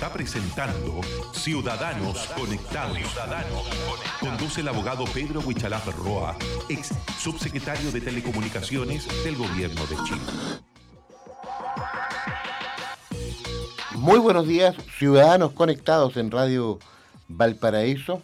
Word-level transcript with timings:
Está 0.00 0.14
presentando 0.14 1.02
Ciudadanos 1.34 2.26
Conectados. 2.28 2.96
Conduce 4.18 4.62
el 4.62 4.68
abogado 4.68 5.04
Pedro 5.12 5.40
Huichalaf 5.40 5.94
Roa, 5.94 6.38
ex 6.70 6.94
subsecretario 7.18 7.92
de 7.92 8.00
Telecomunicaciones 8.00 9.06
del 9.22 9.36
Gobierno 9.36 9.82
de 9.84 9.96
Chile. 10.04 10.20
Muy 13.96 14.18
buenos 14.18 14.48
días, 14.48 14.74
ciudadanos 14.96 15.52
conectados 15.52 16.16
en 16.16 16.30
Radio 16.30 16.78
Valparaíso, 17.28 18.22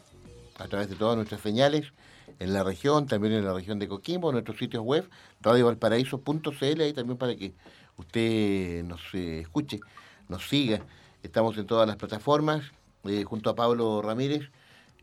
a 0.59 0.69
través 0.69 0.89
de 0.89 0.97
todas 0.97 1.17
nuestras 1.17 1.43
señales, 1.43 1.93
en 2.39 2.55
la 2.55 2.65
región, 2.65 3.07
también 3.07 3.35
en 3.35 3.45
la 3.45 3.53
región 3.53 3.79
de 3.79 3.87
Coquimbo, 3.87 4.33
nuestros 4.33 4.57
sitios 4.57 4.83
web, 4.83 5.11
radiovalparaíso.cl, 5.43 6.81
ahí 6.81 6.95
también 6.95 7.19
para 7.19 7.37
que 7.37 7.53
usted 7.99 8.83
nos 8.83 9.03
eh, 9.13 9.41
escuche, 9.41 9.81
nos 10.27 10.49
siga. 10.49 10.81
Estamos 11.27 11.59
en 11.59 11.67
todas 11.67 11.89
las 11.89 11.97
plataformas, 11.97 12.63
eh, 13.03 13.25
junto 13.25 13.51
a 13.51 13.57
Pablo 13.57 14.01
Ramírez. 14.01 14.49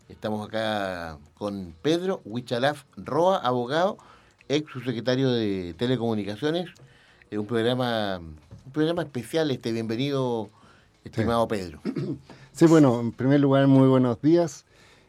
Estamos 0.08 0.48
acá 0.48 1.18
con 1.34 1.76
Pedro 1.82 2.22
Huichalaf 2.24 2.86
Roa, 2.96 3.40
abogado, 3.40 3.98
ex 4.48 4.72
subsecretario 4.72 5.30
de 5.30 5.76
Telecomunicaciones. 5.78 6.70
Eh, 7.30 7.38
un 7.38 7.46
programa 7.46 8.20
un 8.20 8.72
programa 8.72 9.02
especial, 9.02 9.52
este 9.52 9.74
bienvenido, 9.74 10.50
estimado 11.04 11.48
Pedro. 11.48 11.82
Sí, 12.54 12.68
bueno, 12.68 13.00
en 13.00 13.12
primer 13.12 13.40
lugar, 13.40 13.68
muy 13.68 13.88
buenos 13.88 14.22
días. 14.22 14.66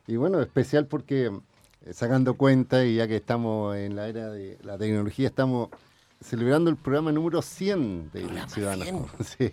Y 0.07 0.17
bueno, 0.17 0.41
especial 0.41 0.87
porque 0.87 1.27
eh, 1.27 1.93
sacando 1.93 2.35
cuenta, 2.35 2.87
y 2.87 2.97
ya 2.97 3.07
que 3.07 3.17
estamos 3.17 3.77
en 3.77 3.95
la 3.95 4.09
era 4.09 4.31
de 4.31 4.59
la 4.65 4.79
tecnología, 4.79 5.29
estamos 5.29 5.69
celebrando 6.21 6.71
el 6.71 6.77
programa 6.77 7.13
número 7.13 7.43
100 7.43 8.11
de 8.13 8.21
Programa 8.23 8.49
Ciudadanos. 8.49 9.11
Sí. 9.25 9.53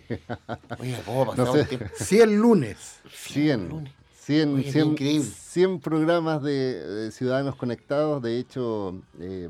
Oye, 0.78 0.98
¿cómo 1.04 1.34
No 1.34 1.52
sé. 1.52 1.60
el 1.60 1.68
tiempo? 1.68 1.86
100 1.94 2.36
lunes. 2.36 3.00
100. 3.12 3.68
lunes. 3.68 3.92
100, 4.20 4.54
Oye, 4.54 4.64
qué 4.64 4.72
100, 4.72 4.86
increíble. 4.88 5.26
100 5.28 5.80
programas 5.80 6.42
de, 6.42 6.52
de 6.86 7.10
Ciudadanos 7.10 7.56
Conectados. 7.56 8.22
De 8.22 8.38
hecho, 8.38 8.94
eh, 9.18 9.48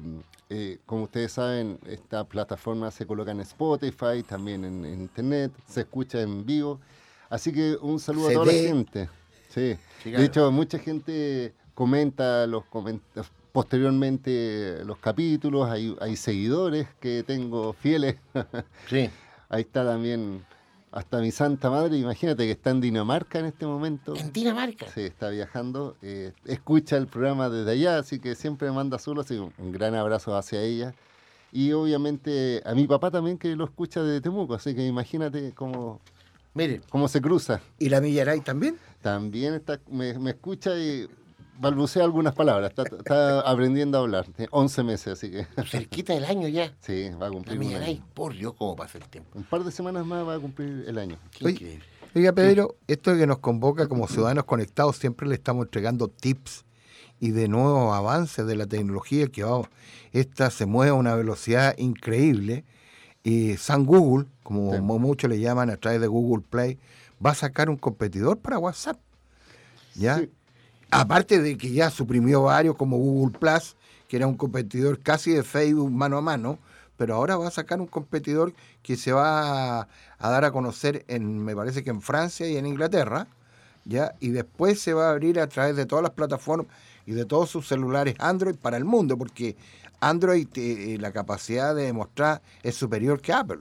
eh, 0.48 0.78
como 0.86 1.04
ustedes 1.04 1.32
saben, 1.32 1.78
esta 1.86 2.24
plataforma 2.24 2.90
se 2.90 3.06
coloca 3.06 3.30
en 3.32 3.40
Spotify, 3.40 4.22
también 4.26 4.64
en, 4.64 4.84
en 4.84 5.00
Internet, 5.02 5.52
se 5.68 5.82
escucha 5.82 6.20
en 6.22 6.46
vivo. 6.46 6.80
Así 7.28 7.52
que 7.52 7.76
un 7.80 8.00
saludo 8.00 8.28
Se 8.28 8.32
a 8.32 8.34
toda 8.34 8.46
ve. 8.46 8.62
la 8.62 8.68
gente. 8.68 9.08
Sí. 9.50 9.76
Sí, 10.02 10.10
De 10.10 10.16
claro. 10.16 10.24
hecho, 10.24 10.50
mucha 10.52 10.78
gente 10.78 11.54
comenta 11.74 12.46
los 12.46 12.64
comentarios 12.64 13.30
posteriormente 13.52 14.84
los 14.84 14.98
capítulos, 14.98 15.70
hay, 15.70 15.94
hay 16.00 16.16
seguidores 16.16 16.88
que 17.00 17.22
tengo 17.22 17.72
fieles. 17.72 18.16
Sí. 18.88 19.08
Ahí 19.48 19.62
está 19.62 19.84
también 19.84 20.44
hasta 20.90 21.20
mi 21.20 21.30
santa 21.30 21.70
madre, 21.70 21.96
imagínate 21.98 22.44
que 22.44 22.52
está 22.52 22.70
en 22.70 22.80
Dinamarca 22.80 23.38
en 23.38 23.46
este 23.46 23.66
momento. 23.66 24.14
En 24.16 24.32
Dinamarca. 24.32 24.86
Sí, 24.94 25.02
está 25.02 25.28
viajando, 25.28 25.96
eh, 26.02 26.32
escucha 26.46 26.96
el 26.96 27.06
programa 27.06 27.48
desde 27.48 27.70
allá, 27.70 27.98
así 27.98 28.18
que 28.18 28.34
siempre 28.34 28.68
me 28.68 28.74
manda 28.74 28.98
solo, 28.98 29.20
así 29.20 29.36
un 29.36 29.72
gran 29.72 29.94
abrazo 29.94 30.36
hacia 30.36 30.62
ella. 30.62 30.94
Y 31.50 31.72
obviamente 31.72 32.62
a 32.64 32.74
mi 32.74 32.86
papá 32.86 33.10
también 33.10 33.36
que 33.36 33.54
lo 33.56 33.64
escucha 33.64 34.02
desde 34.02 34.22
Temuco, 34.22 34.54
así 34.54 34.74
que 34.74 34.86
imagínate 34.86 35.52
cómo, 35.52 36.00
Mire, 36.54 36.82
cómo 36.90 37.08
se 37.08 37.22
cruza. 37.22 37.60
¿Y 37.78 37.88
la 37.88 38.00
Millaray 38.00 38.40
también? 38.40 38.76
También 39.00 39.54
está, 39.54 39.80
me, 39.90 40.18
me 40.18 40.30
escucha 40.30 40.76
y 40.78 41.08
balbucea 41.58 42.04
algunas 42.04 42.34
palabras, 42.34 42.70
está, 42.70 42.82
está 42.96 43.40
aprendiendo 43.40 43.98
a 43.98 44.00
hablar, 44.02 44.26
tiene 44.26 44.48
11 44.50 44.82
meses, 44.84 45.06
así 45.14 45.30
que 45.30 45.46
cerquita 45.70 46.12
del 46.14 46.24
año 46.24 46.48
ya. 46.48 46.72
sí, 46.80 47.10
va 47.20 47.26
a 47.28 47.30
cumplir 47.30 47.58
un 47.58 47.74
año. 47.74 48.04
por 48.14 48.32
Dios, 48.34 48.54
cómo 48.58 48.74
pasa 48.76 48.98
el 48.98 49.04
tiempo. 49.08 49.30
Un 49.38 49.44
par 49.44 49.62
de 49.64 49.70
semanas 49.72 50.04
más 50.06 50.26
va 50.26 50.34
a 50.34 50.38
cumplir 50.38 50.84
el 50.86 50.98
año. 50.98 51.18
Qué 51.30 51.44
Oye, 51.44 51.54
increíble. 51.54 51.84
Oiga, 52.14 52.32
Pedro, 52.32 52.76
esto 52.88 53.16
que 53.16 53.26
nos 53.26 53.38
convoca 53.38 53.88
como 53.88 54.06
ciudadanos 54.06 54.44
conectados, 54.44 54.96
siempre 54.96 55.26
le 55.28 55.34
estamos 55.34 55.64
entregando 55.66 56.08
tips 56.08 56.64
y 57.20 57.30
de 57.30 57.48
nuevos 57.48 57.94
avances 57.94 58.44
de 58.46 58.54
la 58.56 58.66
tecnología 58.66 59.28
que 59.28 59.44
vamos, 59.44 59.68
esta 60.12 60.50
se 60.50 60.66
mueve 60.66 60.90
a 60.90 60.94
una 60.94 61.14
velocidad 61.14 61.74
increíble. 61.78 62.64
Y 63.24 63.56
San 63.56 63.86
Google, 63.86 64.26
como 64.42 64.74
Sí. 64.74 64.80
mu- 64.80 64.98
muchos 64.98 65.30
le 65.30 65.38
llaman 65.38 65.70
a 65.70 65.76
través 65.76 66.00
de 66.00 66.06
Google 66.08 66.42
Play, 66.50 66.78
va 67.24 67.30
a 67.30 67.34
sacar 67.34 67.70
un 67.70 67.76
competidor 67.76 68.38
para 68.40 68.58
WhatsApp. 68.58 68.98
¿Ya? 69.94 70.18
Sí. 70.18 70.30
Aparte 70.94 71.40
de 71.40 71.56
que 71.56 71.72
ya 71.72 71.88
suprimió 71.88 72.42
varios 72.42 72.76
como 72.76 72.98
Google 72.98 73.38
Plus, 73.38 73.76
que 74.08 74.16
era 74.18 74.26
un 74.26 74.36
competidor 74.36 75.00
casi 75.00 75.32
de 75.32 75.42
Facebook 75.42 75.90
mano 75.90 76.18
a 76.18 76.20
mano, 76.20 76.58
pero 76.98 77.14
ahora 77.14 77.38
va 77.38 77.48
a 77.48 77.50
sacar 77.50 77.80
un 77.80 77.86
competidor 77.86 78.52
que 78.82 78.96
se 78.96 79.10
va 79.10 79.80
a, 79.80 79.88
dar 80.20 80.44
a 80.44 80.52
conocer 80.52 81.06
en, 81.08 81.38
me 81.38 81.56
parece 81.56 81.82
que 81.82 81.88
en 81.88 82.02
Francia 82.02 82.46
y 82.46 82.58
en 82.58 82.66
Inglaterra, 82.66 83.26
¿ya? 83.86 84.14
Y 84.20 84.28
después 84.28 84.82
se 84.82 84.92
va 84.92 85.08
a 85.08 85.12
abrir 85.12 85.40
a 85.40 85.46
través 85.46 85.76
de 85.76 85.86
todas 85.86 86.02
las 86.02 86.12
plataformas 86.12 86.66
y 87.06 87.12
de 87.12 87.24
todos 87.24 87.48
sus 87.48 87.66
celulares 87.66 88.14
Android 88.18 88.56
para 88.56 88.76
el 88.76 88.84
mundo, 88.84 89.16
porque 89.16 89.56
Android, 90.00 90.46
eh, 90.56 90.94
eh, 90.94 90.98
la 91.00 91.10
capacidad 91.10 91.74
de 91.74 91.84
demostrar 91.84 92.42
es 92.62 92.74
superior 92.74 93.18
que 93.22 93.32
Apple. 93.32 93.60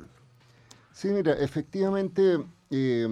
Sí, 0.92 1.08
mira, 1.08 1.32
efectivamente 1.36 2.44
eh, 2.72 3.08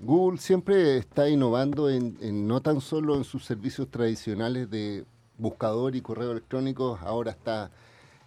Google 0.00 0.38
siempre 0.38 0.96
está 0.96 1.28
innovando 1.28 1.90
en, 1.90 2.16
en 2.20 2.46
no 2.46 2.60
tan 2.60 2.80
solo 2.80 3.16
en 3.16 3.24
sus 3.24 3.44
servicios 3.44 3.88
tradicionales 3.88 4.70
de 4.70 5.04
buscador 5.38 5.96
y 5.96 6.00
correo 6.00 6.32
electrónico, 6.32 6.98
ahora 7.02 7.32
está 7.32 7.70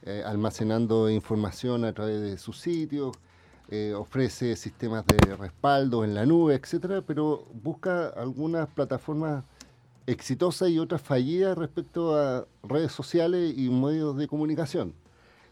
eh, 0.04 0.24
almacenando 0.26 1.10
información 1.10 1.86
a 1.86 1.94
través 1.94 2.22
de 2.22 2.38
sus 2.38 2.60
sitios, 2.60 3.16
eh, 3.70 3.94
ofrece 3.96 4.56
sistemas 4.56 5.06
de 5.06 5.36
respaldo 5.36 6.04
en 6.04 6.14
la 6.14 6.26
nube, 6.26 6.56
etcétera, 6.56 7.02
pero 7.06 7.46
busca 7.54 8.08
algunas 8.08 8.68
plataformas 8.68 9.44
exitosas 10.08 10.70
y 10.70 10.80
otras 10.80 11.02
fallidas 11.02 11.58
respecto 11.58 12.18
a 12.18 12.46
redes 12.64 12.92
sociales 12.92 13.54
y 13.56 13.70
medios 13.70 14.18
de 14.18 14.28
comunicación. 14.28 14.94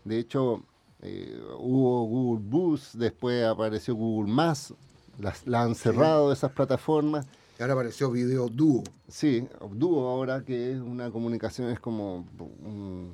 De 0.04 0.18
hecho, 0.20 0.64
eh, 1.02 1.40
hubo 1.60 2.06
Google 2.06 2.44
Boost, 2.50 2.96
después 2.96 3.46
apareció 3.46 3.96
Google 3.96 4.34
Más, 4.34 4.74
las, 5.20 5.46
las 5.48 5.66
han 5.66 5.76
cerrado 5.76 6.32
esas 6.34 6.52
plataformas. 6.52 7.26
Y 7.58 7.62
ahora 7.62 7.74
apareció 7.74 8.10
Video 8.12 8.48
Duo. 8.48 8.84
Sí, 9.08 9.48
Duo 9.74 10.08
ahora 10.10 10.44
que 10.46 10.72
es 10.72 10.80
una 10.80 11.12
comunicación, 11.12 11.70
es 11.70 11.80
como, 11.80 12.26
un- 12.64 13.12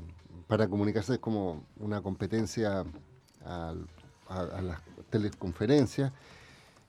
para 0.47 0.67
comunicarse 0.67 1.13
es 1.15 1.19
como 1.19 1.63
una 1.79 2.01
competencia 2.01 2.85
al- 3.43 3.87
a, 4.29 4.39
a 4.39 4.61
las 4.61 4.79
teleconferencias. 5.09 6.11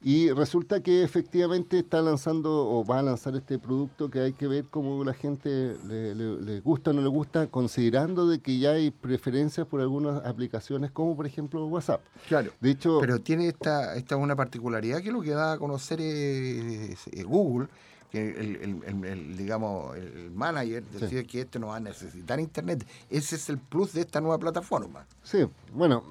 Y 0.08 0.30
resulta 0.30 0.80
que 0.84 1.02
efectivamente 1.02 1.80
está 1.80 2.00
lanzando 2.00 2.68
o 2.70 2.84
va 2.84 3.00
a 3.00 3.02
lanzar 3.02 3.34
este 3.34 3.58
producto 3.58 4.08
que 4.08 4.20
hay 4.20 4.32
que 4.34 4.46
ver 4.46 4.66
cómo 4.70 5.02
la 5.02 5.12
gente 5.14 5.76
le, 5.84 6.14
le- 6.14 6.40
le 6.42 6.60
gusta 6.60 6.90
o 6.90 6.92
no 6.92 7.02
le 7.02 7.08
gusta, 7.08 7.48
considerando 7.48 8.28
de 8.28 8.38
que 8.38 8.56
ya 8.60 8.70
hay 8.70 8.92
preferencias 8.92 9.66
por 9.66 9.80
algunas 9.80 10.24
aplicaciones, 10.24 10.92
como 10.92 11.16
por 11.16 11.26
ejemplo 11.26 11.66
WhatsApp. 11.66 12.02
Claro. 12.28 12.52
De 12.60 12.70
hecho, 12.70 12.98
Pero 13.00 13.18
tiene 13.18 13.48
esta, 13.48 13.96
esta 13.96 14.16
una 14.16 14.36
particularidad 14.36 15.02
que 15.02 15.10
lo 15.10 15.22
que 15.22 15.30
da 15.30 15.54
a 15.54 15.58
conocer 15.58 16.00
es, 16.00 17.04
es 17.08 17.24
Google, 17.24 17.66
que 18.12 18.30
el, 18.30 18.56
el- 18.62 18.82
el- 18.86 19.04
el, 19.06 19.36
digamos, 19.36 19.96
el 19.96 20.30
manager 20.30 20.84
decía 20.84 21.24
que 21.24 21.40
este 21.40 21.58
no 21.58 21.66
va 21.66 21.78
a 21.78 21.80
necesitar 21.80 22.38
internet. 22.38 22.86
Ese 23.10 23.34
es 23.34 23.48
el 23.48 23.58
plus 23.58 23.92
de 23.92 24.02
esta 24.02 24.20
nueva 24.20 24.38
plataforma. 24.38 25.04
Sí, 25.24 25.38
bueno, 25.74 26.04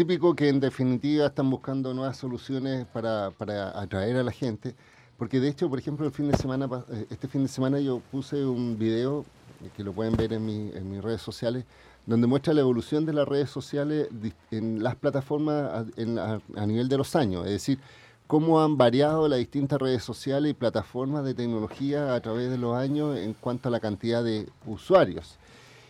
típico 0.00 0.34
que 0.34 0.48
en 0.48 0.60
definitiva 0.60 1.26
están 1.26 1.50
buscando 1.50 1.92
nuevas 1.92 2.16
soluciones 2.16 2.86
para, 2.86 3.32
para 3.32 3.78
atraer 3.78 4.16
a 4.16 4.22
la 4.22 4.32
gente, 4.32 4.74
porque 5.18 5.40
de 5.40 5.48
hecho, 5.48 5.68
por 5.68 5.78
ejemplo, 5.78 6.06
el 6.06 6.12
fin 6.12 6.30
de 6.30 6.38
semana, 6.38 6.66
eh, 6.90 7.04
este 7.10 7.28
fin 7.28 7.42
de 7.42 7.48
semana 7.48 7.78
yo 7.80 8.00
puse 8.10 8.42
un 8.46 8.78
video 8.78 9.26
eh, 9.62 9.68
que 9.76 9.84
lo 9.84 9.92
pueden 9.92 10.16
ver 10.16 10.32
en, 10.32 10.46
mi- 10.46 10.70
en 10.74 10.90
mis 10.90 11.02
redes 11.02 11.20
sociales, 11.20 11.66
donde 12.06 12.26
muestra 12.26 12.54
la 12.54 12.62
evolución 12.62 13.04
de 13.04 13.12
las 13.12 13.28
redes 13.28 13.50
sociales 13.50 14.08
en 14.50 14.82
las 14.82 14.96
plataformas 14.96 15.64
a, 15.70 15.84
en 15.98 16.14
la- 16.14 16.40
a 16.56 16.64
nivel 16.64 16.88
de 16.88 16.96
los 16.96 17.14
años, 17.14 17.44
es 17.44 17.52
decir, 17.52 17.78
cómo 18.26 18.62
han 18.62 18.78
variado 18.78 19.28
las 19.28 19.38
distintas 19.38 19.78
redes 19.78 20.02
sociales 20.02 20.50
y 20.52 20.54
plataformas 20.54 21.26
de 21.26 21.34
tecnología 21.34 22.14
a 22.14 22.20
través 22.22 22.48
de 22.48 22.56
los 22.56 22.74
años 22.74 23.18
en 23.18 23.34
cuanto 23.34 23.68
a 23.68 23.70
la 23.70 23.80
cantidad 23.80 24.24
de 24.24 24.48
usuarios. 24.64 25.36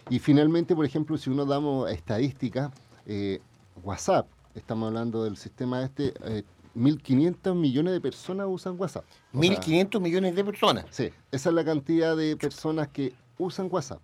Y 0.08 0.18
finalmente, 0.18 0.74
por 0.74 0.84
ejemplo, 0.84 1.16
si 1.16 1.30
uno 1.30 1.44
damos 1.46 1.88
estadísticas, 1.92 2.72
eh, 3.06 3.40
WhatsApp, 3.82 4.26
estamos 4.54 4.88
hablando 4.88 5.24
del 5.24 5.36
sistema 5.36 5.82
este, 5.82 6.14
eh, 6.24 6.44
1.500 6.74 7.54
millones 7.54 7.92
de 7.92 8.00
personas 8.00 8.46
usan 8.48 8.78
WhatsApp. 8.78 9.04
O 9.32 9.42
sea, 9.42 9.50
1.500 9.56 10.00
millones 10.00 10.34
de 10.34 10.44
personas. 10.44 10.84
Sí, 10.90 11.10
esa 11.30 11.48
es 11.48 11.54
la 11.54 11.64
cantidad 11.64 12.16
de 12.16 12.36
personas 12.36 12.88
que 12.88 13.12
usan 13.38 13.68
WhatsApp. 13.70 14.00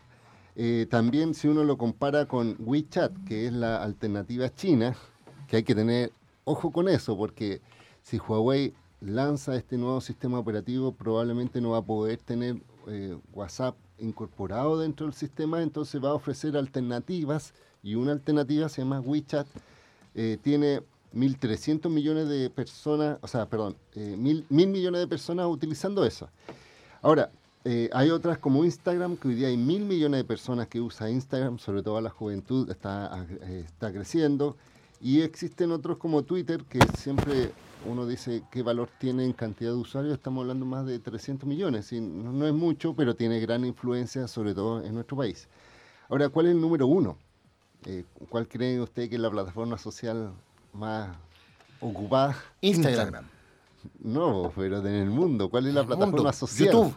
Eh, 0.56 0.86
también 0.90 1.34
si 1.34 1.48
uno 1.48 1.64
lo 1.64 1.76
compara 1.76 2.26
con 2.26 2.56
WeChat, 2.58 3.12
que 3.26 3.46
es 3.46 3.52
la 3.52 3.82
alternativa 3.82 4.52
china, 4.54 4.96
que 5.46 5.56
hay 5.56 5.62
que 5.62 5.74
tener 5.74 6.12
ojo 6.44 6.72
con 6.72 6.88
eso, 6.88 7.16
porque 7.16 7.60
si 8.02 8.18
Huawei 8.18 8.72
lanza 9.00 9.54
este 9.54 9.76
nuevo 9.76 10.00
sistema 10.00 10.38
operativo, 10.38 10.92
probablemente 10.92 11.60
no 11.60 11.70
va 11.70 11.78
a 11.78 11.82
poder 11.82 12.18
tener 12.18 12.56
eh, 12.88 13.16
WhatsApp 13.32 13.76
incorporado 13.98 14.78
dentro 14.78 15.06
del 15.06 15.14
sistema, 15.14 15.62
entonces 15.62 16.02
va 16.02 16.10
a 16.10 16.14
ofrecer 16.14 16.56
alternativas 16.56 17.52
y 17.82 17.94
una 17.94 18.12
alternativa 18.12 18.68
se 18.68 18.82
llama 18.82 19.00
WeChat, 19.00 19.46
eh, 20.14 20.38
tiene 20.42 20.82
1.300 21.14 21.88
millones 21.88 22.28
de 22.28 22.50
personas, 22.50 23.18
o 23.22 23.28
sea, 23.28 23.46
perdón, 23.46 23.76
eh, 23.94 24.16
mil, 24.18 24.44
mil 24.48 24.68
millones 24.68 25.00
de 25.00 25.06
personas 25.06 25.46
utilizando 25.46 26.04
eso. 26.04 26.28
Ahora, 27.02 27.30
eh, 27.64 27.90
hay 27.92 28.10
otras 28.10 28.38
como 28.38 28.64
Instagram, 28.64 29.16
que 29.16 29.26
hoy 29.26 29.34
día 29.34 29.48
hay 29.48 29.56
mil 29.56 29.84
millones 29.84 30.20
de 30.20 30.24
personas 30.24 30.68
que 30.68 30.80
usan 30.80 31.10
Instagram, 31.10 31.58
sobre 31.58 31.82
todo 31.82 32.00
la 32.00 32.10
juventud 32.10 32.70
está, 32.70 33.26
eh, 33.42 33.64
está 33.66 33.92
creciendo. 33.92 34.56
Y 35.00 35.22
existen 35.22 35.72
otros 35.72 35.98
como 35.98 36.22
Twitter, 36.22 36.62
que 36.64 36.78
siempre 36.96 37.50
uno 37.84 38.06
dice 38.06 38.44
qué 38.52 38.62
valor 38.62 38.88
tiene 39.00 39.24
en 39.24 39.32
cantidad 39.32 39.70
de 39.70 39.76
usuarios. 39.76 40.14
Estamos 40.14 40.42
hablando 40.42 40.64
más 40.64 40.86
de 40.86 41.00
300 41.00 41.48
millones. 41.48 41.92
No, 41.92 42.32
no 42.32 42.46
es 42.46 42.54
mucho, 42.54 42.94
pero 42.94 43.16
tiene 43.16 43.40
gran 43.40 43.64
influencia, 43.64 44.28
sobre 44.28 44.54
todo 44.54 44.84
en 44.84 44.94
nuestro 44.94 45.16
país. 45.16 45.48
Ahora, 46.08 46.28
¿cuál 46.28 46.46
es 46.46 46.52
el 46.52 46.60
número 46.60 46.86
uno? 46.86 47.18
Eh, 47.86 48.04
¿Cuál 48.28 48.48
cree 48.48 48.80
usted 48.80 49.08
que 49.08 49.14
es 49.14 49.20
la 49.20 49.30
plataforma 49.30 49.78
social 49.78 50.32
más 50.72 51.16
ocupada? 51.80 52.36
Instagram. 52.60 53.24
No, 54.00 54.52
pero 54.56 54.78
en 54.78 54.94
el 54.94 55.10
mundo. 55.10 55.48
¿Cuál 55.48 55.68
es 55.68 55.74
la 55.74 55.84
plataforma 55.84 56.16
mundo. 56.16 56.32
social? 56.32 56.66
YouTube. 56.72 56.94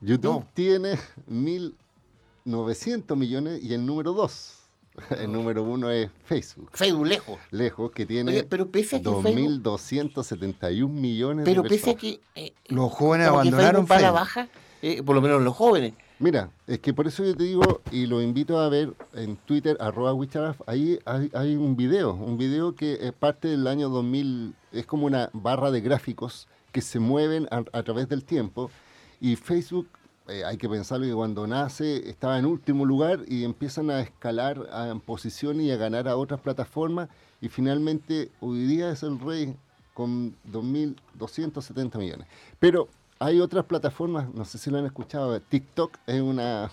YouTube 0.00 0.40
No. 0.40 0.48
tiene 0.52 0.98
1.900 1.30 3.16
millones 3.16 3.62
y 3.62 3.74
el 3.74 3.86
número 3.86 4.12
2. 4.12 4.58
El 5.20 5.32
número 5.32 5.62
1 5.64 5.90
es 5.90 6.10
Facebook. 6.24 6.70
Facebook 6.72 7.06
lejos. 7.06 7.38
Lejos, 7.50 7.90
que 7.92 8.06
tiene 8.06 8.30
Oye, 8.32 8.44
pero 8.44 8.68
pese 8.68 8.96
a 8.96 8.98
que 9.00 9.08
Facebook- 9.08 9.62
2.271 9.62 10.88
millones 10.88 11.44
Pero 11.44 11.62
de 11.62 11.68
pese 11.68 11.90
a 11.90 11.94
que, 11.94 12.20
eh, 12.34 12.52
Los 12.66 12.92
jóvenes 12.92 13.26
abandonaron 13.28 13.86
Facebook 13.86 13.92
va 13.92 13.96
a 13.96 14.12
la 14.12 14.20
baja, 14.20 14.48
eh, 14.82 15.02
por 15.02 15.14
lo 15.16 15.20
menos 15.22 15.42
los 15.42 15.54
jóvenes. 15.54 15.94
Mira, 16.20 16.50
es 16.68 16.78
que 16.78 16.94
por 16.94 17.08
eso 17.08 17.24
yo 17.24 17.34
te 17.36 17.42
digo, 17.42 17.80
y 17.90 18.06
lo 18.06 18.22
invito 18.22 18.58
a 18.60 18.68
ver 18.68 18.94
en 19.14 19.36
Twitter, 19.36 19.76
arroba 19.80 20.14
Wicharaf, 20.14 20.60
ahí 20.66 20.98
hay, 21.04 21.56
un 21.56 21.76
video, 21.76 22.14
un 22.14 22.38
video 22.38 22.74
que 22.76 22.98
es 23.00 23.12
parte 23.12 23.48
del 23.48 23.66
año 23.66 23.88
2000, 23.88 24.54
es 24.72 24.86
como 24.86 25.06
una 25.06 25.28
barra 25.32 25.72
de 25.72 25.80
gráficos 25.80 26.46
que 26.70 26.82
se 26.82 27.00
mueven 27.00 27.48
a, 27.50 27.82
través 27.82 28.08
del 28.08 28.24
tiempo, 28.24 28.70
y 29.20 29.34
Facebook, 29.34 29.88
eh, 30.28 30.44
hay 30.44 30.56
que 30.56 30.68
pensarlo 30.68 31.04
que 31.04 31.12
cuando 31.14 31.46
nace 31.48 32.08
estaba 32.08 32.38
en 32.38 32.46
último 32.46 32.86
lugar 32.86 33.20
y 33.26 33.42
empiezan 33.44 33.90
a 33.90 34.00
escalar 34.00 34.68
a- 34.72 34.88
en 34.88 35.00
posición 35.00 35.60
y 35.60 35.70
a 35.72 35.76
ganar 35.76 36.06
a 36.06 36.16
otras 36.16 36.40
plataformas, 36.40 37.08
y 37.40 37.48
finalmente 37.48 38.30
hoy 38.40 38.64
día 38.66 38.90
es 38.90 39.02
el 39.02 39.18
rey 39.18 39.56
con 39.94 40.36
2.270 40.44 41.98
millones. 41.98 42.28
Pero 42.60 42.88
hay 43.18 43.40
otras 43.40 43.64
plataformas, 43.64 44.32
no 44.34 44.44
sé 44.44 44.58
si 44.58 44.70
lo 44.70 44.78
han 44.78 44.86
escuchado, 44.86 45.40
TikTok 45.40 45.98
es 46.06 46.20
una, 46.20 46.70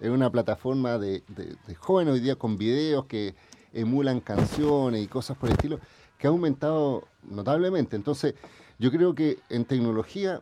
es 0.00 0.10
una 0.10 0.30
plataforma 0.30 0.98
de, 0.98 1.22
de- 1.28 1.74
jóvenes 1.76 2.14
hoy 2.14 2.20
día 2.20 2.36
con 2.36 2.56
videos 2.58 3.06
que 3.06 3.34
emulan 3.72 4.20
canciones 4.20 5.02
y 5.02 5.08
cosas 5.08 5.36
por 5.36 5.48
el 5.48 5.54
estilo, 5.56 5.80
que 6.18 6.26
ha 6.26 6.30
aumentado 6.30 7.04
notablemente. 7.22 7.96
Entonces, 7.96 8.34
yo 8.78 8.90
creo 8.90 9.14
que 9.14 9.38
en 9.48 9.64
tecnología, 9.64 10.40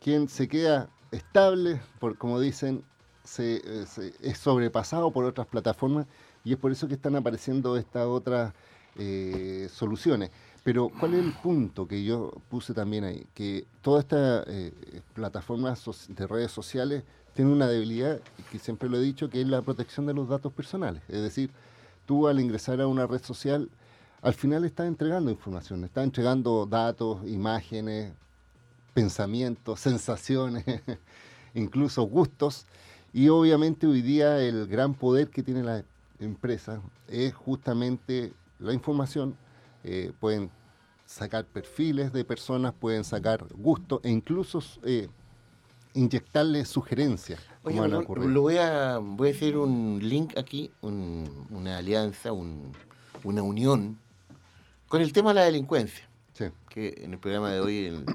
quien 0.00 0.28
se 0.28 0.48
queda 0.48 0.88
estable, 1.10 1.80
por, 2.00 2.16
como 2.18 2.40
dicen, 2.40 2.82
se, 3.24 3.62
eh, 3.64 4.12
es 4.20 4.38
sobrepasado 4.38 5.10
por 5.10 5.24
otras 5.24 5.46
plataformas 5.46 6.06
y 6.44 6.52
es 6.52 6.58
por 6.58 6.72
eso 6.72 6.88
que 6.88 6.94
están 6.94 7.14
apareciendo 7.16 7.76
estas 7.76 8.06
otras 8.06 8.52
eh, 8.96 9.68
soluciones. 9.72 10.30
Pero 10.62 10.90
¿cuál 11.00 11.14
es 11.14 11.24
el 11.24 11.32
punto 11.32 11.88
que 11.88 12.04
yo 12.04 12.32
puse 12.48 12.72
también 12.72 13.04
ahí? 13.04 13.26
Que 13.34 13.66
todas 13.80 14.04
estas 14.04 14.44
eh, 14.46 14.72
plataformas 15.14 15.84
de 16.08 16.26
redes 16.26 16.52
sociales 16.52 17.02
tienen 17.34 17.52
una 17.52 17.66
debilidad, 17.66 18.20
que 18.50 18.58
siempre 18.58 18.88
lo 18.88 18.98
he 18.98 19.00
dicho, 19.00 19.28
que 19.28 19.40
es 19.40 19.48
la 19.48 19.62
protección 19.62 20.06
de 20.06 20.14
los 20.14 20.28
datos 20.28 20.52
personales. 20.52 21.02
Es 21.08 21.22
decir, 21.22 21.50
tú 22.06 22.28
al 22.28 22.38
ingresar 22.38 22.80
a 22.80 22.86
una 22.86 23.06
red 23.06 23.22
social, 23.22 23.70
al 24.20 24.34
final 24.34 24.64
estás 24.64 24.86
entregando 24.86 25.30
información, 25.30 25.82
estás 25.84 26.04
entregando 26.04 26.66
datos, 26.66 27.26
imágenes, 27.26 28.12
pensamientos, 28.94 29.80
sensaciones, 29.80 30.64
incluso 31.54 32.02
gustos. 32.04 32.66
Y 33.12 33.28
obviamente 33.28 33.86
hoy 33.86 34.00
día 34.00 34.38
el 34.38 34.66
gran 34.68 34.94
poder 34.94 35.28
que 35.28 35.42
tiene 35.42 35.62
la 35.62 35.84
empresa 36.20 36.80
es 37.08 37.34
justamente 37.34 38.32
la 38.58 38.72
información. 38.72 39.36
Eh, 39.84 40.12
pueden 40.20 40.50
sacar 41.06 41.44
perfiles 41.44 42.12
de 42.12 42.24
personas, 42.24 42.72
pueden 42.72 43.04
sacar 43.04 43.46
gustos 43.54 44.00
e 44.04 44.10
incluso 44.10 44.62
eh, 44.84 45.08
inyectarle 45.94 46.64
sugerencias. 46.64 47.40
Oye, 47.64 47.74
como 47.76 47.82
han 47.84 47.90
perdón, 47.90 48.04
ocurrido. 48.04 48.28
lo 48.28 48.40
voy 48.42 48.56
a, 48.58 48.98
voy 48.98 49.28
a 49.28 49.32
hacer 49.32 49.56
un 49.56 49.98
link 50.02 50.36
aquí, 50.38 50.70
un- 50.80 51.46
una 51.50 51.78
alianza, 51.78 52.32
un- 52.32 52.72
una 53.24 53.42
unión 53.42 53.98
con 54.88 55.02
el 55.02 55.12
tema 55.12 55.30
de 55.30 55.34
la 55.40 55.44
delincuencia. 55.44 56.08
Sí. 56.34 56.46
que 56.70 56.94
en 57.04 57.12
el 57.12 57.18
programa 57.18 57.50
de 57.50 57.60
hoy, 57.60 57.86
en 57.88 58.06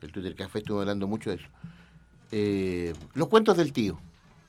el 0.00 0.10
Twitter 0.12 0.34
Café, 0.34 0.58
estuve 0.58 0.80
hablando 0.80 1.06
mucho 1.06 1.30
de 1.30 1.36
eso. 1.36 1.46
Eh, 2.32 2.92
los 3.14 3.28
cuentos 3.28 3.56
del 3.56 3.72
tío, 3.72 4.00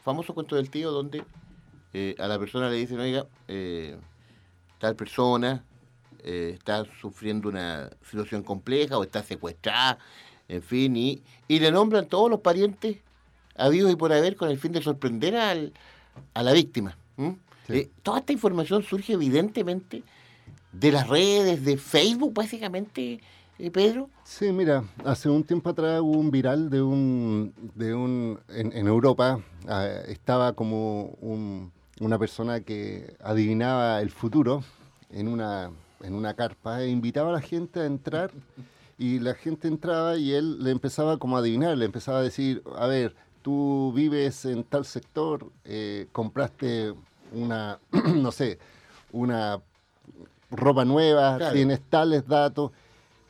famoso 0.04 0.34
cuento 0.34 0.56
del 0.56 0.72
tío 0.72 0.92
donde 0.92 1.24
eh, 1.94 2.16
a 2.18 2.28
la 2.28 2.40
persona 2.40 2.70
le 2.70 2.76
dicen, 2.78 3.00
oiga, 3.00 3.28
eh, 3.48 3.96
tal 4.80 4.96
persona 4.96 5.64
eh, 6.24 6.52
está 6.58 6.86
sufriendo 7.00 7.50
una 7.50 7.90
situación 8.10 8.44
compleja 8.44 8.98
o 8.98 9.04
está 9.04 9.24
secuestrada, 9.24 9.98
en 10.48 10.62
fin, 10.62 10.96
y, 10.96 11.22
y 11.48 11.60
le 11.60 11.72
nombran 11.72 12.08
todos 12.08 12.30
los 12.30 12.40
parientes 12.42 12.98
habidos 13.56 13.92
y 13.92 13.96
por 13.96 14.12
haber 14.12 14.36
con 14.36 14.50
el 14.50 14.58
fin 14.58 14.72
de 14.72 14.82
sorprender 14.82 15.36
al, 15.36 15.74
a 16.34 16.44
la 16.44 16.54
víctima. 16.54 16.98
Sí. 17.68 17.74
Eh, 17.74 17.90
toda 18.02 18.20
esta 18.20 18.34
información 18.34 18.84
surge 18.84 19.14
evidentemente 19.14 20.04
de 20.72 20.92
las 20.92 21.08
redes, 21.08 21.64
de 21.64 21.78
Facebook, 21.78 22.34
básicamente, 22.34 23.20
eh, 23.60 23.72
Pedro. 23.72 24.10
Sí, 24.24 24.52
mira, 24.52 24.84
hace 25.06 25.30
un 25.30 25.44
tiempo 25.44 25.70
atrás 25.70 26.02
hubo 26.02 26.18
un 26.18 26.32
viral 26.32 26.70
de 26.70 26.82
un, 26.82 27.54
de 27.76 27.94
un 27.94 28.40
en, 28.50 28.74
en 28.74 28.88
Europa, 28.88 29.40
ah, 29.68 29.88
estaba 30.08 30.54
como 30.54 31.16
un- 31.22 31.72
una 32.00 32.18
persona 32.18 32.62
que 32.62 33.16
adivinaba 33.22 34.02
el 34.02 34.10
futuro 34.10 34.64
en 35.12 35.28
una, 35.28 35.72
en 36.04 36.14
una 36.14 36.36
carpa 36.36 36.82
e 36.84 36.90
invitaba 36.90 37.30
a 37.30 37.34
la 37.34 37.42
gente 37.42 37.80
a 37.80 37.86
entrar 37.86 38.32
y 38.98 39.20
la 39.20 39.34
gente 39.34 39.68
entraba 39.68 40.18
y 40.18 40.34
él 40.34 40.64
le 40.64 40.70
empezaba 40.72 41.18
como 41.18 41.36
a 41.36 41.40
adivinar, 41.40 41.78
le 41.78 41.86
empezaba 41.86 42.20
a 42.20 42.22
decir, 42.22 42.62
a 42.78 42.86
ver, 42.88 43.16
tú 43.42 43.92
vives 43.96 44.46
en 44.46 44.64
tal 44.64 44.86
sector, 44.86 45.48
eh, 45.66 46.08
compraste 46.12 46.94
una, 47.34 47.80
no 48.16 48.32
sé, 48.32 48.60
una 49.12 49.60
ropa 50.52 50.86
nueva, 50.86 51.38
Claro. 51.38 51.54
tienes 51.54 51.82
tales 51.90 52.28
datos, 52.28 52.72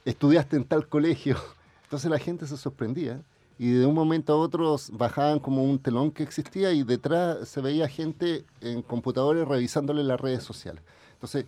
estudiaste 0.06 0.58
en 0.58 0.66
tal 0.66 0.88
colegio. 0.88 1.38
Entonces 1.86 2.12
la 2.12 2.20
gente 2.20 2.46
se 2.48 2.58
sorprendía 2.58 3.22
y 3.60 3.72
de 3.72 3.86
un 3.86 3.94
momento 3.94 4.34
a 4.34 4.38
otro 4.38 4.76
bajaban 4.92 5.40
como 5.40 5.64
un 5.64 5.80
telón 5.80 6.12
que 6.12 6.24
existía 6.24 6.74
y 6.74 6.84
detrás 6.84 7.48
se 7.48 7.62
veía 7.62 7.88
gente 7.88 8.46
en 8.62 8.82
computadores 8.82 9.48
revisándole 9.48 10.04
las 10.04 10.20
redes 10.20 10.44
sociales. 10.44 10.84
Entonces, 11.14 11.46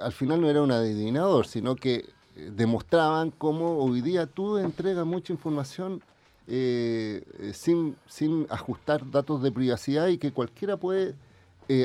al 0.00 0.12
final 0.12 0.40
no 0.40 0.50
era 0.50 0.62
un 0.62 0.72
adivinador, 0.72 1.46
sino 1.46 1.76
que 1.76 2.06
eh, 2.36 2.50
demostraban 2.54 3.30
cómo 3.30 3.78
hoy 3.78 4.00
día 4.00 4.26
tú 4.26 4.58
entregas 4.58 5.06
mucha 5.06 5.32
información 5.32 6.02
eh, 6.46 7.22
eh, 7.38 7.52
sin, 7.54 7.96
sin 8.06 8.46
ajustar 8.50 9.10
datos 9.10 9.42
de 9.42 9.52
privacidad 9.52 10.08
y 10.08 10.18
que 10.18 10.32
cualquiera 10.32 10.76
puede 10.76 11.14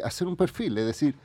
hacer 0.04 0.28
un 0.28 0.36
perfil, 0.36 0.78
es 0.78 0.86
decir, 0.86 1.16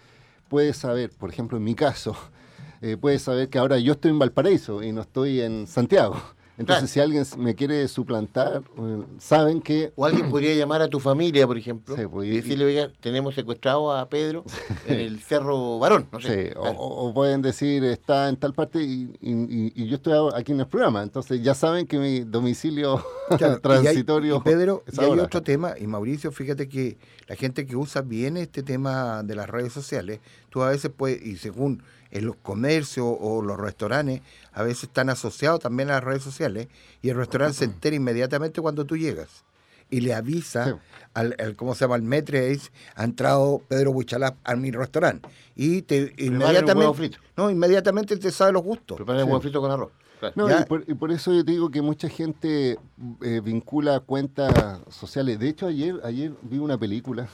puede 0.48 0.72
saber, 0.72 1.10
por 1.10 1.30
ejemplo, 1.30 1.58
en 1.58 1.64
mi 1.64 1.74
caso, 1.74 2.16
eh, 2.82 2.96
puede 2.96 3.18
saber 3.18 3.48
que 3.48 3.58
ahora 3.58 3.78
yo 3.78 3.92
estoy 3.94 4.12
en 4.12 4.18
Valparaíso 4.18 4.82
y 4.82 4.92
no 4.92 5.00
estoy 5.00 5.40
en 5.40 5.66
Santiago. 5.66 6.16
Entonces, 6.56 6.92
Claro. 6.92 7.10
si 7.12 7.18
alguien 7.18 7.42
me 7.44 7.54
quiere 7.56 7.88
suplantar, 7.88 8.62
eh, 8.78 9.02
saben 9.18 9.60
que 9.60 9.92
O 9.96 10.04
alguien 10.04 10.30
podría 10.30 10.54
llamar 10.54 10.82
a 10.82 10.88
tu 10.88 11.00
familia, 11.00 11.46
por 11.48 11.58
ejemplo, 11.58 11.96
Sí, 11.96 12.02
pues, 12.06 12.28
y 12.28 12.36
decirle, 12.36 12.64
oiga, 12.64 12.90
tenemos 13.00 13.34
secuestrado 13.34 13.92
a 13.92 14.08
Pedro 14.08 14.44
en 14.86 15.00
el 15.00 15.20
Cerro 15.20 15.78
Varón, 15.80 16.06
no 16.12 16.20
Sí, 16.20 16.28
sé. 16.28 16.54
o, 16.56 16.62
Claro. 16.62 16.78
o- 16.78 17.08
o 17.08 17.14
pueden 17.14 17.42
decir 17.42 17.82
está 17.84 18.28
en 18.28 18.36
tal 18.36 18.54
parte 18.54 18.80
y, 18.82 19.10
y- 19.20 19.72
y 19.74 19.86
yo 19.88 19.96
estoy 19.96 20.30
aquí 20.34 20.52
en 20.52 20.60
el 20.60 20.66
programa. 20.68 21.02
Entonces 21.02 21.42
ya 21.42 21.54
saben 21.54 21.86
que 21.86 21.98
mi 21.98 22.20
domicilio 22.20 23.04
Claro, 23.38 23.54
y 23.54 23.54
hay- 23.54 23.60
transitorio. 23.82 24.36
y 24.36 24.40
Pedro, 24.40 24.84
es 24.86 24.96
y 24.96 25.00
hay 25.00 25.18
otro 25.18 25.42
tema, 25.42 25.74
y 25.78 25.86
Mauricio, 25.88 26.30
fíjate 26.30 26.68
que 26.68 26.96
la 27.26 27.34
gente 27.34 27.66
que 27.66 27.74
usa 27.74 28.02
bien 28.02 28.36
este 28.36 28.62
tema 28.62 29.22
de 29.24 29.34
las 29.34 29.48
redes 29.48 29.72
sociales, 29.72 30.20
tú 30.50 30.62
a 30.62 30.68
veces 30.70 30.90
puedes, 30.96 31.20
y 31.24 31.36
según 31.36 31.82
en 32.14 32.24
los 32.26 32.36
comercios 32.36 33.06
o 33.20 33.42
los 33.42 33.58
restaurantes, 33.58 34.22
a 34.52 34.62
veces 34.62 34.84
están 34.84 35.10
asociados 35.10 35.60
también 35.60 35.90
a 35.90 35.94
las 35.94 36.04
redes 36.04 36.22
sociales, 36.22 36.68
y 37.02 37.10
el 37.10 37.16
restaurante 37.16 37.58
se 37.58 37.64
entera 37.66 37.94
inmediatamente 37.94 38.62
cuando 38.62 38.86
tú 38.86 38.96
llegas. 38.96 39.44
Y 39.90 40.00
le 40.00 40.14
avisa 40.14 40.80
al, 41.12 41.36
¿cómo 41.56 41.74
se 41.74 41.84
llama? 41.84 41.96
Al 41.96 42.02
metre, 42.02 42.58
ha 42.96 43.04
entrado 43.04 43.60
Pedro 43.68 43.92
Buchalá 43.92 44.34
a 44.42 44.56
mi 44.56 44.70
restaurante. 44.70 45.28
Y 45.54 45.82
te 45.82 46.14
inmediatamente, 46.16 47.18
no, 47.36 47.50
inmediatamente 47.50 48.16
te 48.16 48.30
sabe 48.30 48.52
los 48.52 48.62
gustos. 48.62 48.96
Prepara 48.96 49.20
el 49.20 49.26
huevo 49.26 49.40
frito 49.40 49.60
con 49.60 49.70
arroz. 49.70 49.90
No, 50.36 50.48
y 50.86 50.94
por, 50.94 51.12
eso 51.12 51.34
yo 51.34 51.44
te 51.44 51.52
digo 51.52 51.70
que 51.70 51.82
mucha 51.82 52.08
gente 52.08 52.78
eh, 53.22 53.40
vincula 53.44 54.00
cuentas 54.00 54.80
sociales. 54.88 55.38
De 55.38 55.48
hecho, 55.48 55.66
ayer, 55.66 56.00
ayer 56.02 56.32
vi 56.42 56.58
una 56.58 56.78
película 56.78 57.28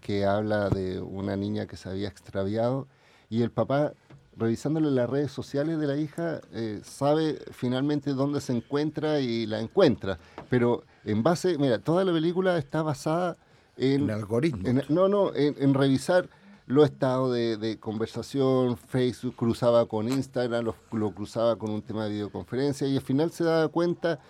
que 0.00 0.24
habla 0.24 0.70
de 0.70 1.00
una 1.00 1.34
niña 1.34 1.66
que 1.66 1.76
se 1.76 1.88
había 1.88 2.08
extraviado 2.08 2.86
y 3.30 3.42
el 3.42 3.50
papá, 3.50 3.92
revisándole 4.38 4.90
las 4.90 5.10
redes 5.10 5.32
sociales 5.32 5.78
de 5.78 5.86
la 5.86 5.96
hija, 5.96 6.40
eh, 6.52 6.80
sabe 6.84 7.38
finalmente 7.50 8.12
dónde 8.12 8.40
se 8.40 8.52
encuentra 8.52 9.20
y 9.20 9.46
la 9.46 9.60
encuentra. 9.60 10.18
Pero 10.48 10.84
en 11.04 11.22
base, 11.22 11.58
mira, 11.58 11.78
toda 11.78 12.04
la 12.04 12.12
película 12.12 12.56
está 12.56 12.82
basada 12.82 13.36
en... 13.76 14.04
En 14.04 14.10
algoritmos. 14.10 14.88
no, 14.88 15.08
no, 15.08 15.34
en, 15.34 15.74
revisar 15.74 16.28
los 16.66 16.84
estados 16.84 17.34
de, 17.34 17.78
conversación, 17.80 18.76
Facebook 18.76 19.34
cruzaba 19.36 19.86
con 19.86 20.08
Instagram, 20.08 20.64
lo, 20.92 21.10
cruzaba 21.12 21.56
con 21.56 21.70
un 21.70 21.82
tema 21.82 22.04
de 22.04 22.10
videoconferencia 22.10 22.86
y 22.86 22.96
al 22.96 23.02
final 23.02 23.30
se 23.30 23.44
daba 23.44 23.68
cuenta 23.68 24.20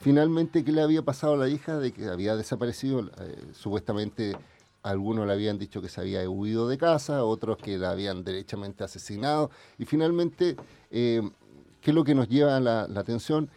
finalmente 0.00 0.64
que 0.64 0.72
le 0.72 0.80
había 0.80 1.02
pasado 1.02 1.34
a 1.34 1.36
la 1.36 1.48
hija 1.48 1.78
de 1.78 1.92
que 1.92 2.06
había 2.08 2.36
desaparecido, 2.36 3.00
eh, 3.00 3.36
supuestamente 3.52 4.36
algunos 4.88 5.26
le 5.26 5.32
habían 5.34 5.58
dicho 5.58 5.82
que 5.82 5.88
se 5.88 6.00
había 6.00 6.28
huido 6.28 6.66
de 6.66 6.78
casa, 6.78 7.24
otros 7.24 7.58
que 7.58 7.76
la 7.76 7.90
habían 7.90 8.24
derechamente 8.24 8.84
asesinado. 8.84 9.50
Y 9.78 9.84
finalmente, 9.84 10.56
eh, 10.90 11.22
¿qué 11.82 11.90
es 11.90 11.94
lo 11.94 12.04
que 12.04 12.14
nos 12.14 12.28
lleva 12.28 12.56
a 12.56 12.60
la, 12.60 12.82
atención? 12.82 13.50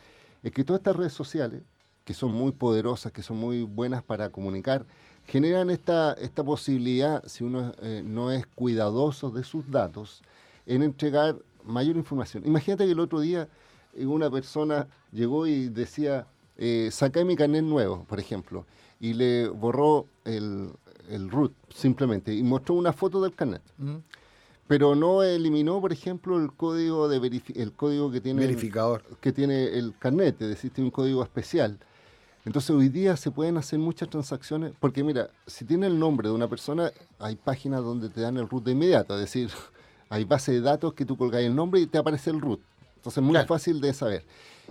Es 0.43 0.51
que 0.51 0.65
todas 0.65 0.81
estas 0.81 0.95
redes 0.97 1.13
sociales, 1.13 1.61
que 2.03 2.13
son 2.13 2.33
muy 2.33 2.51
poderosas, 2.51 3.13
que 3.13 3.23
son 3.23 3.37
muy 3.37 3.63
buenas 3.63 4.03
para 4.03 4.29
comunicar, 4.29 4.85
generan 5.25 5.69
esta, 5.69 6.13
esta 6.13 6.43
posibilidad, 6.43 7.23
si 7.25 7.45
uno 7.45 7.71
eh, 7.81 8.01
no 8.03 8.31
es 8.31 8.45
cuidadoso 8.47 9.29
de 9.29 9.43
sus 9.43 9.71
datos, 9.71 10.23
en 10.65 10.83
entregar 10.83 11.37
mayor 11.63 11.95
información. 11.95 12.43
Imagínate 12.45 12.85
que 12.85 12.91
el 12.91 12.99
otro 12.99 13.21
día 13.21 13.47
eh, 13.93 14.05
una 14.05 14.29
persona 14.29 14.87
llegó 15.13 15.47
y 15.47 15.69
decía, 15.69 16.27
eh, 16.57 16.91
mi 17.25 17.35
carnet 17.37 17.63
nuevo, 17.63 18.03
por 18.03 18.19
ejemplo, 18.19 18.65
y 18.99 19.13
le 19.13 19.47
borró 19.47 20.07
el, 20.25 20.71
el 21.09 21.29
root 21.29 21.53
simplemente 21.73 22.33
y 22.33 22.43
mostró 22.43 22.75
una 22.75 22.93
foto 22.93 23.21
del 23.21 23.33
carnet. 23.33 23.61
Pero 24.67 24.95
no 24.95 25.23
eliminó, 25.23 25.81
por 25.81 25.91
ejemplo, 25.91 26.39
el 26.39 26.53
código 26.53 27.09
de 27.09 27.41
el 27.55 27.73
código 27.73 28.11
que 28.11 28.21
tiene 28.21 28.41
verificador 28.41 29.03
que 29.19 29.31
tiene 29.31 29.77
el 29.77 29.93
carnet, 29.97 30.41
es 30.41 30.49
decir, 30.49 30.71
tiene 30.71 30.87
un 30.87 30.91
código 30.91 31.23
especial. 31.23 31.77
Entonces 32.45 32.71
hoy 32.71 32.89
día 32.89 33.15
se 33.17 33.29
pueden 33.29 33.57
hacer 33.57 33.77
muchas 33.77 34.09
transacciones, 34.09 34.73
porque 34.79 35.03
mira, 35.03 35.29
si 35.45 35.63
tiene 35.63 35.87
el 35.87 35.99
nombre 35.99 36.29
de 36.29 36.33
una 36.33 36.47
persona, 36.47 36.91
hay 37.19 37.35
páginas 37.35 37.83
donde 37.83 38.09
te 38.09 38.21
dan 38.21 38.37
el 38.37 38.49
root 38.49 38.63
de 38.63 38.71
inmediato, 38.71 39.13
es 39.15 39.21
decir, 39.21 39.49
hay 40.09 40.25
base 40.25 40.53
de 40.53 40.61
datos 40.61 40.93
que 40.93 41.05
tú 41.05 41.17
colgáis 41.17 41.47
el 41.47 41.55
nombre 41.55 41.79
y 41.79 41.85
te 41.85 41.97
aparece 41.97 42.31
el 42.31 42.41
root. 42.41 42.61
Entonces 42.95 43.17
es 43.17 43.23
muy 43.23 43.37
fácil 43.45 43.81
de 43.81 43.93
saber. 43.93 44.25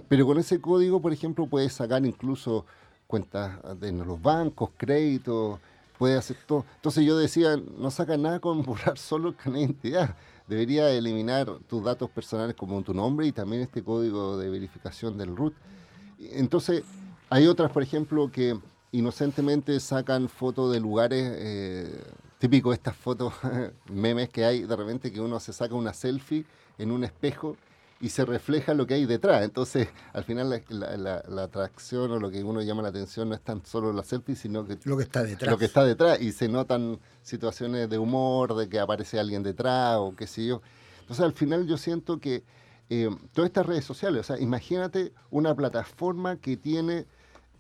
Pero 0.09 0.27
con 0.27 0.39
ese 0.39 0.61
código, 0.61 1.01
por 1.01 1.13
ejemplo, 1.13 1.47
puedes 1.47 1.73
sacar 1.73 2.05
incluso 2.05 2.65
cuentas 3.07 3.59
de 3.81 3.93
los 3.93 4.23
bancos, 4.23 4.71
créditos, 4.77 5.59
puede 6.01 6.17
hacer 6.17 6.39
todo. 6.47 6.65
Entonces 6.77 7.05
yo 7.05 7.19
decía, 7.19 7.61
no 7.77 7.91
saca 7.91 8.17
nada 8.17 8.41
con 8.41 8.63
borrar 8.63 8.97
solo 8.99 9.29
el 9.29 9.37
carnet 9.37 9.59
de 9.59 9.67
identidad. 9.67 10.17
Debería 10.49 10.91
eliminar 10.91 11.59
tus 11.69 11.85
datos 11.85 12.09
personales 12.09 12.57
como 12.57 12.81
tu 12.81 12.95
nombre 12.95 13.27
y 13.27 13.33
también 13.33 13.61
este 13.61 13.85
código 13.85 14.39
de 14.39 14.49
verificación 14.49 15.19
del 15.19 15.37
root. 15.37 15.53
Entonces, 16.19 16.85
hay 17.29 17.47
otras, 17.47 17.71
por 17.71 17.83
ejemplo, 17.83 18.33
que 18.33 18.59
inocentemente 18.93 19.79
sacan 19.79 20.31
fotos 20.31 20.73
de 20.73 20.81
lugares, 20.81 21.35
eh, 21.37 22.03
típico 22.39 22.73
estas 22.73 22.97
fotos, 22.97 23.35
memes 23.93 24.31
que 24.31 24.47
hay 24.47 24.63
de 24.63 24.77
repente 24.77 25.13
que 25.13 25.21
uno 25.21 25.39
se 25.39 25.53
saca 25.53 25.75
una 25.75 25.93
selfie 25.93 26.47
en 26.79 26.93
un 26.93 27.05
espejo 27.05 27.59
y 28.01 28.09
se 28.09 28.25
refleja 28.25 28.73
lo 28.73 28.87
que 28.87 28.95
hay 28.95 29.05
detrás. 29.05 29.45
Entonces, 29.45 29.89
al 30.13 30.25
final 30.25 30.63
la, 30.69 31.43
atracción 31.43 32.11
o 32.11 32.19
lo 32.19 32.31
que 32.31 32.43
uno 32.43 32.63
llama 32.63 32.83
la 32.83 32.89
atención 32.89 33.29
no 33.29 33.35
es 33.35 33.43
tan 33.43 33.65
solo 33.65 33.93
la 33.93 34.03
selfie, 34.03 34.35
sino 34.35 34.67
que 34.67 34.79
lo 34.85 34.97
que 34.97 35.03
está 35.03 35.23
detrás. 35.23 35.51
Lo 35.51 35.59
que 35.59 35.67
está 35.67 35.85
detrás 35.85 36.21
y 36.21 36.33
se 36.33 36.49
notan 36.49 36.99
situaciones 37.23 37.91
de 37.91 37.99
humor, 37.99 38.55
de 38.55 38.69
que 38.69 38.81
aparece 38.81 39.21
alguien 39.21 39.43
detrás 39.43 39.99
o 39.99 40.15
qué 40.17 40.27
sé 40.27 40.47
yo. 40.47 40.63
Entonces, 41.01 41.25
al 41.25 41.33
final 41.33 41.67
yo 41.67 41.77
siento 41.77 42.19
que 42.19 42.43
eh, 42.89 43.11
todas 43.35 43.49
estas 43.49 43.67
redes 43.67 43.85
sociales, 43.85 44.21
o 44.21 44.25
sea, 44.25 44.43
imagínate 44.43 45.13
una 45.31 45.55
plataforma 45.55 46.37
que 46.37 46.57
tiene, 46.57 47.07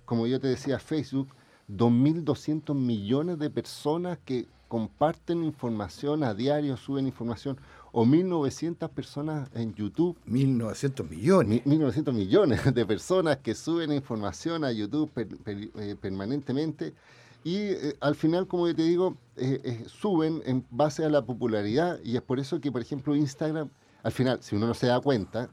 como 0.06 0.26
yo 0.26 0.40
te 0.40 0.48
decía, 0.48 0.78
Facebook, 0.78 1.28
2.200 1.68 2.74
millones 2.74 3.38
de 3.38 3.50
personas 3.50 4.18
que 4.24 4.46
comparten 4.68 5.44
información 5.44 6.24
a 6.24 6.32
diario, 6.32 6.76
suben 6.76 7.06
información 7.06 7.58
o 7.92 8.04
1.900 8.04 8.88
personas 8.90 9.48
en 9.54 9.74
YouTube. 9.74 10.16
1.900 10.26 11.08
millones. 11.08 11.64
1.900 11.64 12.12
millones 12.12 12.74
de 12.74 12.86
personas 12.86 13.38
que 13.38 13.54
suben 13.54 13.92
información 13.92 14.64
a 14.64 14.72
YouTube 14.72 15.10
eh, 15.16 15.96
permanentemente. 16.00 16.94
Y 17.42 17.56
eh, 17.56 17.96
al 18.00 18.14
final, 18.14 18.46
como 18.46 18.68
yo 18.68 18.74
te 18.74 18.82
digo, 18.82 19.16
eh, 19.36 19.84
suben 19.86 20.42
en 20.44 20.64
base 20.70 21.04
a 21.04 21.08
la 21.08 21.22
popularidad 21.22 21.98
y 22.04 22.16
es 22.16 22.22
por 22.22 22.38
eso 22.38 22.60
que, 22.60 22.70
por 22.70 22.82
ejemplo, 22.82 23.16
Instagram, 23.16 23.70
al 24.02 24.12
final, 24.12 24.42
si 24.42 24.56
uno 24.56 24.66
no 24.66 24.74
se 24.74 24.86
da 24.86 25.00
cuenta, 25.00 25.48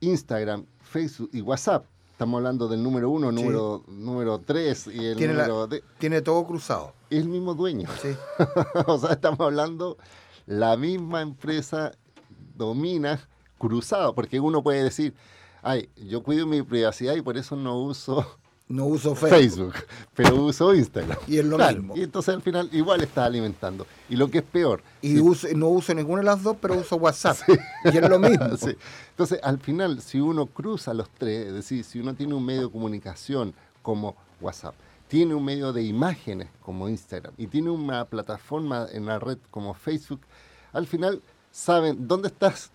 Instagram, 0.00 0.64
Facebook 0.80 1.30
y 1.32 1.40
WhatsApp, 1.40 1.86
estamos 2.10 2.38
hablando 2.38 2.68
del 2.68 2.82
número 2.82 3.10
uno, 3.10 3.32
número, 3.32 3.84
número 3.88 4.38
tres 4.38 4.86
y 4.86 5.06
el 5.06 5.16
tiene 5.16 5.34
número... 5.34 5.68
tiene 5.98 6.22
todo 6.22 6.46
cruzado. 6.46 6.92
Es 7.10 7.20
el 7.20 7.28
mismo 7.28 7.54
dueño. 7.54 7.88
Sí. 8.00 8.14
o 8.86 8.98
sea, 8.98 9.12
estamos 9.12 9.40
hablando 9.40 9.96
la 10.46 10.76
misma 10.76 11.22
empresa 11.22 11.92
domina 12.54 13.20
cruzado, 13.58 14.14
porque 14.14 14.40
uno 14.40 14.62
puede 14.62 14.82
decir, 14.82 15.14
ay, 15.62 15.88
yo 15.96 16.22
cuido 16.22 16.46
mi 16.46 16.62
privacidad 16.62 17.14
y 17.14 17.22
por 17.22 17.36
eso 17.36 17.56
no 17.56 17.78
uso 17.78 18.26
no 18.72 18.86
uso 18.86 19.14
Facebook, 19.16 19.74
pero 20.14 20.34
uso 20.36 20.74
Instagram. 20.74 21.18
Y 21.26 21.38
es 21.38 21.44
lo 21.44 21.58
mismo. 21.58 21.94
Y 21.96 22.02
entonces 22.02 22.34
al 22.34 22.42
final 22.42 22.68
igual 22.72 23.02
está 23.02 23.24
alimentando. 23.24 23.86
Y 24.08 24.16
lo 24.16 24.30
que 24.30 24.38
es 24.38 24.44
peor. 24.44 24.82
Y 25.02 25.14
no 25.54 25.68
uso 25.68 25.94
ninguna 25.94 26.20
de 26.20 26.26
las 26.26 26.42
dos, 26.42 26.56
pero 26.60 26.74
uso 26.74 26.96
WhatsApp. 26.96 27.36
Y 27.84 27.96
es 27.96 28.08
lo 28.08 28.18
mismo. 28.18 28.46
Entonces 29.10 29.40
al 29.42 29.58
final, 29.58 30.00
si 30.00 30.20
uno 30.20 30.46
cruza 30.46 30.94
los 30.94 31.08
tres, 31.10 31.48
es 31.48 31.54
decir, 31.54 31.84
si 31.84 32.00
uno 32.00 32.14
tiene 32.14 32.34
un 32.34 32.44
medio 32.44 32.62
de 32.62 32.70
comunicación 32.70 33.54
como 33.82 34.16
WhatsApp, 34.40 34.74
tiene 35.12 35.34
un 35.34 35.44
medio 35.44 35.74
de 35.74 35.82
imágenes 35.82 36.48
como 36.62 36.88
Instagram 36.88 37.34
y 37.36 37.46
tiene 37.46 37.68
una 37.68 38.06
plataforma 38.06 38.86
en 38.90 39.04
la 39.04 39.18
red 39.18 39.36
como 39.50 39.74
Facebook, 39.74 40.22
al 40.72 40.86
final 40.86 41.20
saben 41.50 42.08
dónde 42.08 42.28
estás, 42.28 42.70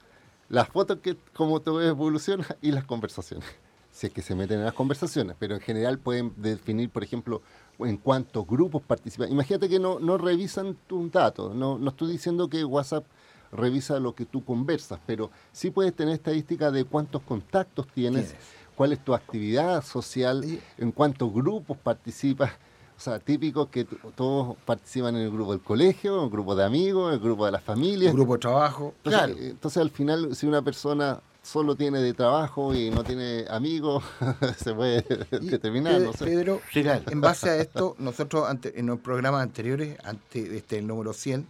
las 0.48 0.68
fotos 0.68 1.00
que 1.00 1.18
como 1.34 1.60
tu 1.62 1.80
evoluciona 1.80 2.46
y 2.62 2.72
las 2.72 2.84
conversaciones. 2.84 3.50
Si 3.90 4.06
es 4.06 4.14
que 4.14 4.22
se 4.22 4.36
meten 4.36 4.60
en 4.60 4.66
las 4.66 4.76
conversaciones, 4.76 5.36
pero 5.40 5.56
en 5.56 5.62
general 5.62 5.98
pueden 5.98 6.32
definir, 6.38 6.92
por 6.92 7.04
ejemplo, 7.04 7.42
en 7.80 7.98
cuántos 7.98 8.46
grupos 8.46 8.84
participan. 8.84 9.32
Imagínate 9.32 9.68
que 9.68 9.80
no, 9.80 10.00
no 10.00 10.20
revisan 10.20 10.78
tus 10.86 11.12
datos, 11.12 11.56
no, 11.56 11.80
no 11.80 11.90
estoy 11.90 12.12
diciendo 12.12 12.48
que 12.48 12.64
WhatsApp 12.64 13.08
revisa 13.52 14.00
lo 14.00 14.14
que 14.14 14.28
tú 14.28 14.46
conversas, 14.46 15.00
pero 15.08 15.32
sí 15.52 15.72
puedes 15.72 15.96
tener 15.96 16.14
estadística 16.14 16.70
de 16.70 16.86
cuántos 16.86 17.24
contactos 17.24 17.88
tienes 17.88 18.36
cuál 18.78 18.94
es 18.94 19.04
tu 19.04 19.16
actividad 19.16 19.84
social, 19.84 20.46
en 20.78 20.92
cuántos 20.92 21.34
grupos 21.34 21.78
participas. 21.78 22.52
O 22.96 23.00
sea, 23.00 23.18
típico 23.20 23.70
que 23.72 23.86
todos 24.16 24.56
participan 24.66 25.16
en 25.16 25.24
el 25.24 25.32
grupo 25.32 25.52
del 25.52 25.62
colegio, 25.62 26.20
en 26.20 26.26
el 26.26 26.30
grupo 26.30 26.56
de 26.56 26.64
amigos, 26.64 27.10
en 27.10 27.16
el 27.16 27.20
grupo 27.20 27.48
de 27.48 27.52
la 27.52 27.60
familia. 27.60 28.10
El 28.10 28.16
grupo 28.16 28.34
de 28.34 28.40
trabajo. 28.40 28.94
Entonces, 28.98 29.22
claro. 29.22 29.36
entonces 29.40 29.82
al 29.82 29.90
final, 29.90 30.36
si 30.36 30.46
una 30.46 30.62
persona 30.62 31.20
solo 31.42 31.76
tiene 31.76 32.00
de 32.00 32.14
trabajo 32.14 32.76
y 32.76 32.92
no 32.92 33.04
tiene 33.04 33.46
amigos, 33.50 34.04
se 34.58 34.76
puede 34.76 35.02
determinar. 35.42 36.00
no 36.00 36.14
sé. 36.14 36.26
Pedro, 36.26 36.62
en 36.74 37.20
base 37.20 37.50
a 37.50 37.56
esto, 37.58 37.96
nosotros 37.98 38.48
en 38.64 38.86
los 38.86 39.00
programas 39.00 39.42
anteriores, 39.42 39.98
antes 40.04 40.50
de 40.50 40.58
este 40.58 40.78
el 40.78 40.86
número 40.86 41.14
100, 41.14 41.48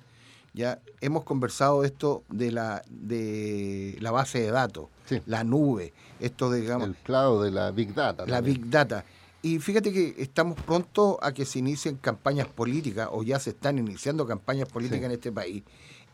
ya 0.57 0.81
hemos 1.01 1.23
conversado 1.23 1.83
esto 1.83 2.23
de 2.29 2.51
la 2.51 2.81
de 2.89 3.95
la 4.01 4.09
base 4.09 4.39
de 4.39 4.49
datos, 4.49 4.87
la 5.27 5.43
nube, 5.43 5.93
esto 6.19 6.49
de, 6.49 6.61
digamos 6.61 6.87
el 6.87 6.95
clavo 6.95 7.43
de 7.43 7.51
la 7.51 7.69
big 7.69 7.93
data. 7.93 8.25
La 8.25 8.41
big 8.41 8.67
data. 8.67 9.05
Y 9.43 9.59
fíjate 9.59 9.93
que 9.93 10.15
estamos 10.17 10.59
pronto 10.59 11.19
a 11.21 11.31
que 11.31 11.45
se 11.45 11.59
inicien 11.59 11.97
campañas 11.97 12.47
políticas 12.47 13.07
o 13.11 13.21
ya 13.21 13.39
se 13.39 13.51
están 13.51 13.77
iniciando 13.77 14.25
campañas 14.25 14.67
políticas 14.67 15.03
en 15.03 15.11
este 15.11 15.31
país. 15.31 15.63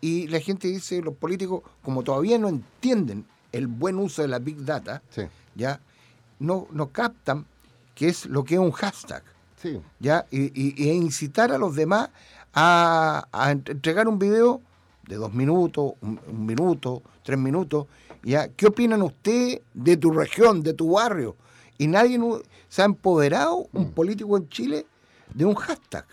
Y 0.01 0.27
la 0.27 0.41
gente 0.41 0.67
dice, 0.67 1.01
los 1.01 1.15
políticos, 1.15 1.63
como 1.81 2.03
todavía 2.03 2.37
no 2.37 2.49
entienden 2.49 3.25
el 3.53 3.67
buen 3.67 3.97
uso 3.97 4.21
de 4.21 4.27
la 4.27 4.39
big 4.39 4.65
data, 4.65 5.01
ya 5.55 5.79
no, 6.39 6.67
no 6.71 6.89
captan 6.89 7.45
qué 7.95 8.09
es 8.09 8.25
lo 8.25 8.43
que 8.43 8.55
es 8.55 8.59
un 8.59 8.71
hashtag. 8.71 9.23
¿ya? 9.99 10.25
Y, 10.29 10.51
y, 10.53 10.89
e 10.89 10.93
incitar 10.93 11.53
a 11.53 11.57
los 11.57 11.73
demás 11.73 12.09
a, 12.53 13.27
entregar 13.51 14.07
un 14.07 14.19
video 14.19 14.61
de 15.07 15.15
dos 15.15 15.33
minutos, 15.33 15.93
un, 16.01 16.19
un 16.27 16.45
minuto, 16.45 17.01
tres 17.23 17.37
minutos. 17.37 17.87
¿ya? 18.23 18.47
¿Qué 18.49 18.67
opinan 18.67 19.01
ustedes 19.01 19.61
de 19.73 19.97
tu 19.97 20.11
región, 20.11 20.63
de 20.63 20.73
tu 20.73 20.91
barrio? 20.91 21.35
Y 21.77 21.87
nadie 21.87 22.19
se 22.69 22.81
ha 22.81 22.85
empoderado, 22.85 23.67
un 23.73 23.91
político 23.91 24.37
en 24.37 24.47
Chile, 24.49 24.85
de 25.33 25.45
un 25.45 25.55
hashtag. 25.55 26.05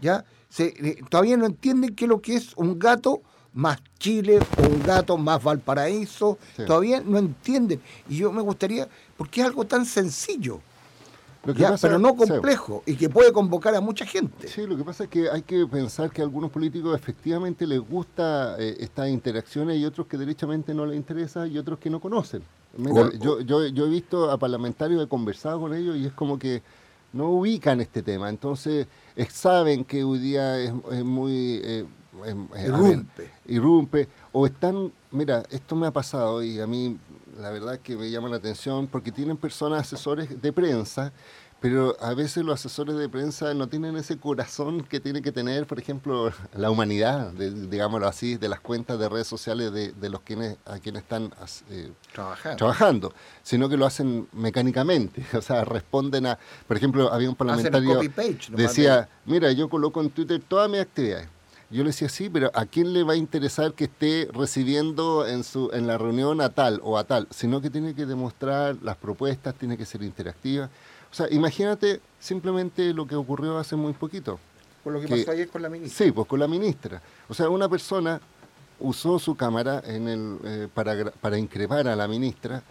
¿ya? 0.00 0.24
Se- 0.48 0.74
eh, 0.76 0.98
todavía 1.08 1.36
no 1.36 1.46
entienden 1.46 1.94
qué 1.94 2.04
es 2.04 2.08
lo 2.08 2.20
que 2.20 2.34
es 2.36 2.52
un 2.56 2.78
gato 2.78 3.22
más 3.52 3.80
Chile 3.98 4.38
o 4.58 4.66
un 4.68 4.82
gato 4.82 5.16
más 5.16 5.42
Valparaíso. 5.42 6.38
Sí. 6.56 6.64
Todavía 6.66 7.00
no 7.00 7.18
entienden. 7.18 7.80
Y 8.08 8.16
yo 8.16 8.32
me 8.32 8.42
gustaría, 8.42 8.88
porque 9.16 9.40
es 9.40 9.46
algo 9.46 9.64
tan 9.64 9.86
sencillo, 9.86 10.60
¿ya? 11.56 11.70
pasa- 11.70 11.88
pero 11.88 11.98
no 11.98 12.14
complejo, 12.16 12.82
y 12.86 12.96
que 12.96 13.08
puede 13.08 13.32
convocar 13.32 13.74
a 13.74 13.80
mucha 13.80 14.04
gente. 14.04 14.48
Sí, 14.48 14.66
lo 14.66 14.76
que 14.76 14.84
pasa 14.84 15.04
es 15.04 15.10
que 15.10 15.30
hay 15.30 15.42
que 15.42 15.66
pensar 15.66 16.10
que 16.10 16.20
a 16.20 16.24
algunos 16.24 16.50
políticos 16.50 16.94
efectivamente 16.94 17.66
les 17.66 17.80
gusta 17.80 18.56
eh, 18.58 18.76
estas 18.80 19.08
interacciones 19.08 19.78
y 19.78 19.84
otros 19.84 20.06
que 20.06 20.16
derechamente 20.18 20.74
no 20.74 20.84
les 20.86 20.96
interesa 20.96 21.46
y 21.46 21.56
otros 21.58 21.78
que 21.78 21.90
no 21.90 22.00
conocen. 22.00 22.42
Mira, 22.76 23.10
yo, 23.18 23.40
yo, 23.40 23.66
yo 23.66 23.86
he 23.86 23.90
visto 23.90 24.30
a 24.30 24.38
parlamentarios, 24.38 25.02
he 25.02 25.08
conversado 25.08 25.60
con 25.60 25.74
ellos 25.74 25.96
y 25.96 26.06
es 26.06 26.12
como 26.12 26.38
que 26.38 26.62
no 27.12 27.30
ubican 27.30 27.80
este 27.80 28.02
tema. 28.02 28.28
Entonces, 28.28 28.86
eh, 29.16 29.26
saben 29.28 29.84
que 29.84 30.04
hoy 30.04 30.18
día 30.18 30.58
es, 30.58 30.72
es 30.92 31.04
muy... 31.04 31.60
eh, 31.64 31.84
ver, 32.22 32.64
Irrumpe. 32.66 33.30
irrumpe, 33.46 34.08
o 34.32 34.44
están, 34.46 34.92
mira, 35.10 35.42
esto 35.50 35.74
me 35.74 35.86
ha 35.86 35.90
pasado 35.90 36.42
y 36.42 36.60
a 36.60 36.66
mí 36.66 36.96
la 37.40 37.50
verdad 37.50 37.78
que 37.80 37.96
me 37.96 38.10
llama 38.10 38.28
la 38.28 38.36
atención 38.36 38.86
porque 38.86 39.10
tienen 39.12 39.36
personas 39.36 39.80
asesores 39.82 40.40
de 40.40 40.52
prensa, 40.52 41.12
pero 41.60 41.94
a 42.00 42.14
veces 42.14 42.42
los 42.42 42.54
asesores 42.58 42.96
de 42.96 43.06
prensa 43.08 43.52
no 43.52 43.68
tienen 43.68 43.94
ese 43.96 44.16
corazón 44.18 44.82
que 44.82 44.98
tiene 44.98 45.20
que 45.20 45.30
tener, 45.30 45.66
por 45.66 45.78
ejemplo, 45.78 46.32
la 46.54 46.70
humanidad, 46.70 47.32
de- 47.32 47.50
digámoslo 47.68 48.06
así, 48.08 48.36
de 48.36 48.48
las 48.48 48.60
cuentas 48.60 48.98
de 48.98 49.08
redes 49.10 49.26
sociales 49.26 49.70
de, 49.72 49.92
de 49.92 50.08
los 50.08 50.20
quienes 50.22 50.56
a 50.64 50.78
quienes 50.78 51.02
están 51.02 51.30
eh, 51.70 51.92
Trabajando. 52.14 52.56
trabajando, 52.56 53.14
sino 53.42 53.68
que 53.68 53.76
lo 53.76 53.84
hacen 53.84 54.26
mecánicamente, 54.32 55.22
o 55.36 55.42
sea, 55.42 55.64
responden 55.66 56.26
a, 56.26 56.38
por 56.66 56.76
ejemplo, 56.78 57.12
había 57.12 57.28
un 57.28 57.36
parlamentario 57.36 57.88
nomás 58.50 58.76
decía, 58.76 59.08
mira, 59.26 59.52
yo 59.52 59.68
coloco 59.68 60.00
en 60.00 60.10
Twitter 60.10 60.40
todas 60.46 60.70
mis 60.70 60.80
actividades. 60.80 61.28
Yo 61.70 61.84
le 61.84 61.90
decía, 61.90 62.08
sí, 62.08 62.28
pero 62.28 62.50
¿a 62.52 62.66
quién 62.66 62.92
le 62.92 63.04
va 63.04 63.12
a 63.12 63.16
interesar 63.16 63.72
que 63.74 63.84
esté 63.84 64.28
recibiendo 64.32 65.24
en, 65.26 65.44
su, 65.44 65.70
en 65.72 65.86
la 65.86 65.98
reunión 65.98 66.40
a 66.40 66.48
tal 66.48 66.80
o 66.82 66.98
a 66.98 67.04
tal? 67.04 67.28
Sino 67.30 67.60
que 67.60 67.70
tiene 67.70 67.94
que 67.94 68.06
demostrar 68.06 68.76
las 68.82 68.96
propuestas, 68.96 69.54
tiene 69.54 69.76
que 69.78 69.86
ser 69.86 70.02
interactiva. 70.02 70.68
O 71.10 71.14
sea, 71.14 71.28
imagínate 71.30 72.00
simplemente 72.18 72.92
lo 72.92 73.06
que 73.06 73.14
ocurrió 73.14 73.56
hace 73.58 73.76
muy 73.76 73.92
poquito. 73.92 74.40
Por 74.82 74.94
lo 74.94 75.00
que, 75.00 75.06
que- 75.06 75.16
pasó 75.18 75.30
ayer 75.30 75.48
con 75.48 75.62
la 75.62 75.68
ministra. 75.68 76.04
Sí, 76.06 76.10
pues 76.10 76.26
con 76.26 76.40
la 76.40 76.48
ministra. 76.48 77.00
O 77.28 77.34
sea, 77.34 77.48
una 77.48 77.68
persona 77.68 78.20
usó 78.80 79.18
su 79.20 79.36
cámara 79.36 79.80
en 79.86 80.08
el, 80.08 80.38
eh, 80.44 80.68
para, 80.74 81.10
para 81.20 81.38
increpar 81.38 81.86
a 81.86 81.94
la 81.94 82.08
ministra 82.08 82.62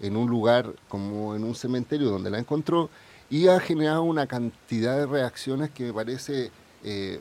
en 0.00 0.16
un 0.16 0.30
lugar 0.30 0.72
como 0.88 1.34
en 1.34 1.44
un 1.44 1.54
cementerio 1.54 2.08
donde 2.08 2.30
la 2.30 2.38
encontró 2.38 2.88
y 3.28 3.48
ha 3.48 3.58
generado 3.60 4.02
una 4.02 4.26
cantidad 4.26 4.96
de 4.96 5.06
reacciones 5.06 5.70
que 5.70 5.84
me 5.84 5.92
parece 5.92 6.50
eh, 6.86 7.20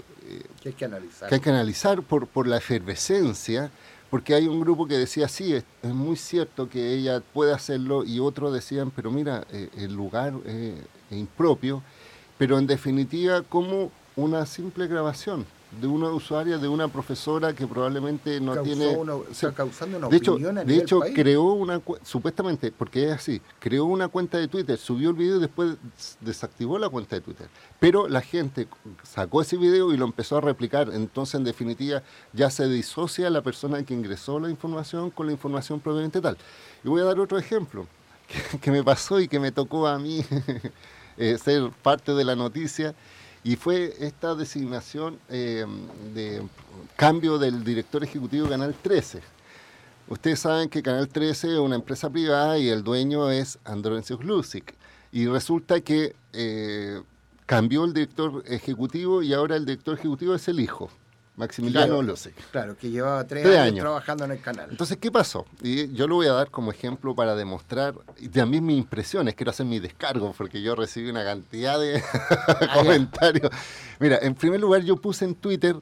Que 0.62 0.70
hay 0.70 0.76
que 0.76 0.86
analizar. 0.86 1.28
que 1.30 1.36
hay 1.36 1.42
que 1.42 1.50
analizar 1.50 2.02
por, 2.04 2.28
por 2.28 2.48
la 2.48 2.58
efervescencia, 2.58 3.72
porque 4.10 4.34
hay 4.34 4.48
un 4.48 4.62
grupo 4.62 4.88
que 4.88 4.98
decía, 4.98 5.28
sí, 5.28 5.54
es, 5.54 5.66
es 5.82 5.94
muy 5.94 6.16
cierto 6.16 6.70
que 6.70 6.94
ella 6.94 7.22
puede 7.34 7.54
hacerlo, 7.54 8.06
y 8.06 8.20
otros 8.20 8.54
decían, 8.54 8.92
pero 8.96 9.12
mira, 9.12 9.46
eh, 9.52 9.70
el 9.78 9.94
lugar 9.94 10.34
eh, 10.46 10.82
es 11.10 11.18
impropio, 11.18 11.82
pero 12.38 12.58
en 12.60 12.68
definitiva 12.68 13.42
como 13.42 13.92
una 14.16 14.46
simple 14.46 14.88
grabación 14.88 15.46
de 15.80 15.88
una 15.88 16.10
usuaria, 16.10 16.58
de 16.58 16.68
una 16.68 16.88
profesora 16.88 17.54
que 17.54 17.68
probablemente 17.68 18.40
no 18.40 18.54
Causó 18.54 18.64
tiene... 18.64 18.88
una- 18.98 19.16
está 19.32 19.52
causando 19.54 19.98
una 19.98 20.08
de 20.10 20.18
hecho, 20.18 20.34
opinión 20.34 20.58
a 20.58 20.62
de 20.62 20.66
nivel 20.68 20.82
hecho 20.84 21.00
país. 21.00 21.14
creó 21.16 21.44
una, 21.54 21.82
supuestamente, 22.04 22.72
porque 22.72 23.06
es 23.08 23.12
así, 23.14 23.42
creó 23.60 23.86
una 23.86 24.08
cuenta 24.08 24.38
de 24.38 24.48
Twitter, 24.48 24.78
subió 24.78 25.10
el 25.10 25.16
video 25.16 25.38
y 25.38 25.40
después 25.42 25.76
desactivó 26.22 26.78
la 26.80 26.90
cuenta 26.90 27.16
de 27.16 27.22
Twitter. 27.22 27.48
Pero 27.80 28.08
la 28.08 28.22
gente 28.22 28.68
sacó 29.04 29.42
ese 29.42 29.58
video 29.58 29.94
y 29.94 29.98
lo 29.98 30.06
empezó 30.06 30.38
a 30.38 30.42
replicar. 30.42 30.90
Entonces, 30.94 31.36
en 31.36 31.44
definitiva, 31.44 32.04
ya 32.34 32.50
se 32.50 32.68
disocia 32.68 33.30
la 33.30 33.42
persona 33.42 33.84
que 33.84 33.94
ingresó 33.94 34.40
la 34.40 34.50
información 34.50 35.12
con 35.12 35.26
la 35.28 35.32
información 35.34 35.80
propiamente 35.80 36.22
tal. 36.22 36.38
Y 36.84 36.88
voy 36.90 37.02
a 37.02 37.06
dar 37.06 37.20
otro 37.20 37.38
ejemplo 37.38 37.86
que, 38.52 38.60
que 38.60 38.72
me 38.72 38.84
pasó 38.84 39.20
y 39.20 39.28
que 39.28 39.40
me 39.40 39.52
tocó 39.52 39.88
a 39.88 40.00
mí 40.00 40.24
eh, 41.18 41.38
ser 41.38 41.70
parte 41.84 42.14
de 42.14 42.24
la 42.24 42.36
noticia. 42.36 42.96
Y 43.46 43.58
fue 43.58 43.94
esta 44.00 44.34
designación 44.34 45.20
eh, 45.30 45.68
de 46.16 46.42
cambio 46.96 47.38
del 47.38 47.64
director 47.64 48.04
ejecutivo 48.04 48.46
de 48.46 48.50
Canal 48.50 48.74
13. 48.82 49.22
Ustedes 50.08 50.40
saben 50.40 50.68
que 50.68 50.82
Canal 50.82 51.08
13 51.08 51.54
es 51.54 51.60
una 51.60 51.76
empresa 51.76 52.10
privada 52.10 52.58
y 52.58 52.70
el 52.70 52.84
dueño 52.84 53.30
es 53.30 53.60
Andronicus 53.64 54.26
Lusic. 54.26 54.74
Y 55.12 55.28
resulta 55.28 55.80
que 55.82 56.16
eh, 56.34 57.04
cambió 57.46 57.86
el 57.86 57.94
director 57.94 58.44
ejecutivo 58.48 59.22
y 59.22 59.32
ahora 59.36 59.58
el 59.58 59.66
director 59.68 59.94
ejecutivo 59.94 60.34
es 60.34 60.48
el 60.48 60.60
hijo, 60.60 60.90
Maximiliano 61.38 61.86
Claro. 61.88 62.02
Lusic. 62.02 62.34
Claro, 62.52 62.78
que 62.78 62.90
llevaba 62.90 63.26
tres, 63.26 63.44
Tres 63.44 63.56
años, 63.58 63.68
años. 63.68 63.82
trabajando 63.82 64.26
en 64.26 64.32
el 64.32 64.42
canal. 64.42 64.68
Entonces, 64.72 64.98
¿qué 64.98 65.12
pasó? 65.12 65.46
Y 65.62 65.92
yo 65.94 66.08
lo 66.08 66.16
voy 66.16 66.28
a 66.28 66.32
dar 66.34 66.50
como 66.50 66.72
ejemplo 66.72 67.14
para 67.14 67.36
demostrar 67.36 67.94
y 68.20 68.30
también 68.30 68.66
mis 68.66 68.78
impresiones. 68.78 69.36
Quiero 69.36 69.50
hacer 69.52 69.66
mi 69.66 69.80
descargo 69.80 70.34
porque 70.38 70.62
yo 70.62 70.76
recibí 70.76 71.10
una 71.10 71.24
cantidad 71.26 71.80
de 71.80 72.02
comentarios. 72.74 73.52
Mira, 74.00 74.18
en 74.22 74.36
primer 74.36 74.60
lugar, 74.60 74.84
yo 74.84 74.96
puse 74.98 75.26
en 75.26 75.36
Twitter, 75.36 75.76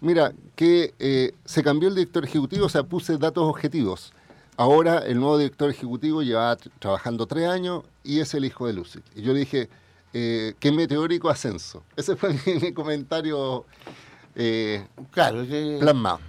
mira, 0.00 0.32
que 0.54 0.94
eh, 0.98 1.32
se 1.44 1.62
cambió 1.62 1.88
el 1.88 1.94
director 1.94 2.24
ejecutivo, 2.24 2.66
o 2.66 2.68
sea, 2.68 2.82
puse 2.84 3.16
datos 3.18 3.44
objetivos. 3.48 4.12
Ahora 4.56 4.98
el 4.98 5.18
nuevo 5.18 5.38
director 5.38 5.70
ejecutivo 5.70 6.22
lleva 6.22 6.56
tr- 6.56 6.70
trabajando 6.78 7.26
tres 7.26 7.48
años 7.48 7.84
y 8.04 8.20
es 8.20 8.34
el 8.34 8.44
hijo 8.44 8.66
de 8.66 8.74
Lucy. 8.74 9.00
Y 9.16 9.22
yo 9.22 9.32
le 9.32 9.40
dije, 9.40 9.68
eh, 10.12 10.54
qué 10.60 10.70
meteórico 10.70 11.30
ascenso. 11.30 11.82
Ese 11.96 12.16
fue 12.16 12.34
mi, 12.46 12.54
mi 12.60 12.72
comentario 12.72 13.64
eh, 14.36 14.86
Claro, 15.10 15.44
sí. 15.44 15.76
plasmado. 15.80 16.20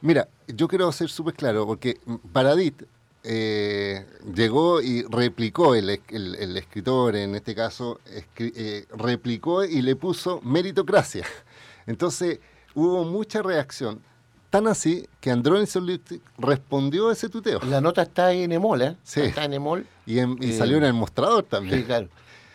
Mira, 0.00 0.28
yo 0.48 0.68
quiero 0.68 0.90
ser 0.92 1.08
súper 1.08 1.34
claro, 1.34 1.66
porque 1.66 1.98
Paradit 2.32 2.82
eh, 3.22 4.04
llegó 4.34 4.82
y 4.82 5.02
replicó, 5.04 5.74
el, 5.74 5.88
el- 6.08 6.34
el 6.34 6.56
escritor 6.58 7.16
en 7.16 7.34
este 7.34 7.54
caso, 7.54 7.98
escri- 8.06 8.52
eh, 8.54 8.86
replicó 8.96 9.64
y 9.64 9.80
le 9.80 9.96
puso 9.96 10.40
meritocracia. 10.42 11.24
Entonces 11.86 12.40
hubo 12.74 13.04
mucha 13.04 13.40
reacción, 13.40 14.00
tan 14.50 14.66
así 14.66 15.08
que 15.20 15.30
Soliptic 15.66 16.20
respondió 16.38 17.08
a 17.08 17.12
ese 17.14 17.28
tuteo. 17.30 17.60
La 17.68 17.80
nota 17.80 18.02
está 18.02 18.26
ahí 18.26 18.42
en 18.42 18.52
Emol, 18.52 18.82
¿eh? 18.82 18.96
Sí. 19.02 19.20
Está 19.20 19.44
en 19.46 19.54
Emol. 19.54 19.86
Y, 20.06 20.18
en- 20.18 20.36
y 20.42 20.52
salió 20.52 20.76
en 20.76 20.84
el 20.84 20.92
mostrador 20.92 21.44
también. 21.44 21.78
Sí, 21.80 21.84
claro. 21.84 22.08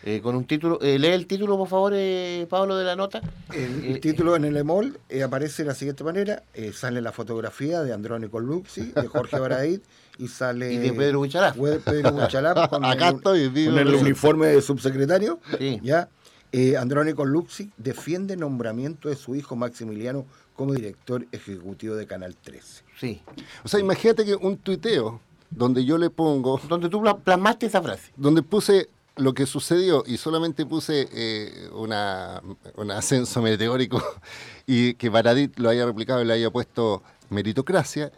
Eh, 0.10 0.22
con 0.22 0.36
un 0.36 0.46
título. 0.46 0.80
eh, 0.82 0.98
lee 0.98 1.10
el 1.10 1.28
título, 1.28 1.56
por 1.58 1.68
favor, 1.68 1.94
eh, 1.96 2.48
Pablo, 2.50 2.76
de 2.78 2.84
la 2.86 2.96
nota. 2.96 3.22
El, 3.54 3.84
el 3.86 3.96
Eh, 3.98 4.00
título 4.00 4.36
en 4.36 4.44
el 4.46 4.58
EMOL 4.58 5.00
eh, 5.08 5.22
aparece 5.22 5.62
de 5.64 5.68
la 5.70 5.76
siguiente 5.76 6.04
manera: 6.04 6.42
eh, 6.56 6.72
sale 6.74 7.02
la 7.02 7.12
fotografía 7.12 7.82
de 7.84 7.94
Andrónico 7.94 8.40
Luxi, 8.40 8.92
de 8.92 9.08
Jorge 9.08 9.38
Baraid, 9.40 9.82
y 10.18 10.28
sale. 10.28 10.74
Y 10.74 10.78
de 10.78 10.94
Pedro. 10.94 11.20
Fue 11.56 11.80
Pedro 11.80 12.12
Huicharaf 12.16 12.70
con 12.70 12.86
Acá 12.86 13.10
el, 13.10 13.16
estoy, 13.18 13.50
vivo. 13.50 13.74
con 13.74 13.80
el 13.88 13.94
uniforme 13.96 14.48
de 14.48 14.62
subsecretario. 14.62 15.40
Sí. 15.60 15.80
¿ya? 15.84 16.10
Eh, 16.52 16.76
Andrónico 16.78 17.26
Luxi 17.26 17.70
defiende 17.78 18.36
nombramiento 18.36 19.10
de 19.10 19.16
su 19.16 19.36
hijo 19.36 19.56
Maximiliano 19.56 20.26
como 20.56 20.74
director 20.74 21.26
ejecutivo 21.32 21.96
de 21.96 22.08
Canal 22.08 22.36
13. 22.36 22.84
Sí. 23.00 23.22
O 23.64 23.68
sea, 23.68 23.80
imagínate 23.80 24.26
que 24.26 24.34
un 24.36 24.58
tuiteo 24.58 25.22
donde 25.52 25.86
yo 25.86 25.98
le 26.00 26.10
pongo 26.10 26.60
Donde 26.68 26.90
tú 26.90 27.02
pla- 27.02 27.16
plasmaste 27.18 27.68
esa 27.68 27.82
frase. 27.82 28.12
donde 28.18 28.42
puse 28.42 28.90
lo 29.20 29.34
que 29.34 29.46
sucedió 29.46 30.04
y 30.08 30.18
solamente 30.18 30.66
puse 30.66 31.08
eh, 31.12 31.70
una, 31.74 32.42
un 32.76 32.92
ascenso 32.92 33.42
meteórico 33.42 34.02
y 34.66 34.94
que 34.96 35.10
Baradit 35.10 35.60
lo 35.60 35.70
haya 35.70 35.86
replicado 35.86 36.22
y 36.22 36.26
le 36.26 36.34
haya 36.34 36.50
puesto 36.50 37.04
meritocracia, 37.30 38.12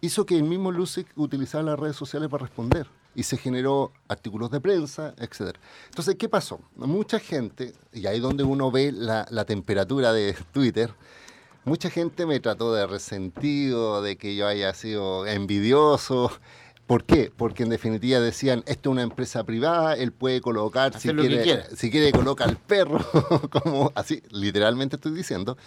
hizo 0.00 0.24
que 0.24 0.36
el 0.36 0.44
mismo 0.44 0.70
Lucic 0.70 1.08
utilizara 1.16 1.64
las 1.64 1.78
redes 1.78 1.96
sociales 1.96 2.28
para 2.28 2.44
responder 2.44 2.86
y 3.14 3.24
se 3.24 3.36
generó 3.36 3.92
artículos 4.06 4.50
de 4.50 4.60
prensa, 4.60 5.12
etc. 5.18 5.56
Entonces, 5.88 6.14
¿qué 6.14 6.28
pasó? 6.28 6.60
Mucha 6.76 7.18
gente, 7.18 7.74
y 7.92 8.06
ahí 8.06 8.20
donde 8.20 8.44
uno 8.44 8.70
ve 8.70 8.92
la, 8.92 9.26
la 9.30 9.44
temperatura 9.44 10.12
de 10.12 10.36
Twitter, 10.52 10.94
mucha 11.64 11.90
gente 11.90 12.26
me 12.26 12.38
trató 12.38 12.72
de 12.72 12.86
resentido, 12.86 14.02
de 14.02 14.16
que 14.16 14.36
yo 14.36 14.46
haya 14.46 14.72
sido 14.72 15.26
envidioso. 15.26 16.30
¿Por 16.88 17.04
qué? 17.04 17.30
Porque 17.36 17.62
en 17.64 17.68
definitiva 17.68 18.18
decían, 18.18 18.64
esto 18.66 18.88
es 18.88 18.92
una 18.92 19.02
empresa 19.02 19.44
privada, 19.44 19.94
él 19.94 20.10
puede 20.10 20.40
colocar, 20.40 20.98
si 20.98 21.08
que 21.10 21.14
quiere, 21.16 21.42
quiera. 21.42 21.66
si 21.76 21.90
quiere 21.90 22.10
coloca 22.12 22.44
al 22.44 22.56
perro, 22.56 22.98
como 23.50 23.92
así, 23.94 24.22
literalmente 24.30 24.96
estoy 24.96 25.12
diciendo. 25.12 25.58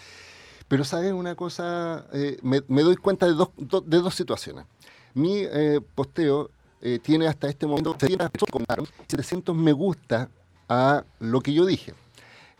Pero 0.66 0.82
¿sabes 0.84 1.12
una 1.12 1.36
cosa? 1.36 2.06
Eh, 2.12 2.38
me, 2.42 2.62
me 2.66 2.82
doy 2.82 2.96
cuenta 2.96 3.26
de 3.26 3.34
dos, 3.34 3.50
do- 3.56 3.82
de 3.82 3.98
dos 3.98 4.14
situaciones. 4.16 4.66
Mi 5.14 5.38
eh, 5.44 5.80
posteo 5.94 6.50
eh, 6.80 6.98
tiene 7.00 7.28
hasta 7.28 7.48
este 7.48 7.66
momento 7.68 7.92
700 7.92 8.30
personas 8.30 8.46
que 8.48 8.52
comentaron, 8.52 8.86
700 9.06 9.54
me 9.54 9.72
gusta 9.72 10.28
a 10.68 11.04
lo 11.20 11.40
que 11.40 11.52
yo 11.52 11.64
dije. 11.66 11.94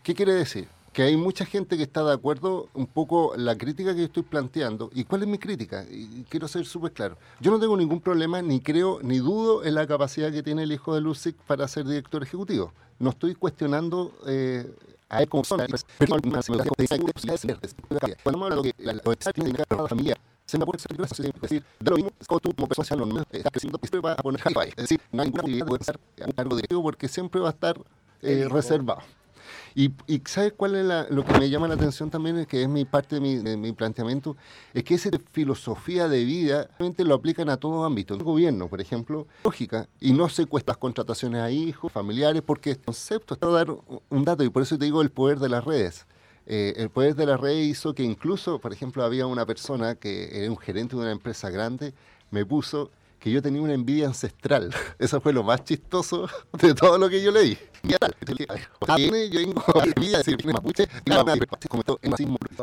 ¿Qué 0.05 0.15
quiere 0.15 0.35
decir? 0.35 0.69
Que 0.93 1.03
hay 1.03 1.17
mucha 1.17 1.45
gente 1.47 1.77
que 1.77 1.85
está 1.85 2.05
de 2.05 2.13
acuerdo 2.13 2.69
un 2.75 2.87
poco 2.87 3.35
la 3.37 3.57
crítica 3.57 3.95
que 3.95 4.01
yo 4.01 4.07
estoy 4.07 4.23
planteando. 4.23 4.91
¿Y 4.95 5.05
cuál 5.05 5.23
es 5.23 5.29
mi 5.29 5.39
crítica? 5.39 5.87
Y 5.91 6.25
quiero 6.29 6.49
ser 6.49 6.67
súper 6.67 6.93
claro. 6.93 7.17
Yo 7.41 7.51
no 7.51 7.59
tengo 7.59 7.77
ningún 7.77 8.01
problema, 8.01 8.43
ni 8.43 8.61
creo, 8.61 9.01
ni 9.03 9.19
dudo 9.19 9.65
en 9.65 9.75
la 9.75 9.87
capacidad 9.87 10.31
que 10.31 10.43
tiene 10.43 10.65
el 10.65 10.73
hijo 10.73 10.95
de 10.95 11.01
Lucic 11.01 11.35
para 11.47 11.67
ser 11.67 11.87
director 11.87 12.23
ejecutivo. 12.23 12.73
No 12.99 13.11
estoy 13.11 13.35
cuestionando 13.35 14.13
eh, 14.27 14.71
a 15.09 15.23
él 15.23 15.29
como 15.29 15.43
persona, 15.43 15.67
pero 15.99 16.17
cuando 16.21 16.39
hablo 18.47 18.63
de 18.63 18.75
la 18.79 18.95
la 18.95 19.89
familia, 19.89 20.17
se 20.45 20.59
me 20.59 20.67
puede 20.67 20.79
ser 20.79 20.93
es 20.93 21.41
decir, 21.41 21.65
de 21.81 21.91
lo 21.91 21.97
mismo, 21.97 22.11
como 22.27 22.41
tú 22.41 22.53
como 22.55 22.69
persona 22.69 23.05
no 23.07 23.21
estás 23.31 23.51
creciendo, 23.51 23.79
siempre 23.79 24.01
va 24.01 24.13
a 24.13 24.17
poner 24.17 24.41
hi-fi. 24.41 24.69
Es 24.69 24.77
decir, 24.77 25.01
no 25.11 25.23
hay 25.23 25.29
ninguna 25.29 25.65
posibilidad 25.65 25.97
de 26.17 26.25
a 26.25 26.27
un 26.27 26.33
cargo 26.33 26.57
directivo 26.57 26.83
porque 26.83 27.09
siempre 27.09 27.41
va 27.41 27.49
a 27.49 27.53
estar 27.53 27.81
eh, 28.21 28.47
reservado. 28.51 29.01
Y, 29.75 29.93
¿sabes 30.27 30.53
cuál 30.57 30.75
es 30.77 30.85
la, 30.85 31.07
lo 31.11 31.25
que 31.25 31.39
me 31.39 31.49
llama 31.49 31.69
la 31.69 31.75
atención 31.75 32.11
también? 32.11 32.39
Es 32.39 32.47
que 32.47 32.63
es 32.63 32.69
mi 32.69 32.85
parte 32.85 33.17
de 33.17 33.21
mi, 33.21 33.37
de 33.37 33.57
mi 33.57 33.73
planteamiento, 33.73 34.37
es 34.75 34.85
que 34.85 34.95
esa 34.95 35.11
filosofía 35.33 36.09
de 36.09 36.25
vida 36.25 36.69
realmente 36.79 37.05
lo 37.05 37.15
aplican 37.15 37.49
a 37.49 37.57
todos 37.57 37.85
ámbitos. 37.87 38.19
El 38.19 38.25
gobierno, 38.25 38.69
por 38.69 38.81
ejemplo, 38.81 39.27
lógica, 39.45 39.89
y 40.01 40.13
no 40.13 40.29
se 40.29 40.47
cuestas 40.47 40.77
contrataciones 40.77 41.41
a 41.41 41.51
hijos, 41.51 41.91
familiares, 41.93 42.43
porque 42.43 42.73
este 42.73 42.85
concepto 42.85 43.35
está 43.35 43.47
a 43.47 43.51
dar 43.51 43.69
un 43.71 44.25
dato, 44.25 44.45
y 44.45 44.51
por 44.51 44.63
eso 44.63 44.79
te 44.79 44.85
digo 44.85 45.03
el 45.03 45.11
poder 45.11 45.39
de 45.39 45.49
las 45.49 45.65
redes. 45.65 46.07
Eh, 46.47 46.75
el 46.77 46.91
poder 46.91 47.15
de 47.15 47.27
la 47.27 47.37
red 47.37 47.57
hizo 47.57 47.95
que 47.95 48.03
incluso, 48.03 48.59
por 48.59 48.73
ejemplo, 48.73 49.05
había 49.05 49.27
una 49.27 49.47
persona 49.47 49.95
que 49.95 50.43
era 50.43 50.51
un 50.51 50.59
gerente 50.59 50.97
de 50.97 51.03
una 51.03 51.13
empresa 51.13 51.51
grande, 51.51 51.95
me 52.31 52.45
puso 52.45 52.91
que 53.23 53.31
yo 53.31 53.41
tenía 53.41 53.63
una 53.63 53.73
envidia 53.73 54.09
ancestral. 54.09 54.75
Eso 54.99 55.21
fue 55.21 55.33
lo 55.33 55.45
más 55.45 55.63
chistoso 55.63 56.29
de 56.61 56.75
todo 56.75 56.99
lo 56.99 57.09
que 57.09 57.23
yo 57.23 57.31
leí. 57.31 57.57
Tal, 57.99 58.17
yo 59.31 59.43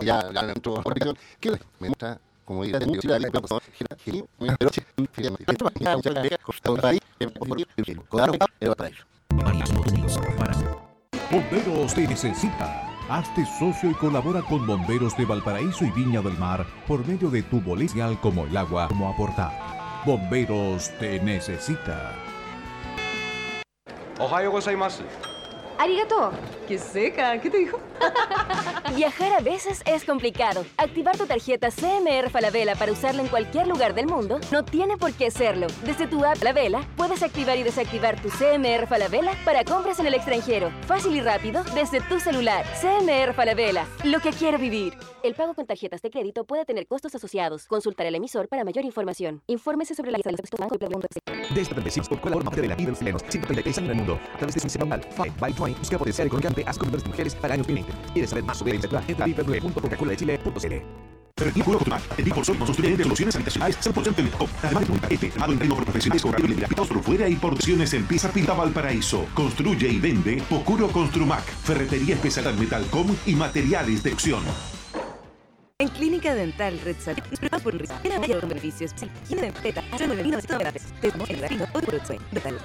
ya, 0.01 0.19
Bomberos 11.31 11.93
te 11.93 12.07
necesita. 12.07 12.89
Hazte 13.07 13.45
socio 13.57 13.91
y 13.91 13.93
colabora 13.93 14.41
con 14.41 14.67
Bomberos 14.67 15.15
de 15.15 15.25
Valparaíso 15.25 15.85
y 15.85 15.91
Viña 15.91 16.21
del 16.21 16.37
Mar 16.37 16.65
por 16.87 17.05
medio 17.07 17.29
de 17.29 17.43
tu 17.43 17.61
boleto 17.61 18.19
como 18.21 18.45
el 18.45 18.57
agua, 18.57 18.87
como 18.87 19.09
aportar. 19.09 19.78
Bomberos 20.05 20.89
te 20.97 21.19
necesita. 21.19 22.15
Ohio 24.17 24.51
gozaimasu. 24.51 25.03
Arigato. 25.79 26.31
Qué 26.67 26.77
seca, 26.77 27.39
¿qué 27.39 27.49
te 27.49 27.57
dijo? 27.57 27.79
Viajar 28.97 29.31
a 29.31 29.39
veces 29.39 29.81
es 29.85 30.03
complicado. 30.03 30.65
Activar 30.75 31.17
tu 31.17 31.25
tarjeta 31.25 31.69
CMR 31.71 32.29
Falabella 32.29 32.75
para 32.75 32.91
usarla 32.91 33.21
en 33.21 33.29
cualquier 33.29 33.65
lugar 33.65 33.93
del 33.93 34.05
mundo 34.05 34.39
no 34.51 34.65
tiene 34.65 34.97
por 34.97 35.13
qué 35.13 35.31
serlo. 35.31 35.67
Desde 35.85 36.05
tu 36.05 36.25
app 36.25 36.35
Falabella 36.35 36.85
puedes 36.97 37.23
activar 37.23 37.57
y 37.57 37.63
desactivar 37.63 38.21
tu 38.21 38.27
CMR 38.27 38.87
Falabella 38.87 39.31
para 39.45 39.63
compras 39.63 40.01
en 40.01 40.07
el 40.07 40.15
extranjero. 40.15 40.69
Fácil 40.85 41.15
y 41.15 41.21
rápido 41.21 41.63
desde 41.73 42.01
tu 42.01 42.19
celular. 42.19 42.65
CMR 42.81 43.33
Falabella. 43.33 43.87
Lo 44.03 44.19
que 44.19 44.31
quiero 44.31 44.57
vivir. 44.57 44.97
El 45.23 45.33
pago 45.33 45.53
con 45.53 45.65
tarjetas 45.65 46.01
de 46.01 46.09
crédito 46.09 46.43
puede 46.43 46.65
tener 46.65 46.87
costos 46.87 47.15
asociados. 47.15 47.67
Consultar 47.67 48.05
al 48.05 48.15
emisor 48.15 48.49
para 48.49 48.65
mayor 48.65 48.83
información. 48.83 49.41
Infórmese 49.47 49.95
sobre 49.95 50.11
la 50.11 50.17
lista 50.17 50.29
de 50.31 50.37
los 50.37 50.59
banco 50.59 50.75
y 50.75 50.77
preguntas. 50.77 51.09
Desde 51.55 51.71
35 51.71 52.21
con 52.21 52.31
la 52.31 52.37
forma 52.37 52.51
de 52.51 52.67
la 52.67 52.75
vida 52.75 52.85
de 52.85 52.91
los 52.91 52.99
chilenos. 52.99 53.21
133 53.29 53.77
años 53.77 53.89
en 53.89 53.91
el 53.91 53.97
mundo. 53.97 54.19
A 54.33 54.37
través 54.37 54.55
de 54.55 54.69
su 54.69 54.79
by 55.39 55.68
Twain 55.69 55.77
busca 55.77 55.97
potenciar 55.97 56.27
económicamente 56.27 56.63
a 56.63 56.73
las 56.73 57.05
mujeres 57.05 57.35
para 57.35 57.53
años 57.53 57.67
2020. 57.67 58.13
¿Quieres 58.13 58.29
saber 58.29 58.43
más 58.43 58.57
sobre 58.57 58.75
el 58.75 58.81
sector? 58.81 59.03
Entra 59.07 59.25
a 59.25 59.27
www.coca-cola-de-chile.cl 59.27 60.73
Puro 61.63 61.77
Cotumac, 61.79 62.01
el 62.17 62.25
Big 62.25 62.45
Sol 62.45 62.57
construye 62.57 62.97
de 62.97 63.03
soluciones 63.03 63.35
habitacionales 63.35 63.77
100% 63.79 64.19
eléctrico. 64.19 64.49
Además 64.61 64.87
de 64.87 64.91
un 64.91 64.99
paquete 64.99 65.31
armado 65.31 65.53
en 65.53 65.59
reino 65.59 65.75
por 65.75 65.83
profesionales 65.85 66.21
con 66.21 66.33
y 66.37 66.75
por 66.75 67.03
fuera 67.03 67.29
y 67.29 67.35
porciones 67.35 67.93
en 67.93 68.05
pieza 68.05 68.29
pinta 68.29 68.53
Valparaíso. 68.53 69.25
Construye 69.33 69.87
y 69.87 69.99
vende 69.99 70.43
Pocuro 70.49 70.89
Construmac, 70.89 71.43
ferretería 71.43 72.15
especial 72.15 72.47
en 72.47 72.59
metalcom 72.59 73.15
y 73.25 73.35
materiales 73.35 74.03
de 74.03 74.11
opción. 74.11 74.43
En 75.77 75.87
Clínica 75.87 76.35
Dental 76.35 76.77
Red 76.83 76.97
Salud, 76.99 77.23
por 77.63 77.73
un 77.73 77.81
era 78.03 78.19
mayor 78.19 78.45
beneficios. 78.45 78.91
Higiene 79.23 79.43
de 79.43 79.51
peta, 79.53 79.81
hace 79.93 80.09
9.900 80.09 80.73
Te 80.99 81.11
tomo 81.11 81.25
en 81.29 81.41
ratito 81.41 81.63
o 81.73 81.79
por 81.79 81.95
el 81.95 82.05
sueño. 82.05 82.21
Dental, 82.33 82.59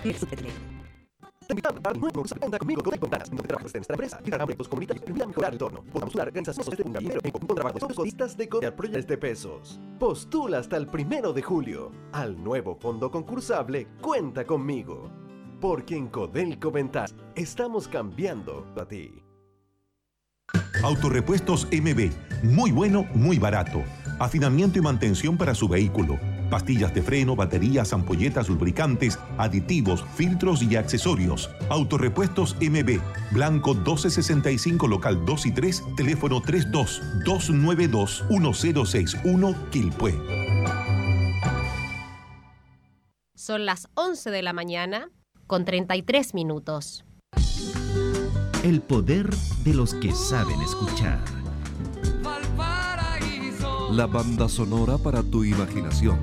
te 1.47 1.53
invitamos 1.53 1.81
a 1.85 1.93
nuevo 1.93 2.21
curso 2.21 2.35
Cuenta 2.39 2.59
conmigo 2.59 2.83
con 2.83 2.91
Ventanas, 2.91 3.29
donde 3.29 3.43
trabajas 3.45 3.75
en 3.75 3.79
nuestra 3.81 3.95
empresa, 3.95 4.19
proyectos 4.19 4.69
comunitarios 4.69 5.03
y 5.03 5.05
permitir 5.07 5.27
mejorar 5.29 5.51
el 5.51 5.55
entorno. 5.55 5.85
Podamos 5.93 6.15
usar 6.15 6.29
organizaciones 6.29 6.77
de 6.77 6.83
un 6.83 6.93
dinero 6.93 7.21
en 7.23 7.31
con 7.31 7.47
trabajo 7.47 7.87
de 7.87 8.05
listas 8.05 8.37
de 8.37 8.49
codear 8.49 8.77
proyectos 8.77 9.07
de 9.07 9.19
pesos. 9.19 9.81
Postula 9.99 10.59
hasta 10.59 10.77
el 10.77 10.87
primero 10.87 11.33
de 11.33 11.43
julio 11.43 11.91
al 12.13 12.43
nuevo 12.43 12.75
fondo 12.77 13.11
concursable 13.11 13.89
Cuenta 14.01 14.47
conmigo. 14.47 15.11
Porque 15.61 15.97
en 15.97 16.09
Codelco 16.09 16.71
Ventanas 16.71 17.15
estamos 17.35 17.89
cambiando 17.89 18.67
a 18.77 18.87
ti. 18.87 19.23
Autorepuestos 20.83 21.67
MB, 21.73 22.11
muy 22.43 22.71
bueno, 22.71 23.07
muy 23.15 23.39
barato. 23.39 23.83
Afinamiento 24.19 24.79
y 24.79 24.83
mantención 24.83 25.39
para 25.39 25.55
su 25.55 25.69
vehículo 25.69 26.19
pastillas 26.55 26.95
de 26.95 27.03
freno, 27.03 27.35
baterías, 27.35 27.93
ampolletas, 27.93 28.49
lubricantes, 28.49 29.19
aditivos, 29.39 30.05
filtros 30.15 30.63
y 30.63 30.77
accesorios. 30.77 31.51
Autorepuestos 31.69 32.55
MB, 32.61 33.01
Blanco 33.33 33.75
1265, 33.75 34.87
local 34.87 35.25
2 35.27 35.47
y 35.47 35.51
3, 35.51 35.83
teléfono 35.97 36.41
32 36.41 37.03
292 37.25 38.25
1061, 38.31 39.57
Quilpue. 39.73 40.15
Son 43.35 43.67
las 43.67 43.89
11 43.95 44.31
de 44.31 44.43
la 44.43 44.53
mañana 44.53 45.11
con 45.49 45.65
33 45.65 46.35
minutos. 46.35 47.05
El 48.63 48.81
poder 48.81 49.29
de 49.65 49.75
los 49.75 49.95
que 49.95 50.13
saben 50.13 50.61
escuchar 50.63 51.19
la 53.91 54.07
banda 54.07 54.49
sonora 54.49 54.99
para 54.99 55.23
tu 55.23 55.45
imaginación. 55.45 56.19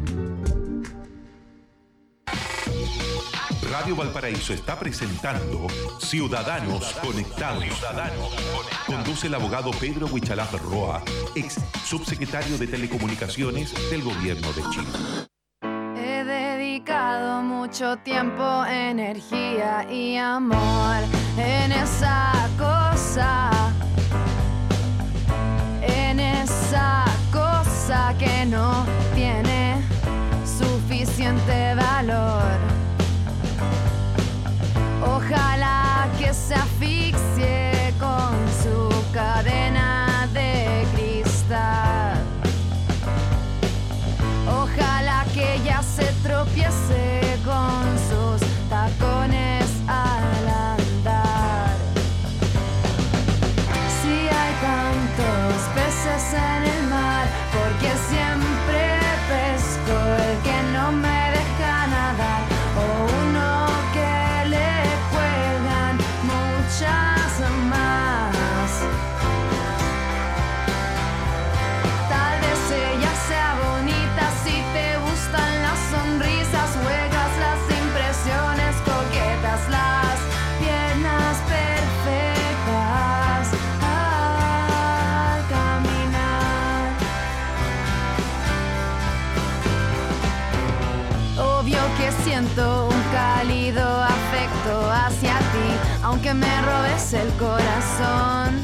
Radio 3.72 3.96
Valparaíso 3.96 4.54
está 4.54 4.78
presentando 4.78 5.68
Ciudadanos 6.00 6.94
Conectados. 7.02 7.64
Conduce 8.86 9.28
el 9.28 9.36
abogado 9.36 9.72
Pedro 9.72 10.08
Huichalaf 10.08 10.54
Roa, 10.62 11.02
ex 11.36 11.58
subsecretario 11.86 12.58
de 12.58 12.68
Telecomunicaciones 12.68 13.74
del 13.90 14.04
Gobierno 14.04 14.52
de 14.54 14.62
Chile. 14.70 14.88
He 15.96 16.24
dedicado 16.24 17.42
mucho 17.44 17.98
tiempo, 17.98 18.66
energía 18.66 19.90
y 19.90 20.18
amor 20.18 20.98
en 21.38 21.72
esa 21.72 22.50
cosa, 22.58 23.50
en 25.82 26.20
esa 26.20 27.11
que 28.18 28.46
no 28.46 28.86
tiene 29.14 29.82
suficiente 30.46 31.76
valor. 31.76 32.58
Ojalá 35.06 36.08
que 36.18 36.34
se 36.34 36.56
asfixie 36.56 37.71
aunque 96.12 96.34
me 96.34 96.62
robes 96.62 97.14
el 97.14 97.30
corazón. 97.36 98.60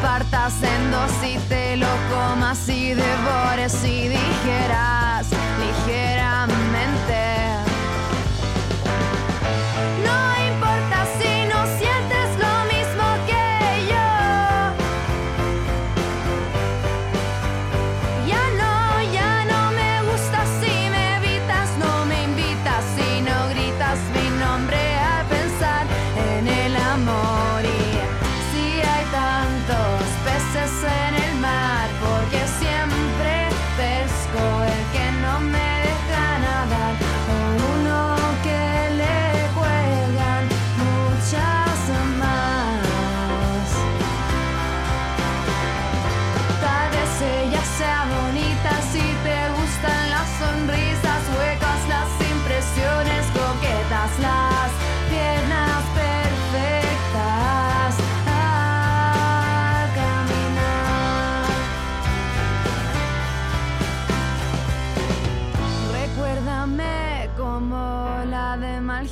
partas 0.00 0.54
en 0.62 0.90
dos 0.90 1.10
y 1.24 1.38
te 1.48 1.76
lo 1.76 1.88
comas 2.10 2.68
y 2.68 2.94
devores 2.94 3.74
y 3.84 4.08
dijeras 4.08 5.26
ligeramente. 5.64 7.45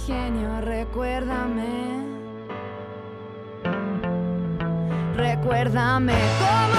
Genio, 0.06 0.60
recuérdame. 0.60 2.04
Recuérdame 5.16 6.14
como 6.38 6.73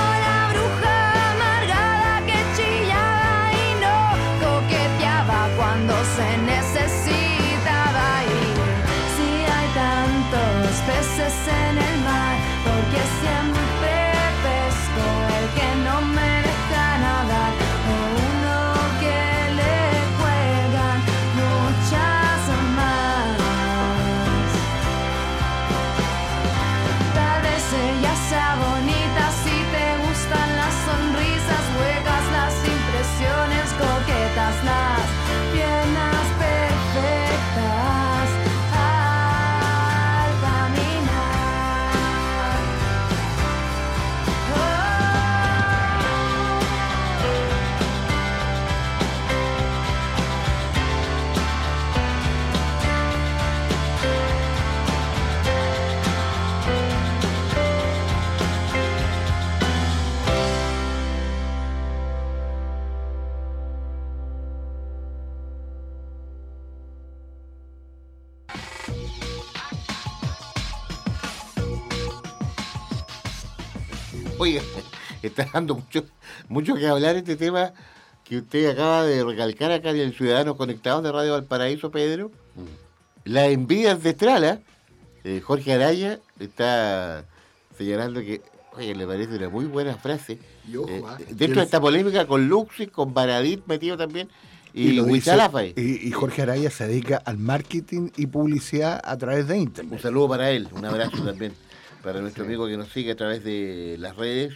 está 75.36 75.50
dando 75.54 75.76
mucho, 75.76 76.04
mucho 76.50 76.76
que 76.76 76.88
hablar 76.88 77.16
este 77.16 77.36
tema 77.36 77.74
que 78.24 78.38
usted 78.38 78.70
acaba 78.72 79.04
de 79.04 79.24
recalcar 79.24 79.72
acá 79.72 79.92
en 79.92 79.98
el 79.98 80.14
Ciudadanos 80.16 80.56
Conectados 80.56 81.04
de 81.04 81.12
Radio 81.12 81.34
Valparaíso, 81.34 81.92
Pedro. 81.92 82.32
La 83.26 83.48
envidia 83.48 83.92
ancestral, 83.92 84.44
¿ah? 84.46 84.60
Eh, 85.24 85.42
Jorge 85.42 85.74
Araya 85.74 86.20
está 86.40 87.26
señalando 87.78 88.22
que, 88.22 88.42
oye, 88.74 88.96
le 88.96 89.06
parece 89.08 89.36
una 89.36 89.50
muy 89.50 89.66
buena 89.66 89.96
frase. 89.98 90.40
Y 90.72 90.78
ojo, 90.78 90.90
Eh, 90.90 91.04
ah, 91.06 91.18
dentro 91.30 91.60
de 91.62 91.66
esta 91.66 91.82
polémica 91.82 92.26
con 92.28 92.48
Luxi, 92.48 92.88
con 92.88 93.14
Baradit 93.14 93.66
metido 93.68 93.98
también, 93.98 94.30
y, 94.74 94.92
lo 94.94 95.04
dice- 95.04 95.14
Huichalafa. 95.32 95.66
y, 95.66 95.74
y 95.76 96.12
Jorge 96.12 96.42
Araya 96.44 96.70
se 96.70 96.88
dedica 96.88 97.18
al 97.26 97.38
marketing 97.38 98.10
y 98.18 98.28
publicidad 98.28 99.02
a 99.04 99.18
través 99.18 99.48
de 99.48 99.56
Un 99.56 99.60
internet. 99.62 100.00
saludo 100.02 100.30
para 100.30 100.52
él, 100.52 100.68
un 100.74 100.86
abrazo 100.86 101.24
también 101.24 101.54
para 102.04 102.22
nuestro 102.22 102.44
amigo 102.44 102.68
que 102.68 102.78
nos 102.78 102.90
sigue 102.90 103.12
a 103.12 103.16
través 103.16 103.44
de 103.44 103.96
las 104.00 104.16
redes, 104.16 104.54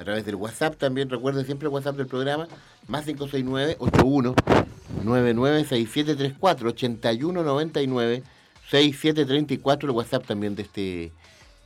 a 0.00 0.04
través 0.04 0.24
del 0.24 0.36
WhatsApp 0.36 0.76
también. 0.76 1.10
Recuerden 1.10 1.44
siempre 1.44 1.68
el 1.68 1.74
WhatsApp 1.74 1.96
del 1.96 2.06
programa, 2.06 2.48
más 2.88 3.06
569-81 3.06 4.34
996734 5.04 6.68
8199 6.70 8.22
6734 8.70 9.90
el 9.90 9.96
WhatsApp 9.96 10.26
también 10.26 10.54
de 10.56 10.62
este, 10.62 11.12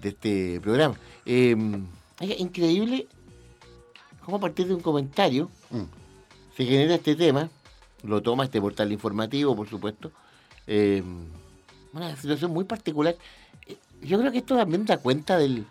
de 0.01 0.09
este 0.09 0.61
programa. 0.61 0.97
Eh, 1.25 1.55
oiga, 2.21 2.35
increíble 2.37 3.07
cómo 4.25 4.39
a 4.39 4.41
partir 4.41 4.67
de 4.67 4.75
un 4.75 4.81
comentario 4.81 5.49
se 6.57 6.65
genera 6.65 6.97
este 6.97 7.15
tema, 7.15 7.51
lo 8.03 8.21
toma 8.21 8.45
este 8.45 8.61
portal 8.61 8.91
informativo, 8.91 9.55
por 9.55 9.69
supuesto. 9.69 10.11
Eh, 10.67 11.03
una 11.93 12.17
situación 12.17 12.51
muy 12.51 12.65
particular. 12.65 13.17
Eh, 13.67 13.77
Yo 14.03 14.19
creo 14.19 14.33
que 14.33 14.39
esto 14.39 14.57
también 14.57 14.85
da 14.87 14.97
cuenta 14.97 15.39
del, 15.39 15.67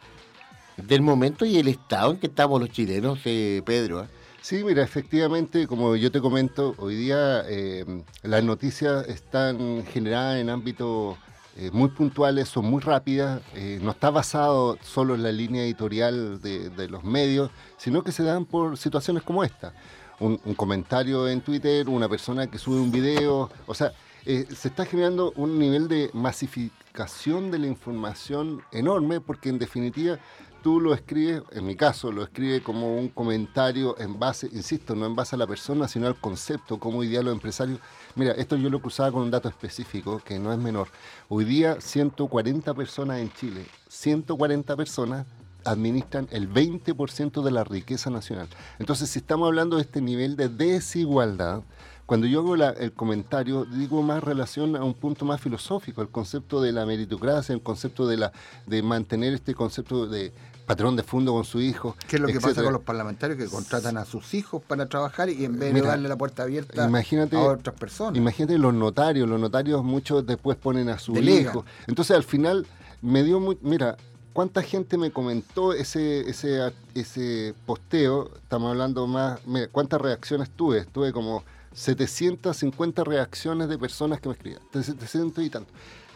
del 0.77 1.01
momento 1.01 1.45
y 1.45 1.57
el 1.57 1.67
estado 1.67 2.11
en 2.11 2.17
que 2.17 2.27
estamos 2.27 2.59
los 2.59 2.69
chilenos, 2.69 3.19
eh, 3.25 3.61
Pedro. 3.65 3.99
¿ah? 3.99 4.07
Sí, 4.43 4.61
mira, 4.61 4.83
efectivamente, 4.83 5.67
como 5.67 5.95
yo 5.95 6.11
te 6.11 6.19
comento, 6.19 6.75
hoy 6.77 6.95
día 6.95 7.43
eh, 7.47 7.85
las 8.23 8.43
noticias 8.43 9.07
están 9.07 9.85
generadas 9.85 10.41
en 10.41 10.49
ámbitos 10.49 11.15
eh, 11.55 11.69
muy 11.71 11.87
puntuales, 11.87 12.49
son 12.49 12.65
muy 12.65 12.81
rápidas, 12.81 13.41
eh, 13.55 13.79
no 13.81 13.91
está 13.91 14.09
basado 14.09 14.77
solo 14.81 15.15
en 15.15 15.23
la 15.23 15.31
línea 15.31 15.63
editorial 15.63 16.41
de, 16.41 16.69
de 16.69 16.89
los 16.89 17.05
medios, 17.05 17.51
sino 17.77 18.03
que 18.03 18.11
se 18.11 18.23
dan 18.23 18.43
por 18.43 18.77
situaciones 18.77 19.23
como 19.23 19.45
esta. 19.45 19.73
Un, 20.19 20.35
comentario 20.55 21.29
en 21.29 21.39
Twitter, 21.39 21.87
una 21.87 22.09
persona 22.09 22.47
que 22.47 22.57
sube 22.57 22.81
un 22.81 22.91
video, 22.91 23.49
o 23.65 23.73
sea, 23.73 23.93
se 24.25 24.67
está 24.67 24.83
generando 24.83 25.31
un 25.37 25.57
nivel 25.57 25.87
de 25.87 26.09
masificación 26.11 27.49
de 27.49 27.59
la 27.59 27.67
información 27.67 28.61
enorme 28.73 29.21
porque 29.21 29.47
en 29.47 29.57
definitiva 29.57 30.19
tú 30.63 30.79
lo 30.79 30.93
escribes, 30.93 31.43
en 31.51 31.65
mi 31.65 31.75
caso, 31.75 32.11
lo 32.11 32.23
escribe 32.23 32.63
como 32.63 32.95
un 32.95 33.09
comentario 33.09 33.99
en 33.99 34.17
base, 34.17 34.49
insisto, 34.53 34.95
no 34.95 35.05
en 35.05 35.13
base 35.13 35.35
a 35.35 35.39
la 35.39 35.45
persona, 35.45 35.89
sino 35.89 36.07
al 36.07 36.15
concepto, 36.15 36.79
como 36.79 36.99
hoy 36.99 37.07
día 37.09 37.21
los 37.21 37.33
empresarios. 37.33 37.79
Mira, 38.15 38.31
esto 38.31 38.55
yo 38.55 38.69
lo 38.69 38.81
cruzaba 38.81 39.11
con 39.11 39.23
un 39.23 39.29
dato 39.29 39.49
específico 39.49 40.21
que 40.23 40.39
no 40.39 40.53
es 40.53 40.57
menor. 40.57 40.87
Hoy 41.27 41.43
día 41.43 41.81
140 41.81 42.73
personas 42.73 43.19
en 43.19 43.31
Chile, 43.33 43.65
140 43.89 44.75
personas 44.77 45.27
administran 45.65 46.27
el 46.31 46.49
20% 46.49 47.43
de 47.43 47.51
la 47.51 47.65
riqueza 47.65 48.09
nacional. 48.09 48.47
Entonces, 48.79 49.09
si 49.09 49.19
estamos 49.19 49.47
hablando 49.47 49.75
de 49.75 49.81
este 49.81 50.01
nivel 50.01 50.37
de 50.37 50.47
desigualdad, 50.47 51.63
cuando 52.05 52.27
yo 52.27 52.39
hago 52.39 52.55
el 52.55 52.93
comentario, 52.93 53.65
digo 53.65 54.01
más 54.01 54.23
relación 54.23 54.75
a 54.75 54.83
un 54.83 54.93
punto 54.93 55.23
más 55.23 55.39
filosófico, 55.39 56.01
el 56.01 56.09
concepto 56.09 56.61
de 56.61 56.73
la 56.73 56.85
meritocracia, 56.85 57.55
el 57.55 57.63
concepto 57.63 58.07
de, 58.07 58.17
la, 58.17 58.33
de 58.65 58.83
mantener 58.83 59.33
este 59.33 59.55
concepto 59.55 60.05
de 60.05 60.33
patrón 60.65 60.95
de 60.95 61.03
fondo 61.03 61.33
con 61.33 61.43
su 61.43 61.59
hijo. 61.61 61.95
¿Qué 62.07 62.15
es 62.15 62.21
lo 62.21 62.27
que 62.27 62.39
pasa 62.39 62.63
con 62.63 62.73
los 62.73 62.81
parlamentarios 62.83 63.37
que 63.37 63.47
contratan 63.47 63.97
a 63.97 64.05
sus 64.05 64.33
hijos 64.33 64.61
para 64.65 64.87
trabajar 64.87 65.29
y 65.29 65.45
en 65.45 65.59
vez 65.59 65.73
de 65.73 65.81
darle 65.81 66.07
la 66.09 66.17
puerta 66.17 66.43
abierta 66.43 66.87
Imagínate, 66.87 67.35
a 67.35 67.41
otras 67.41 67.75
personas? 67.77 68.15
imagínate 68.17 68.57
los 68.57 68.73
notarios, 68.73 69.27
los 69.27 69.39
notarios 69.39 69.83
muchos 69.83 70.25
después 70.25 70.57
ponen 70.57 70.89
a 70.89 70.97
su 70.99 71.13
Delegan. 71.13 71.41
hijo. 71.41 71.65
Entonces 71.87 72.15
al 72.15 72.23
final 72.23 72.65
me 73.01 73.23
dio 73.23 73.39
muy, 73.39 73.57
mira, 73.61 73.97
cuánta 74.31 74.61
gente 74.61 74.97
me 74.97 75.11
comentó 75.11 75.73
ese 75.73 76.21
ese 76.29 76.71
ese 76.95 77.53
posteo, 77.65 78.31
estamos 78.35 78.71
hablando 78.71 79.05
más, 79.07 79.45
mira, 79.45 79.67
cuántas 79.67 80.01
reacciones 80.01 80.49
tuve, 80.49 80.85
tuve 80.85 81.11
como 81.11 81.43
750 81.73 83.03
reacciones 83.03 83.67
de 83.69 83.77
personas 83.77 84.21
que 84.21 84.29
me 84.29 84.33
escribían, 84.35 84.61
de 84.71 84.83
700 84.83 85.43
y 85.43 85.49
tanto. 85.49 85.71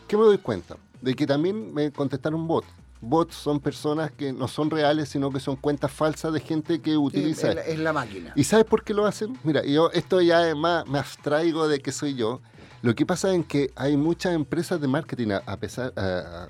¿Qué 0.08 0.16
me 0.16 0.24
doy 0.24 0.38
cuenta? 0.38 0.78
De 1.02 1.14
que 1.16 1.28
también 1.28 1.74
me 1.74 1.92
contestaron 1.92 2.48
bot. 2.48 2.64
Bots 3.02 3.36
son 3.36 3.60
personas 3.60 4.12
que 4.12 4.34
no 4.34 4.48
son 4.48 4.70
reales, 4.70 5.10
sino 5.10 5.32
que 5.32 5.40
son 5.40 5.56
cuentas 5.56 5.92
falsas 5.92 6.34
de 6.34 6.40
gente 6.40 6.82
que 6.82 6.92
Sí, 6.92 6.98
utiliza 6.98 7.50
es, 7.50 7.56
la, 7.56 7.62
es 7.62 7.80
la 7.80 7.94
máquina. 7.94 8.34
¿Y 8.36 8.44
sabes 8.44 8.66
por 8.66 8.84
qué 8.84 8.94
lo 8.94 9.06
hacen? 9.06 9.38
Mira, 9.44 9.64
yo 9.66 9.92
esto 9.92 10.22
ya 10.22 10.50
es 10.50 10.56
más, 10.56 10.88
me 10.88 11.00
abstraigo 11.00 11.68
de 11.68 11.80
que 11.80 11.92
soy 11.92 12.16
yo. 12.16 12.42
Lo 12.82 12.96
que 12.96 13.06
pasa 13.06 13.34
es 13.34 13.46
que 13.46 13.72
hay 13.76 13.98
muchas 13.98 14.34
empresas 14.34 14.80
de 14.82 14.88
marketing, 14.88 15.30
a, 15.46 15.58
pesar, 15.58 15.94
a- 15.98 16.48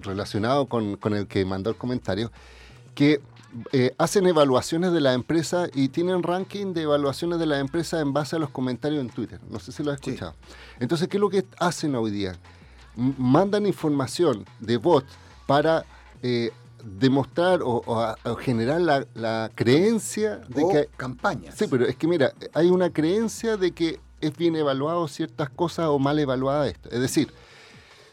relacionado 0.00 0.66
con, 0.66 0.96
con 0.96 1.14
el 1.14 1.26
que 1.26 1.44
mandó 1.44 1.70
el 1.70 1.76
comentario, 1.76 2.30
que 2.94 3.20
eh, 3.72 3.92
hacen 3.98 4.26
evaluaciones 4.28 4.92
de 4.92 5.00
la 5.00 5.12
empresa 5.12 5.66
y 5.74 5.88
tienen 5.88 6.22
ranking 6.22 6.72
de 6.72 6.82
evaluaciones 6.82 7.38
de 7.40 7.46
la 7.46 7.58
empresa 7.58 8.00
en 8.00 8.12
base 8.12 8.36
a 8.36 8.38
los 8.38 8.50
comentarios 8.50 9.00
en 9.00 9.10
Twitter. 9.10 9.40
No 9.50 9.58
sé 9.58 9.72
si 9.72 9.82
lo 9.82 9.90
has 9.90 9.98
Sí. 10.00 10.10
escuchado. 10.10 10.34
Entonces, 10.78 11.08
¿qué 11.08 11.16
es 11.16 11.20
lo 11.20 11.30
que 11.30 11.44
hacen 11.58 11.94
hoy 11.96 12.10
día? 12.12 12.36
M- 12.96 13.14
mandan 13.18 13.66
información 13.66 14.44
de 14.60 14.76
bot 14.76 15.04
para 15.50 15.84
eh, 16.22 16.50
demostrar 16.84 17.60
o, 17.62 17.82
o 17.84 17.98
a- 18.00 18.16
o 18.24 18.36
generar 18.36 18.80
la, 18.80 19.04
la 19.14 19.50
creencia 19.54 20.36
de 20.48 20.62
o 20.64 20.68
que 20.70 20.88
campañas. 20.96 21.54
Sí, 21.58 21.66
pero 21.68 21.86
es 21.86 21.96
que 21.96 22.06
mira, 22.06 22.32
hay 22.54 22.68
una 22.70 22.90
creencia 22.90 23.56
de 23.56 23.72
que 23.72 23.98
es 24.20 24.36
bien 24.36 24.54
evaluado 24.54 25.08
ciertas 25.08 25.50
cosas 25.50 25.86
o 25.88 25.98
mal 25.98 26.18
evaluada 26.18 26.68
esto. 26.68 26.88
Es 26.90 27.00
decir, 27.00 27.32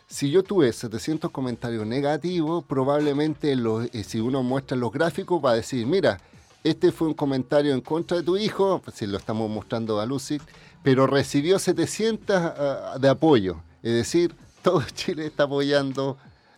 si 0.07 0.31
yo 0.31 0.41
tuve 0.41 0.71
700 0.73 1.29
comentarios 1.31 1.85
negativos, 1.85 2.63
probablemente 2.63 3.55
los- 3.55 3.85
eh, 3.93 4.03
si 4.03 4.19
uno 4.19 4.41
muestra 4.41 4.75
los 4.77 4.91
gráficos 4.91 5.39
va 5.43 5.51
a 5.51 5.55
decir, 5.55 5.85
mira, 5.85 6.19
este 6.63 6.91
fue 6.91 7.07
un 7.07 7.13
comentario 7.13 7.73
en 7.73 7.81
contra 7.81 8.17
de 8.17 8.23
tu 8.23 8.35
hijo, 8.37 8.81
si 8.93 9.05
lo 9.05 9.17
estamos 9.17 9.49
mostrando 9.49 9.99
a 9.99 10.05
Lucy, 10.05 10.39
pero 10.81 11.05
recibió 11.07 11.59
700 11.59 12.35
ah, 12.35 12.97
de 12.99 13.09
apoyo. 13.09 13.61
Es 13.83 13.93
decir, 13.93 14.33
todo 14.63 14.81
Chile 14.95 15.27
está 15.27 15.43
apoyando 15.43 16.17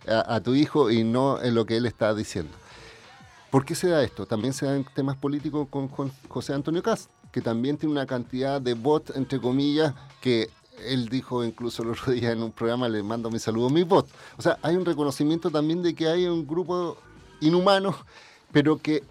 a, 0.09 0.41
tu 0.41 0.55
hijo 0.55 0.89
y 0.91 1.03
no 1.03 1.41
en 1.41 1.55
lo 1.55 1.65
que 1.65 1.77
él 1.77 1.85
está 1.85 2.13
diciendo. 2.13 2.51
¿Por 3.49 3.65
qué 3.65 3.75
se 3.75 3.89
da 3.89 4.03
esto? 4.03 4.25
También 4.25 4.53
se 4.53 4.65
da 4.65 4.75
en 4.75 4.83
temas 4.83 5.17
políticos 5.17 5.67
con, 5.69 5.89
José 6.27 6.53
Antonio 6.53 6.83
Cast, 6.83 7.09
que 7.31 7.41
también 7.41 7.77
tiene 7.77 7.93
una 7.93 8.05
cantidad 8.05 8.61
de 8.61 8.73
bots, 8.73 9.15
entre 9.15 9.39
comillas, 9.39 9.93
que 10.21 10.49
él 10.85 11.09
dijo 11.09 11.43
incluso 11.43 11.83
el 11.83 11.89
otro 11.89 12.11
día 12.13 12.31
en 12.31 12.43
un 12.43 12.51
programa, 12.51 12.87
le 12.87 13.03
mando 13.03 13.29
mi 13.29 13.39
saludo 13.39 13.67
a 13.67 13.71
mis 13.71 13.87
bots. 13.87 14.11
O 14.37 14.41
sea, 14.41 14.57
hay 14.61 14.75
un 14.75 14.85
reconocimiento 14.85 15.49
también 15.49 15.81
de 15.81 15.95
que 15.95 16.07
hay 16.07 16.25
un 16.25 16.45
grupo 16.47 16.97
inhumano, 17.41 17.95
pero 18.51 18.77
que 18.77 19.03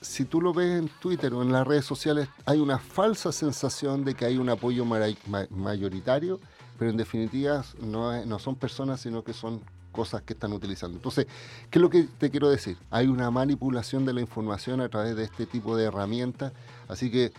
si 0.00 0.24
tú 0.24 0.40
lo 0.40 0.52
ves 0.52 0.78
en 0.78 0.88
Twitter 1.00 1.32
o 1.34 1.42
en 1.42 1.52
las 1.52 1.66
redes 1.66 1.84
sociales, 1.84 2.28
hay 2.44 2.58
una 2.58 2.78
falsa 2.78 3.32
sensación 3.32 4.04
de 4.04 4.14
que 4.14 4.26
hay 4.26 4.36
un 4.36 4.48
apoyo 4.48 4.84
mayoritario, 4.84 6.40
pero 6.78 6.90
en 6.90 6.96
definitiva 6.96 7.64
no, 7.80 8.24
no 8.24 8.38
son 8.38 8.56
personas, 8.56 9.00
sino 9.00 9.24
que 9.24 9.32
son 9.32 9.62
cosas 9.94 10.22
que 10.22 10.34
están 10.34 10.52
utilizando. 10.52 10.98
Entonces, 10.98 11.26
¿qué 11.70 11.78
es 11.78 11.82
lo 11.82 11.88
que 11.88 12.02
te 12.18 12.30
quiero 12.30 12.50
decir? 12.50 12.76
Hay 12.90 13.06
una 13.06 13.30
manipulación 13.30 14.04
de 14.04 14.12
la 14.12 14.20
información 14.20 14.80
a 14.80 14.88
través 14.88 15.16
de 15.16 15.24
este 15.24 15.46
tipo 15.46 15.76
de 15.76 15.84
herramientas, 15.84 16.52
así 16.88 17.10
que 17.10 17.32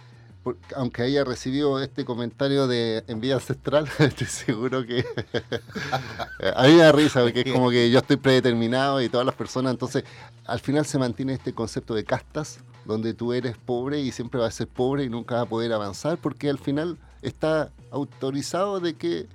aunque 0.76 1.02
haya 1.02 1.24
recibido 1.24 1.82
este 1.82 2.06
comentario 2.06 2.68
de 2.68 3.04
envía 3.08 3.36
ancestral, 3.36 3.88
estoy 4.00 4.28
seguro 4.28 4.86
que 4.86 5.04
a 6.56 6.63
mí 6.63 6.74
me 6.74 6.78
da 6.78 6.91
risa 6.91 7.22
porque 7.22 7.41
es 7.41 7.52
como 7.52 7.70
que 7.70 7.89
yo 7.89 8.00
estoy 8.00 8.18
predeterminado 8.18 9.02
y 9.02 9.10
todas 9.10 9.26
las 9.26 9.36
personas, 9.36 9.72
entonces 9.72 10.04
al 10.46 10.60
final 10.60 10.86
se 10.86 11.00
mantiene 11.00 11.34
este 11.34 11.54
concepto 11.54 11.96
de 11.96 12.04
castas, 12.04 12.60
donde 12.86 13.13
tú 13.13 13.34
eres 13.34 13.58
pobre 13.58 14.00
y 14.02 14.12
siempre 14.12 14.39
vas 14.39 14.54
a 14.54 14.58
ser 14.58 14.68
pobre 14.68 15.04
y 15.04 15.10
nunca 15.10 15.36
vas 15.36 15.44
a 15.46 15.50
poder 15.50 15.74
avanzar, 15.74 16.18
porque 16.20 16.50
al 16.50 16.60
final 16.60 16.98
está 17.24 17.72
autorizado 17.89 18.80
de 18.80 18.94
que 18.94 19.28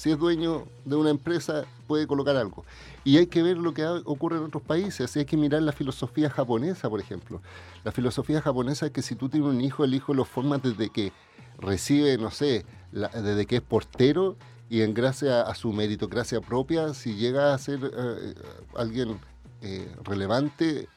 si 0.00 0.10
es 0.10 0.18
dueño 0.18 0.66
de 0.86 0.96
una 0.96 1.10
empresa 1.10 1.66
puede 1.86 2.06
colocar 2.06 2.34
algo. 2.34 2.64
Y 3.04 3.18
hay 3.18 3.26
que 3.26 3.42
ver 3.42 3.58
lo 3.58 3.74
que 3.74 3.84
ocurre 3.86 4.38
en 4.38 4.44
otros 4.44 4.62
países, 4.62 5.14
hay 5.14 5.26
que 5.26 5.36
mirar 5.36 5.60
la 5.60 5.72
filosofía 5.72 6.30
japonesa, 6.30 6.88
por 6.88 7.00
ejemplo. 7.00 7.42
La 7.84 7.92
filosofía 7.92 8.40
japonesa 8.40 8.86
es 8.86 8.92
que 8.92 9.02
si 9.02 9.14
tú 9.14 9.28
tienes 9.28 9.50
un 9.50 9.60
hijo, 9.60 9.84
el 9.84 9.92
hijo 9.92 10.14
lo 10.14 10.24
formas 10.24 10.62
desde 10.62 10.88
que 10.88 11.12
recibe, 11.58 12.16
no 12.16 12.30
sé, 12.30 12.64
desde 12.92 13.44
que 13.44 13.56
es 13.56 13.60
portero 13.60 14.36
y 14.70 14.80
en 14.80 14.94
gracia 14.94 15.42
a 15.42 15.54
su 15.54 15.70
meritocracia 15.70 16.40
propia, 16.40 16.94
si 16.94 17.16
llega 17.16 17.52
a 17.52 17.58
ser 17.58 17.80
eh, 17.84 18.34
alguien 18.76 19.20
eh, 19.60 19.94
relevante, 20.02 20.88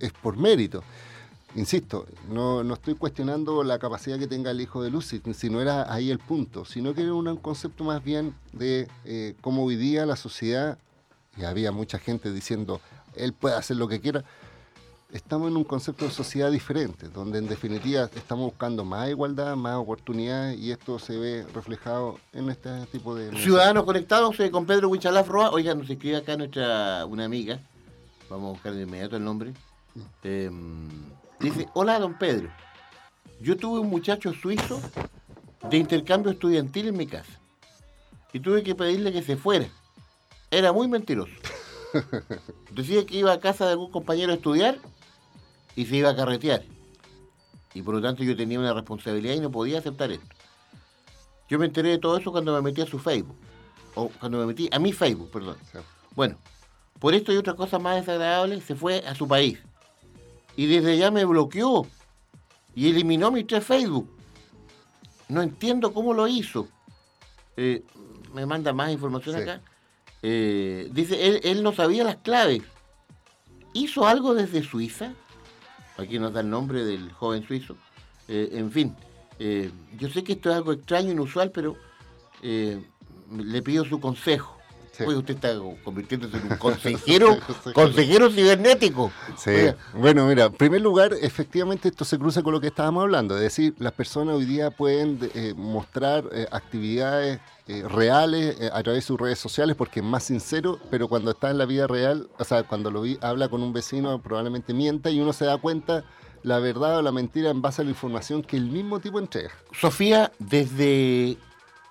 es 0.00 0.10
por 0.10 0.36
mérito. 0.36 0.82
Insisto, 1.56 2.06
no, 2.28 2.64
no 2.64 2.74
estoy 2.74 2.94
cuestionando 2.94 3.62
la 3.62 3.78
capacidad 3.78 4.18
que 4.18 4.26
tenga 4.26 4.50
el 4.50 4.60
hijo 4.60 4.82
de 4.82 4.90
Lucy, 4.90 5.22
si 5.34 5.50
no 5.50 5.60
era 5.60 5.92
ahí 5.92 6.10
el 6.10 6.18
punto, 6.18 6.64
sino 6.64 6.94
que 6.94 7.02
era 7.02 7.14
un 7.14 7.36
concepto 7.36 7.84
más 7.84 8.02
bien 8.02 8.34
de 8.52 8.88
eh, 9.04 9.36
cómo 9.40 9.64
hoy 9.64 9.76
día 9.76 10.04
la 10.04 10.16
sociedad, 10.16 10.78
y 11.36 11.44
había 11.44 11.70
mucha 11.70 11.98
gente 11.98 12.32
diciendo, 12.32 12.80
él 13.14 13.32
puede 13.32 13.54
hacer 13.54 13.76
lo 13.76 13.86
que 13.86 14.00
quiera, 14.00 14.24
estamos 15.12 15.48
en 15.48 15.56
un 15.56 15.62
concepto 15.62 16.06
de 16.06 16.10
sociedad 16.10 16.50
diferente, 16.50 17.08
donde 17.08 17.38
en 17.38 17.46
definitiva 17.46 18.10
estamos 18.16 18.46
buscando 18.46 18.84
más 18.84 19.08
igualdad, 19.08 19.54
más 19.54 19.76
oportunidades, 19.76 20.58
y 20.58 20.72
esto 20.72 20.98
se 20.98 21.16
ve 21.16 21.46
reflejado 21.54 22.18
en 22.32 22.50
este 22.50 22.84
tipo 22.86 23.14
de... 23.14 23.30
Ciudadanos 23.38 23.84
conectados 23.84 24.38
eh, 24.40 24.50
con 24.50 24.66
Pedro 24.66 24.88
Huichalaf 24.88 25.28
Roa. 25.28 25.50
Oiga, 25.50 25.72
nos 25.76 25.88
escribe 25.88 26.16
acá 26.16 26.36
nuestra 26.36 27.06
una 27.06 27.24
amiga. 27.24 27.60
Vamos 28.28 28.48
a 28.48 28.52
buscar 28.54 28.74
de 28.74 28.82
inmediato 28.82 29.16
el 29.16 29.24
nombre. 29.24 29.54
Eh, 30.24 30.50
dice, 31.40 31.68
hola 31.74 31.98
don 31.98 32.18
Pedro. 32.18 32.50
Yo 33.40 33.56
tuve 33.56 33.80
un 33.80 33.90
muchacho 33.90 34.32
suizo 34.32 34.80
de 35.68 35.76
intercambio 35.76 36.32
estudiantil 36.32 36.88
en 36.88 36.96
mi 36.96 37.06
casa. 37.06 37.40
Y 38.32 38.40
tuve 38.40 38.62
que 38.62 38.74
pedirle 38.74 39.12
que 39.12 39.22
se 39.22 39.36
fuera. 39.36 39.66
Era 40.50 40.72
muy 40.72 40.88
mentiroso. 40.88 41.32
Decía 42.72 43.04
que 43.06 43.18
iba 43.18 43.32
a 43.32 43.40
casa 43.40 43.66
de 43.66 43.72
algún 43.72 43.90
compañero 43.90 44.32
a 44.32 44.36
estudiar 44.36 44.78
y 45.76 45.86
se 45.86 45.96
iba 45.96 46.10
a 46.10 46.16
carretear. 46.16 46.62
Y 47.74 47.82
por 47.82 47.94
lo 47.94 48.02
tanto 48.02 48.22
yo 48.22 48.36
tenía 48.36 48.58
una 48.58 48.72
responsabilidad 48.72 49.34
y 49.34 49.40
no 49.40 49.50
podía 49.50 49.78
aceptar 49.78 50.10
esto. 50.12 50.26
Yo 51.48 51.58
me 51.58 51.66
enteré 51.66 51.90
de 51.90 51.98
todo 51.98 52.16
eso 52.16 52.32
cuando 52.32 52.54
me 52.54 52.62
metí 52.62 52.80
a 52.80 52.86
su 52.86 52.98
Facebook. 52.98 53.36
O 53.94 54.08
cuando 54.08 54.38
me 54.38 54.46
metí 54.46 54.68
a 54.72 54.78
mi 54.78 54.92
Facebook, 54.92 55.30
perdón. 55.30 55.56
Bueno, 56.14 56.38
por 56.98 57.14
esto 57.14 57.32
y 57.32 57.36
otras 57.36 57.56
cosas 57.56 57.80
más 57.80 57.96
desagradables, 57.96 58.64
se 58.64 58.74
fue 58.74 59.04
a 59.06 59.14
su 59.14 59.28
país. 59.28 59.58
Y 60.56 60.66
desde 60.66 60.92
allá 60.92 61.10
me 61.10 61.24
bloqueó. 61.24 61.86
Y 62.74 62.88
eliminó 62.90 63.30
mis 63.30 63.46
tres 63.46 63.64
Facebook. 63.64 64.08
No 65.28 65.42
entiendo 65.42 65.92
cómo 65.92 66.12
lo 66.14 66.26
hizo. 66.28 66.68
Eh, 67.56 67.82
me 68.32 68.46
manda 68.46 68.72
más 68.72 68.90
información 68.92 69.36
Sí. 69.36 69.42
acá. 69.42 69.60
Eh, 70.22 70.88
dice, 70.92 71.26
él, 71.26 71.40
él 71.44 71.62
no 71.62 71.72
sabía 71.72 72.04
las 72.04 72.16
claves. 72.16 72.62
¿Hizo 73.72 74.06
algo 74.06 74.34
desde 74.34 74.62
Suiza? 74.62 75.12
Aquí 75.96 76.18
nos 76.18 76.32
da 76.32 76.40
el 76.40 76.50
nombre 76.50 76.84
del 76.84 77.12
joven 77.12 77.46
suizo. 77.46 77.76
Eh, 78.26 78.50
en 78.52 78.70
fin, 78.72 78.96
eh, 79.38 79.70
yo 79.98 80.08
sé 80.08 80.24
que 80.24 80.32
esto 80.32 80.50
es 80.50 80.56
algo 80.56 80.72
extraño, 80.72 81.12
inusual, 81.12 81.50
pero 81.52 81.76
eh, 82.42 82.84
le 83.30 83.62
pido 83.62 83.84
su 83.84 84.00
consejo. 84.00 84.58
Oye, 85.00 85.16
usted 85.16 85.34
está 85.34 85.54
convirtiéndose 85.82 86.36
en 86.36 86.52
un 86.52 86.56
consejero, 86.58 87.38
consejero 87.72 88.30
cibernético. 88.30 89.10
Sí. 89.36 89.52
Bueno, 89.94 90.26
mira, 90.26 90.44
en 90.44 90.52
primer 90.52 90.80
lugar, 90.80 91.12
efectivamente 91.20 91.88
esto 91.88 92.04
se 92.04 92.18
cruza 92.18 92.42
con 92.42 92.52
lo 92.52 92.60
que 92.60 92.68
estábamos 92.68 93.02
hablando, 93.02 93.34
es 93.36 93.42
decir, 93.42 93.74
las 93.78 93.92
personas 93.92 94.36
hoy 94.36 94.44
día 94.44 94.70
pueden 94.70 95.18
eh, 95.34 95.54
mostrar 95.56 96.24
eh, 96.32 96.46
actividades 96.50 97.40
eh, 97.66 97.82
reales 97.88 98.60
eh, 98.60 98.68
a 98.70 98.82
través 98.82 99.04
de 99.04 99.06
sus 99.06 99.18
redes 99.18 99.38
sociales 99.38 99.74
porque 99.74 100.00
es 100.00 100.04
más 100.04 100.24
sincero, 100.24 100.78
pero 100.90 101.08
cuando 101.08 101.30
está 101.30 101.50
en 101.50 101.56
la 101.56 101.64
vida 101.64 101.86
real, 101.86 102.28
o 102.38 102.44
sea, 102.44 102.62
cuando 102.64 102.90
lo 102.90 103.00
vi, 103.00 103.16
habla 103.22 103.48
con 103.48 103.62
un 103.62 103.72
vecino 103.72 104.20
probablemente 104.20 104.74
mienta 104.74 105.08
y 105.08 105.18
uno 105.18 105.32
se 105.32 105.46
da 105.46 105.56
cuenta 105.56 106.04
la 106.42 106.58
verdad 106.58 106.98
o 106.98 107.02
la 107.02 107.10
mentira 107.10 107.48
en 107.48 107.62
base 107.62 107.80
a 107.80 107.84
la 107.86 107.90
información 107.90 108.42
que 108.42 108.58
el 108.58 108.66
mismo 108.66 109.00
tipo 109.00 109.18
entrega. 109.18 109.50
Sofía 109.72 110.30
desde 110.38 111.38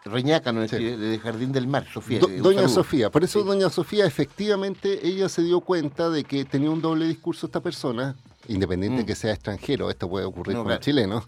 Reñaca, 0.06 0.52
¿no? 0.52 0.62
desde 0.62 1.20
Jardín 1.20 1.52
del 1.52 1.68
Mar, 1.68 1.86
Sofía. 1.94 2.20
Do- 2.20 2.28
doña. 2.28 2.68
Sofía, 2.68 3.10
por 3.10 3.24
eso 3.24 3.44
doña 3.44 3.70
Sofía 3.70 4.06
efectivamente 4.06 5.06
ella 5.08 5.30
se 5.30 5.42
dio 5.44 5.62
cuenta 5.62 6.10
de 6.10 6.24
que 6.24 6.44
tenía 6.46 6.70
un 6.70 6.82
doble 6.82 7.08
discurso 7.08 7.46
esta 7.46 7.62
persona, 7.62 8.16
independiente 8.48 9.00
de 9.00 9.06
que 9.06 9.16
sea 9.16 9.32
extranjero, 9.34 9.90
esto 9.90 10.10
puede 10.10 10.26
ocurrir 10.26 10.56
Mm. 10.56 10.58
No, 10.58 10.64
con 10.64 10.68
claro. 10.72 10.82
chilenos, 10.82 11.24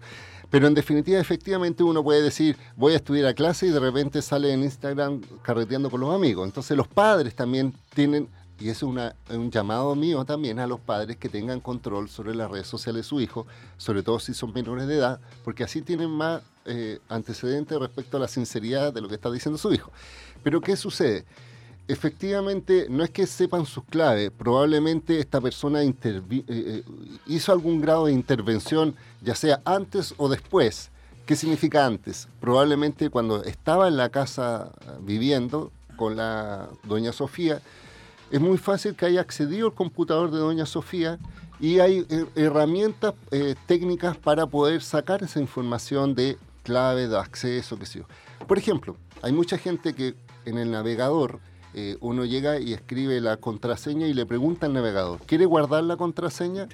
pero 0.50 0.66
en 0.66 0.74
definitiva 0.74 1.18
efectivamente 1.18 1.82
uno 1.82 2.04
puede 2.04 2.22
decir 2.22 2.56
voy 2.76 2.92
a 2.92 2.96
estudiar 2.96 3.26
a 3.26 3.34
clase 3.34 3.66
y 3.66 3.70
de 3.70 3.80
repente 3.80 4.20
sale 4.22 4.52
en 4.52 4.62
Instagram 4.62 5.22
carreteando 5.42 5.90
con 5.90 6.00
los 6.00 6.14
amigos. 6.14 6.46
Entonces 6.46 6.76
los 6.76 6.86
padres 6.86 7.34
también 7.34 7.72
tienen, 7.94 8.28
y 8.58 8.70
es 8.70 8.82
un 8.82 9.00
llamado 9.50 9.94
mío 9.94 10.24
también 10.24 10.58
a 10.58 10.66
los 10.66 10.80
padres 10.80 11.16
que 11.16 11.28
tengan 11.28 11.60
control 11.60 12.08
sobre 12.08 12.34
las 12.34 12.50
redes 12.50 12.66
sociales 12.66 13.04
de 13.04 13.08
su 13.08 13.20
hijo, 13.20 13.46
sobre 13.76 14.02
todo 14.02 14.18
si 14.18 14.32
son 14.32 14.52
menores 14.52 14.86
de 14.86 14.96
edad, 14.96 15.20
porque 15.44 15.64
así 15.64 15.82
tienen 15.82 16.10
más 16.10 16.42
eh, 16.64 16.98
antecedentes 17.08 17.78
respecto 17.78 18.16
a 18.16 18.20
la 18.20 18.28
sinceridad 18.28 18.92
de 18.92 19.00
lo 19.00 19.08
que 19.08 19.14
está 19.14 19.30
diciendo 19.30 19.58
su 19.58 19.72
hijo. 19.72 19.92
Pero 20.42 20.60
¿qué 20.60 20.74
sucede? 20.76 21.26
Efectivamente, 21.86 22.86
no 22.88 23.04
es 23.04 23.10
que 23.10 23.26
sepan 23.26 23.66
sus 23.66 23.84
claves, 23.84 24.32
probablemente 24.36 25.20
esta 25.20 25.40
persona 25.40 25.82
eh, 25.82 25.94
eh, 26.02 26.82
hizo 27.26 27.52
algún 27.52 27.80
grado 27.80 28.06
de 28.06 28.12
intervención, 28.12 28.96
ya 29.22 29.34
sea 29.34 29.60
antes 29.64 30.14
o 30.16 30.28
después. 30.28 30.90
¿Qué 31.26 31.36
significa 31.36 31.84
antes? 31.84 32.28
Probablemente 32.40 33.10
cuando 33.10 33.44
estaba 33.44 33.88
en 33.88 33.96
la 33.96 34.08
casa 34.08 34.72
viviendo 35.00 35.72
con 35.96 36.16
la 36.16 36.68
doña 36.84 37.12
Sofía, 37.12 37.60
es 38.30 38.40
muy 38.40 38.58
fácil 38.58 38.94
que 38.94 39.06
haya 39.06 39.20
accedido 39.20 39.68
al 39.68 39.74
computador 39.74 40.30
de 40.30 40.38
doña 40.38 40.66
Sofía 40.66 41.18
y 41.60 41.78
hay 41.78 42.06
eh, 42.08 42.26
herramientas 42.34 43.14
eh, 43.30 43.54
técnicas 43.66 44.16
para 44.16 44.46
poder 44.46 44.82
sacar 44.82 45.22
esa 45.22 45.40
información 45.40 46.14
de 46.14 46.36
clave, 46.62 47.08
de 47.08 47.16
acceso, 47.18 47.78
qué 47.78 47.86
sé 47.86 48.00
yo. 48.00 48.04
Por 48.46 48.58
ejemplo, 48.58 48.96
hay 49.22 49.32
mucha 49.32 49.56
gente 49.58 49.94
que 49.94 50.14
en 50.44 50.58
el 50.58 50.70
navegador 50.70 51.38
eh, 51.74 51.96
uno 52.00 52.24
llega 52.24 52.58
y 52.58 52.72
escribe 52.72 53.20
la 53.20 53.36
contraseña 53.36 54.06
y 54.06 54.14
le 54.14 54.26
pregunta 54.26 54.66
al 54.66 54.72
navegador, 54.72 55.20
¿quiere 55.26 55.44
guardar 55.46 55.84
la 55.84 55.96
contraseña? 55.96 56.68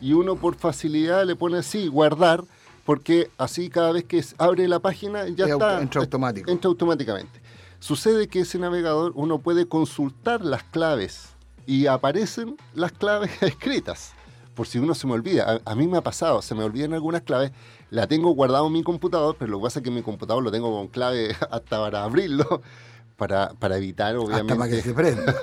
Y 0.00 0.12
uno 0.12 0.36
por 0.36 0.56
facilidad 0.56 1.24
le 1.24 1.36
pone 1.36 1.62
sí, 1.62 1.88
guardar, 1.88 2.42
porque 2.84 3.30
así 3.38 3.68
cada 3.68 3.92
vez 3.92 4.04
que 4.04 4.24
abre 4.38 4.66
la 4.68 4.78
página 4.78 5.28
ya 5.28 5.46
Es 5.46 5.52
está. 5.52 5.80
entra 5.82 6.00
automático. 6.00 6.50
Entra 6.50 6.68
automáticamente. 6.68 7.40
Sucede 7.78 8.28
que 8.28 8.40
ese 8.40 8.58
navegador 8.58 9.12
uno 9.14 9.38
puede 9.38 9.66
consultar 9.66 10.44
las 10.44 10.62
claves 10.64 11.30
y 11.66 11.86
aparecen 11.86 12.56
las 12.74 12.92
claves 12.92 13.30
escritas. 13.42 14.12
Por 14.54 14.66
si 14.66 14.78
uno 14.78 14.94
se 14.94 15.06
me 15.06 15.12
olvida. 15.12 15.60
A, 15.64 15.72
a 15.72 15.74
mí 15.74 15.86
me 15.86 15.98
ha 15.98 16.02
pasado, 16.02 16.40
se 16.40 16.54
me 16.54 16.64
olvidan 16.64 16.94
algunas 16.94 17.22
claves, 17.22 17.52
la 17.90 18.06
tengo 18.06 18.30
guardado 18.30 18.66
en 18.66 18.72
mi 18.72 18.82
computador, 18.82 19.36
pero 19.38 19.50
lo 19.50 19.58
que 19.58 19.64
pasa 19.64 19.78
es 19.80 19.84
que 19.84 19.90
mi 19.90 20.02
computador 20.02 20.42
lo 20.42 20.50
tengo 20.50 20.72
con 20.72 20.88
clave 20.88 21.34
hasta 21.50 21.78
para 21.78 22.04
abrirlo, 22.04 22.62
para, 23.16 23.50
para 23.58 23.76
evitar 23.76 24.16
obviamente. 24.16 24.52
Hasta 24.52 24.56
para 24.56 24.70
que 24.70 24.82
se 24.82 24.94
prenda. 24.94 25.34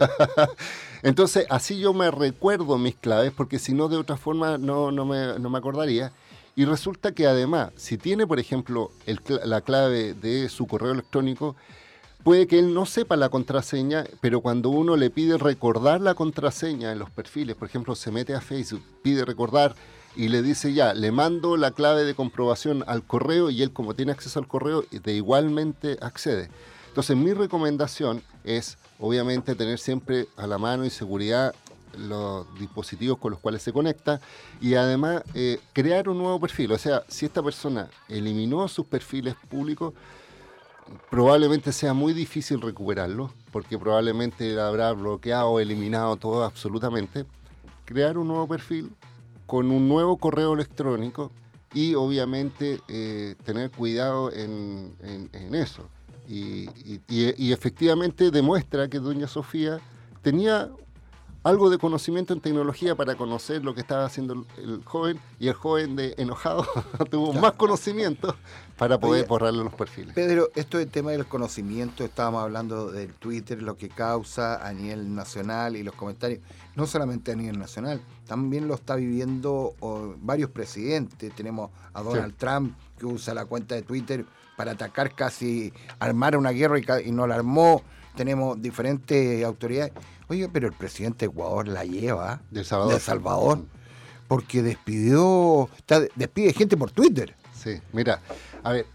Entonces, 1.03 1.45
así 1.49 1.79
yo 1.79 1.93
me 1.93 2.09
recuerdo 2.11 2.77
mis 2.77 2.95
claves, 2.95 3.31
porque 3.35 3.59
si 3.59 3.73
no, 3.73 3.89
de 3.89 3.97
otra 3.97 4.17
forma 4.17 4.57
no, 4.57 4.91
no, 4.91 5.05
me, 5.05 5.37
no 5.39 5.49
me 5.49 5.57
acordaría. 5.57 6.11
Y 6.55 6.65
resulta 6.65 7.13
que 7.13 7.25
además, 7.25 7.71
si 7.75 7.97
tiene, 7.97 8.27
por 8.27 8.39
ejemplo, 8.39 8.91
el 9.07 9.19
la 9.43 9.61
clave 9.61 10.13
de 10.13 10.49
su 10.49 10.67
correo 10.67 10.91
electrónico, 10.91 11.55
puede 12.23 12.47
que 12.47 12.59
él 12.59 12.73
no 12.73 12.85
sepa 12.85 13.15
la 13.15 13.29
contraseña, 13.29 14.05
pero 14.21 14.41
cuando 14.41 14.69
uno 14.69 14.95
le 14.95 15.09
pide 15.09 15.37
recordar 15.37 16.01
la 16.01 16.15
contraseña 16.15 16.91
en 16.91 16.99
los 16.99 17.09
perfiles, 17.09 17.55
por 17.55 17.67
ejemplo, 17.67 17.95
se 17.95 18.11
mete 18.11 18.33
a 18.33 18.41
Facebook, 18.41 18.81
pide 19.01 19.25
recordar 19.25 19.75
y 20.15 20.29
le 20.29 20.41
dice 20.41 20.73
ya, 20.73 20.93
le 20.93 21.11
mando 21.11 21.57
la 21.57 21.71
clave 21.71 22.03
de 22.03 22.15
comprobación 22.15 22.83
al 22.87 23.03
correo 23.03 23.49
y 23.49 23.61
él 23.61 23.73
como 23.73 23.95
tiene 23.95 24.11
acceso 24.11 24.39
al 24.39 24.47
correo, 24.47 24.85
de 24.91 25.13
igualmente 25.13 25.97
accede. 26.01 26.49
Entonces 26.87 27.17
mi 27.17 27.33
recomendación 27.33 28.21
es 28.43 28.77
obviamente 28.99 29.55
tener 29.55 29.79
siempre 29.79 30.27
a 30.37 30.45
la 30.45 30.57
mano 30.57 30.85
y 30.85 30.89
seguridad 30.91 31.53
los 31.97 32.47
dispositivos 32.59 33.17
con 33.17 33.31
los 33.31 33.39
cuales 33.39 33.61
se 33.61 33.73
conecta 33.73 34.19
y 34.61 34.75
además 34.75 35.23
eh, 35.33 35.59
crear 35.73 36.09
un 36.09 36.19
nuevo 36.19 36.39
perfil. 36.39 36.71
O 36.71 36.77
sea, 36.77 37.03
si 37.07 37.25
esta 37.25 37.41
persona 37.41 37.89
eliminó 38.09 38.67
sus 38.67 38.85
perfiles 38.85 39.35
públicos, 39.49 39.93
probablemente 41.09 41.71
sea 41.71 41.93
muy 41.93 42.13
difícil 42.13 42.61
recuperarlo, 42.61 43.31
porque 43.51 43.77
probablemente 43.77 44.59
habrá 44.59 44.91
bloqueado, 44.93 45.59
eliminado 45.59 46.15
todo 46.17 46.43
absolutamente. 46.43 47.25
Crear 47.85 48.17
un 48.17 48.27
nuevo 48.27 48.47
perfil 48.47 48.91
con 49.45 49.71
un 49.71 49.87
nuevo 49.87 50.17
correo 50.17 50.53
electrónico 50.53 51.31
y 51.73 51.95
obviamente 51.95 52.79
eh, 52.87 53.35
tener 53.43 53.71
cuidado 53.71 54.31
en, 54.31 54.95
eso. 55.53 55.89
Y 56.27 57.51
efectivamente 57.51 58.31
demuestra 58.31 58.87
que 58.87 58.99
doña 58.99 59.27
Sofía 59.27 59.79
tenía 60.21 60.71
algo 61.43 61.69
de 61.69 61.77
conocimiento 61.77 62.33
en 62.33 62.39
tecnología 62.39 62.95
para 62.95 63.15
conocer 63.15 63.63
lo 63.63 63.75
que 63.75 63.81
estaba 63.81 64.05
haciendo 64.05 64.33
el, 64.33 64.45
el 64.63 64.83
joven 64.83 65.19
y 65.39 65.49
el 65.49 65.53
joven 65.53 65.95
de 65.95 66.15
enojado 66.17 66.65
tuvo 67.11 67.33
más 67.33 67.53
conocimiento 67.53 68.35
para 68.77 68.99
poder 68.99 69.21
Oye, 69.21 69.27
borrarle 69.27 69.63
los 69.63 69.73
perfiles. 69.73 70.15
Pedro, 70.15 70.49
esto 70.55 70.77
del 70.77 70.89
tema 70.89 71.11
del 71.11 71.25
conocimiento, 71.25 72.03
estábamos 72.03 72.43
hablando 72.43 72.91
del 72.91 73.13
Twitter, 73.13 73.61
lo 73.61 73.77
que 73.77 73.89
causa 73.89 74.65
a 74.65 74.73
nivel 74.73 75.13
nacional 75.13 75.75
y 75.75 75.83
los 75.83 75.93
comentarios, 75.95 76.39
no 76.75 76.87
solamente 76.87 77.31
a 77.31 77.35
nivel 77.35 77.59
nacional, 77.59 78.01
también 78.25 78.67
lo 78.67 78.75
está 78.75 78.95
viviendo 78.95 79.75
oh, 79.79 80.15
varios 80.17 80.49
presidentes. 80.49 81.33
Tenemos 81.35 81.71
a 81.93 82.01
Donald 82.01 82.35
Trump 82.37 82.75
que 82.97 83.05
usa 83.05 83.33
la 83.33 83.45
cuenta 83.45 83.75
de 83.75 83.83
Twitter 83.83 84.25
para 84.57 84.71
atacar 84.71 85.13
casi, 85.13 85.73
armar 85.99 86.37
una 86.37 86.51
guerra 86.51 86.79
y, 86.79 87.09
y 87.09 87.11
no 87.11 87.27
la 87.27 87.35
armó. 87.35 87.83
Tenemos 88.15 88.61
diferentes 88.61 89.43
autoridades. 89.43 89.93
Oiga, 90.27 90.49
pero 90.51 90.67
el 90.67 90.73
presidente 90.73 91.25
de 91.25 91.31
Ecuador 91.31 91.67
la 91.67 91.83
lleva 91.83 92.41
De 92.51 92.63
Salvador. 92.63 92.93
de 92.93 92.99
Salvador 92.99 93.65
porque 94.27 94.63
despidió, 94.63 95.69
despide 96.15 96.53
gente 96.53 96.75
por 96.77 96.91
Twitter. 96.91 97.35
Sí, 97.55 97.79
mira, 97.91 98.19
a 98.63 98.71
ver, 98.71 98.85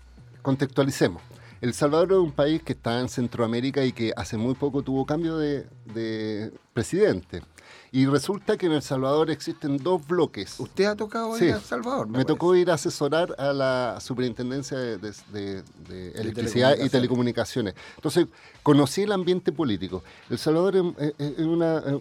contextualicemos. 0.42 1.22
El 1.60 1.74
Salvador 1.74 2.12
es 2.12 2.18
un 2.18 2.32
país 2.32 2.62
que 2.62 2.72
está 2.72 3.00
en 3.00 3.08
Centroamérica 3.08 3.84
y 3.84 3.92
que 3.92 4.12
hace 4.16 4.36
muy 4.36 4.54
poco 4.54 4.82
tuvo 4.82 5.06
cambio 5.06 5.36
de, 5.38 5.66
de 5.94 6.52
presidente. 6.72 7.42
Y 7.90 8.06
resulta 8.06 8.56
que 8.56 8.66
en 8.66 8.72
El 8.72 8.82
Salvador 8.82 9.30
existen 9.30 9.78
dos 9.78 10.06
bloques. 10.06 10.60
¿Usted 10.60 10.84
ha 10.84 10.94
tocado 10.96 11.36
ir 11.38 11.52
a 11.52 11.56
El 11.56 11.62
Salvador? 11.62 12.06
Me 12.08 12.24
tocó 12.24 12.54
ir 12.54 12.70
a 12.70 12.74
asesorar 12.74 13.34
a 13.38 13.52
la 13.52 13.98
Superintendencia 14.00 14.76
de, 14.78 14.98
de- 14.98 15.12
de- 15.32 15.62
de 15.88 16.10
Electricidad 16.20 16.76
y 16.78 16.88
Telecomunicaciones. 16.90 17.74
Entonces, 17.96 18.26
conocí 18.62 19.02
el 19.02 19.12
ambiente 19.12 19.52
político. 19.52 20.02
El 20.28 20.38
Salvador 20.38 20.76
es, 20.76 21.14
es- 21.18 21.38
es 21.38 21.46
una, 21.46 21.78
eh, 21.78 22.00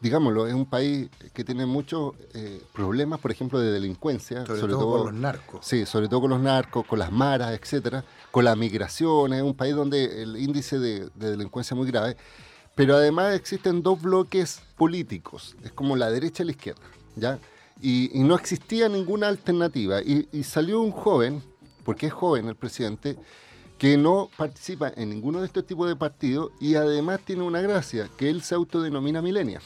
digámoslo, 0.00 0.46
es 0.46 0.52
un 0.54 0.66
país 0.66 1.08
que 1.32 1.42
tiene 1.42 1.64
muchos 1.64 2.12
eh, 2.34 2.60
problemas, 2.74 3.18
por 3.18 3.30
ejemplo, 3.30 3.58
de 3.58 3.72
delincuencia. 3.72 4.44
Sobre 4.44 4.60
todo 4.72 4.92
con 4.98 5.06
los 5.06 5.14
narcos. 5.14 5.64
Sí, 5.66 5.86
sobre 5.86 6.08
todo 6.08 6.20
con 6.20 6.30
los 6.30 6.40
narcos, 6.40 6.86
con 6.86 6.98
las 6.98 7.10
maras, 7.10 7.58
etcétera, 7.58 8.04
con 8.30 8.44
la 8.44 8.54
migración. 8.54 9.32
Es 9.32 9.42
un 9.42 9.54
país 9.54 9.74
donde 9.74 10.22
el 10.22 10.36
índice 10.36 10.78
de, 10.78 11.08
de 11.14 11.30
delincuencia 11.30 11.74
es 11.74 11.78
muy 11.78 11.86
grave. 11.90 12.16
Pero 12.78 12.94
además 12.94 13.34
existen 13.34 13.82
dos 13.82 14.00
bloques 14.00 14.60
políticos, 14.76 15.56
es 15.64 15.72
como 15.72 15.96
la 15.96 16.12
derecha 16.12 16.44
y 16.44 16.46
la 16.46 16.52
izquierda, 16.52 16.80
¿ya? 17.16 17.40
Y, 17.82 18.16
y 18.16 18.22
no 18.22 18.36
existía 18.36 18.88
ninguna 18.88 19.26
alternativa. 19.26 20.00
Y, 20.00 20.28
y 20.30 20.44
salió 20.44 20.80
un 20.80 20.92
joven, 20.92 21.42
porque 21.84 22.06
es 22.06 22.12
joven 22.12 22.46
el 22.46 22.54
presidente, 22.54 23.16
que 23.78 23.96
no 23.96 24.30
participa 24.36 24.92
en 24.94 25.10
ninguno 25.10 25.40
de 25.40 25.46
estos 25.46 25.66
tipos 25.66 25.88
de 25.88 25.96
partidos 25.96 26.52
y 26.60 26.76
además 26.76 27.18
tiene 27.24 27.42
una 27.42 27.60
gracia, 27.60 28.08
que 28.16 28.30
él 28.30 28.42
se 28.42 28.54
autodenomina 28.54 29.20
milenia 29.22 29.60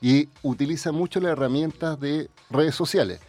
y 0.00 0.28
utiliza 0.42 0.90
mucho 0.90 1.20
las 1.20 1.30
herramientas 1.30 2.00
de 2.00 2.28
redes 2.50 2.74
sociales. 2.74 3.20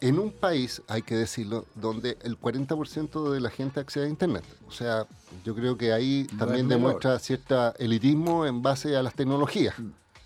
En 0.00 0.18
un 0.18 0.30
país, 0.32 0.80
hay 0.88 1.02
que 1.02 1.14
decirlo, 1.14 1.66
donde 1.74 2.16
el 2.22 2.38
40% 2.40 3.30
de 3.32 3.40
la 3.40 3.50
gente 3.50 3.80
accede 3.80 4.06
a 4.06 4.08
Internet. 4.08 4.44
O 4.66 4.72
sea, 4.72 5.06
yo 5.44 5.54
creo 5.54 5.76
que 5.76 5.92
ahí 5.92 6.26
también 6.38 6.68
demuestra 6.68 7.18
cierto 7.18 7.74
elitismo 7.78 8.46
en 8.46 8.62
base 8.62 8.96
a 8.96 9.02
las 9.02 9.14
tecnologías, 9.14 9.74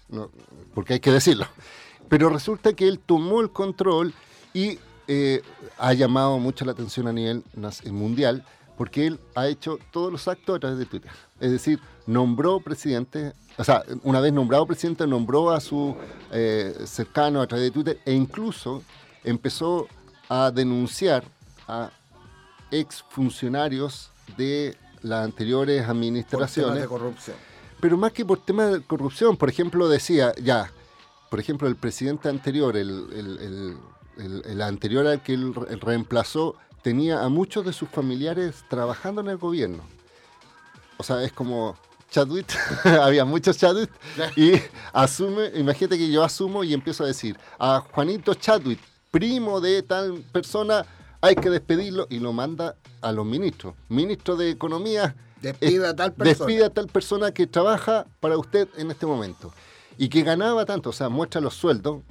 ¿no? 0.08 0.30
porque 0.74 0.94
hay 0.94 1.00
que 1.00 1.10
decirlo. 1.10 1.46
Pero 2.08 2.28
resulta 2.28 2.72
que 2.74 2.86
él 2.86 3.00
tomó 3.00 3.40
el 3.40 3.50
control 3.50 4.14
y 4.52 4.78
eh, 5.08 5.42
ha 5.78 5.92
llamado 5.92 6.38
mucho 6.38 6.64
la 6.64 6.72
atención 6.72 7.08
a 7.08 7.12
nivel 7.12 7.42
nas- 7.56 7.84
mundial 7.90 8.44
porque 8.76 9.06
él 9.06 9.20
ha 9.34 9.46
hecho 9.48 9.78
todos 9.92 10.10
los 10.12 10.26
actos 10.28 10.56
a 10.56 10.60
través 10.60 10.78
de 10.78 10.86
Twitter. 10.86 11.10
Es 11.40 11.50
decir, 11.50 11.80
nombró 12.06 12.60
presidente, 12.60 13.32
o 13.56 13.64
sea, 13.64 13.82
una 14.02 14.20
vez 14.20 14.32
nombrado 14.32 14.66
presidente, 14.66 15.06
nombró 15.06 15.50
a 15.50 15.60
su 15.60 15.96
eh, 16.32 16.74
cercano 16.84 17.40
a 17.40 17.46
través 17.46 17.66
de 17.66 17.70
Twitter 17.70 18.00
e 18.04 18.12
incluso 18.12 18.82
empezó 19.24 19.88
a 20.28 20.50
denunciar 20.50 21.24
a 21.68 21.90
exfuncionarios 22.70 24.10
de 24.36 24.76
las 25.02 25.24
anteriores 25.24 25.82
Por 25.82 25.90
administraciones. 25.90 26.74
temas 26.74 26.82
de 26.82 26.88
corrupción. 26.88 27.36
Pero 27.80 27.96
más 27.96 28.12
que 28.12 28.24
por 28.24 28.38
temas 28.44 28.72
de 28.72 28.80
corrupción, 28.82 29.36
por 29.36 29.48
ejemplo, 29.48 29.88
decía, 29.88 30.32
ya, 30.42 30.70
por 31.30 31.40
ejemplo, 31.40 31.68
el 31.68 31.76
presidente 31.76 32.28
anterior, 32.28 32.76
el, 32.76 32.88
el- 33.12 33.78
el- 34.16 34.42
el- 34.46 34.62
anterior 34.62 35.06
al 35.06 35.22
que 35.22 35.34
él 35.34 35.54
re- 35.54 35.76
reemplazó, 35.76 36.54
tenía 36.82 37.22
a 37.22 37.28
muchos 37.28 37.64
de 37.64 37.72
sus 37.72 37.88
familiares 37.88 38.64
trabajando 38.68 39.20
en 39.20 39.28
el 39.28 39.36
gobierno. 39.38 39.82
O 40.96 41.02
sea, 41.02 41.22
es 41.24 41.32
como 41.32 41.76
Chadwick, 42.10 42.46
había 43.02 43.24
muchos 43.24 43.58
Chadwick, 43.58 43.90
y 44.36 44.52
asume, 44.92 45.50
imagínate 45.56 45.98
que 45.98 46.10
yo 46.10 46.22
asumo 46.22 46.62
y 46.64 46.72
empiezo 46.72 47.04
a 47.04 47.08
decir, 47.08 47.36
a 47.58 47.80
Juanito 47.92 48.34
Chadwick, 48.34 48.78
primo 49.14 49.60
de 49.60 49.80
tal 49.84 50.24
persona, 50.32 50.84
hay 51.20 51.36
que 51.36 51.48
despedirlo, 51.48 52.08
y 52.10 52.18
lo 52.18 52.32
manda 52.32 52.74
a 53.00 53.12
los 53.12 53.24
ministros. 53.24 53.76
Ministro 53.88 54.34
de 54.34 54.50
Economía, 54.50 55.14
Despida 55.40 55.90
a 55.90 55.94
tal 55.94 56.14
persona. 56.14 56.46
Despida 56.46 56.66
a 56.66 56.70
tal 56.70 56.86
persona 56.88 57.30
que 57.30 57.46
trabaja 57.46 58.06
para 58.18 58.36
usted 58.36 58.68
en 58.76 58.90
este 58.90 59.06
momento 59.06 59.52
y 59.96 60.08
que 60.08 60.22
ganaba 60.22 60.64
tanto, 60.64 60.90
o 60.90 60.92
sea, 60.92 61.10
muestra 61.10 61.40
los 61.40 61.54
sueldos 61.54 62.02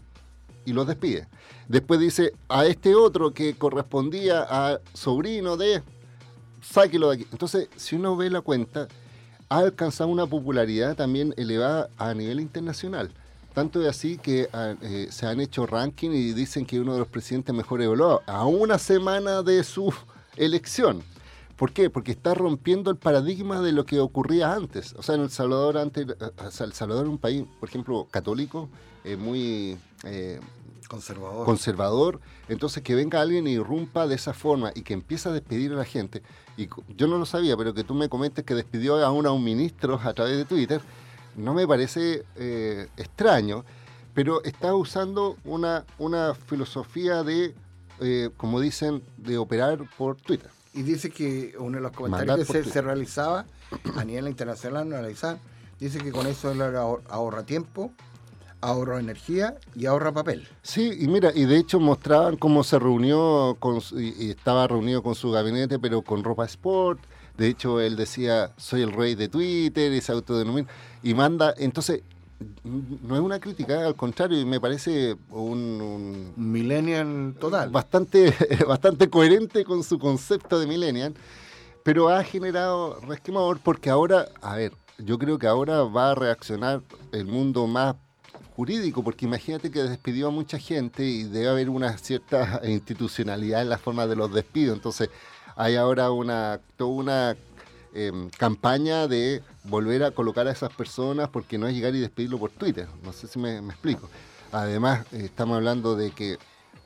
y 0.63 0.71
los 0.71 0.87
despide. 0.87 1.27
Después 1.67 1.99
dice 1.99 2.31
a 2.47 2.65
este 2.67 2.95
otro 2.95 3.33
que 3.33 3.55
correspondía 3.55 4.45
a 4.49 4.79
sobrino 4.93 5.57
de, 5.57 5.83
sáquelo 6.61 7.09
de 7.09 7.15
aquí. 7.15 7.27
Entonces, 7.33 7.67
si 7.75 7.97
uno 7.97 8.15
ve 8.15 8.29
la 8.29 8.39
cuenta, 8.39 8.87
ha 9.49 9.57
alcanzado 9.57 10.09
una 10.09 10.25
popularidad 10.25 10.95
también 10.95 11.33
elevada 11.35 11.89
a 11.97 12.13
nivel 12.13 12.39
internacional. 12.39 13.11
Tanto 13.53 13.81
es 13.81 13.87
así 13.87 14.17
que 14.17 14.49
ah, 14.51 14.75
eh, 14.81 15.07
se 15.11 15.27
han 15.27 15.39
hecho 15.39 15.65
ranking 15.65 16.09
y 16.11 16.33
dicen 16.33 16.65
que 16.65 16.79
uno 16.79 16.93
de 16.93 16.99
los 16.99 17.07
presidentes 17.07 17.53
mejor 17.53 17.81
evaluados, 17.81 18.21
a 18.25 18.45
una 18.45 18.79
semana 18.79 19.41
de 19.43 19.63
su 19.63 19.93
elección. 20.35 21.03
¿Por 21.55 21.71
qué? 21.71 21.89
Porque 21.89 22.11
está 22.11 22.33
rompiendo 22.33 22.89
el 22.89 22.97
paradigma 22.97 23.61
de 23.61 23.71
lo 23.71 23.85
que 23.85 23.99
ocurría 23.99 24.53
antes. 24.53 24.93
O 24.97 25.03
sea, 25.03 25.15
en 25.15 25.21
El 25.21 25.29
Salvador 25.29 25.77
antes, 25.77 26.07
eh, 26.09 26.15
El 26.59 26.73
Salvador 26.73 27.05
es 27.05 27.09
un 27.11 27.19
país, 27.19 27.45
por 27.59 27.69
ejemplo, 27.69 28.07
católico, 28.09 28.69
eh, 29.03 29.15
muy 29.15 29.77
eh, 30.03 30.39
Conservador. 30.87 31.45
conservador. 31.45 32.19
Entonces 32.49 32.83
que 32.83 32.95
venga 32.95 33.21
alguien 33.21 33.47
y 33.47 33.51
irrumpa 33.51 34.07
de 34.07 34.15
esa 34.15 34.33
forma 34.33 34.71
y 34.75 34.81
que 34.81 34.93
empiece 34.93 35.29
a 35.29 35.31
despedir 35.31 35.71
a 35.73 35.75
la 35.75 35.85
gente. 35.85 36.21
Y 36.57 36.67
yo 36.97 37.07
no 37.07 37.17
lo 37.17 37.25
sabía, 37.25 37.55
pero 37.55 37.73
que 37.73 37.83
tú 37.83 37.93
me 37.93 38.09
comentes 38.09 38.43
que 38.43 38.55
despidió 38.55 39.03
aún 39.05 39.25
a 39.25 39.31
un 39.31 39.43
ministro 39.43 39.99
a 40.03 40.13
través 40.13 40.37
de 40.37 40.45
Twitter, 40.45 40.81
no 41.35 41.53
me 41.53 41.67
parece 41.67 42.23
eh, 42.35 42.87
extraño, 42.97 43.65
pero 44.13 44.43
está 44.43 44.75
usando 44.75 45.37
una, 45.43 45.85
una 45.97 46.33
filosofía 46.35 47.23
de, 47.23 47.55
eh, 47.99 48.29
como 48.37 48.59
dicen, 48.59 49.03
de 49.17 49.37
operar 49.37 49.79
por 49.97 50.15
Twitter. 50.17 50.49
Y 50.73 50.81
dice 50.81 51.09
que 51.11 51.55
uno 51.59 51.77
de 51.77 51.81
los 51.83 51.91
comentarios 51.91 52.47
que 52.47 52.63
se, 52.63 52.81
realizaba 52.81 53.45
a 53.95 54.03
nivel 54.03 54.27
internacional, 54.27 54.89
no 54.89 54.97
dice 55.79 55.99
que 55.99 56.11
con 56.11 56.27
eso 56.27 56.51
él 56.51 56.61
ahor- 56.61 57.01
ahorra 57.09 57.43
tiempo, 57.43 57.91
ahorra 58.61 58.99
energía 58.99 59.55
y 59.75 59.85
ahorra 59.85 60.11
papel. 60.11 60.47
Sí, 60.61 60.91
y 60.99 61.07
mira, 61.07 61.31
y 61.35 61.45
de 61.45 61.57
hecho 61.57 61.79
mostraban 61.79 62.37
cómo 62.37 62.63
se 62.63 62.79
reunió 62.79 63.57
con 63.59 63.81
y 63.97 64.31
estaba 64.31 64.67
reunido 64.67 65.03
con 65.03 65.15
su 65.15 65.31
gabinete, 65.31 65.79
pero 65.79 66.01
con 66.01 66.23
ropa 66.23 66.45
sport. 66.45 66.99
De 67.37 67.47
hecho, 67.47 67.79
él 67.81 67.95
decía, 67.95 68.51
soy 68.57 68.81
el 68.83 68.91
rey 68.91 69.15
de 69.15 69.27
Twitter, 69.27 69.91
y 69.91 70.01
se 70.01 70.11
autodenomina, 70.11 70.67
y 71.01 71.13
manda, 71.13 71.53
entonces, 71.57 72.03
no 72.63 73.15
es 73.15 73.21
una 73.21 73.39
crítica, 73.39 73.85
al 73.87 73.95
contrario, 73.95 74.45
me 74.45 74.59
parece 74.59 75.15
un, 75.29 75.81
un- 75.81 76.33
Millennial 76.35 77.35
total. 77.39 77.69
bastante, 77.69 78.33
bastante 78.67 79.09
coherente 79.09 79.63
con 79.63 79.83
su 79.83 79.97
concepto 79.97 80.59
de 80.59 80.67
millennial, 80.67 81.13
pero 81.83 82.09
ha 82.09 82.23
generado 82.23 82.99
resquemador 83.01 83.59
porque 83.63 83.89
ahora, 83.89 84.27
a 84.41 84.55
ver, 84.55 84.73
yo 84.99 85.17
creo 85.17 85.39
que 85.39 85.47
ahora 85.47 85.83
va 85.83 86.11
a 86.11 86.15
reaccionar 86.15 86.81
el 87.11 87.25
mundo 87.25 87.65
más 87.67 87.95
jurídico, 88.55 89.03
porque 89.03 89.25
imagínate 89.25 89.71
que 89.71 89.81
despidió 89.83 90.27
a 90.27 90.31
mucha 90.31 90.59
gente 90.59 91.03
y 91.03 91.23
debe 91.23 91.49
haber 91.49 91.69
una 91.69 91.97
cierta 91.97 92.61
institucionalidad 92.67 93.61
en 93.63 93.69
la 93.69 93.77
forma 93.79 94.05
de 94.05 94.15
los 94.15 94.31
despidos, 94.33 94.75
entonces 94.75 95.09
hay 95.55 95.75
ahora 95.75 96.11
una, 96.11 96.59
toda 96.77 96.89
una 96.89 97.37
em, 97.93 98.29
campaña 98.31 99.07
de 99.07 99.41
volver 99.63 100.03
a 100.03 100.11
colocar 100.11 100.47
a 100.47 100.51
esas 100.51 100.73
personas 100.73 101.29
porque 101.29 101.57
no 101.57 101.67
es 101.67 101.73
llegar 101.75 101.95
y 101.95 101.99
despedirlo 101.99 102.37
por 102.37 102.51
Twitter, 102.51 102.87
no 103.03 103.13
sé 103.13 103.27
si 103.27 103.39
me, 103.39 103.57
explico. 103.57 104.09
Además, 104.51 105.05
eh, 105.11 105.21
estamos 105.25 105.57
hablando 105.57 105.95
de 105.95 106.11
que 106.11 106.37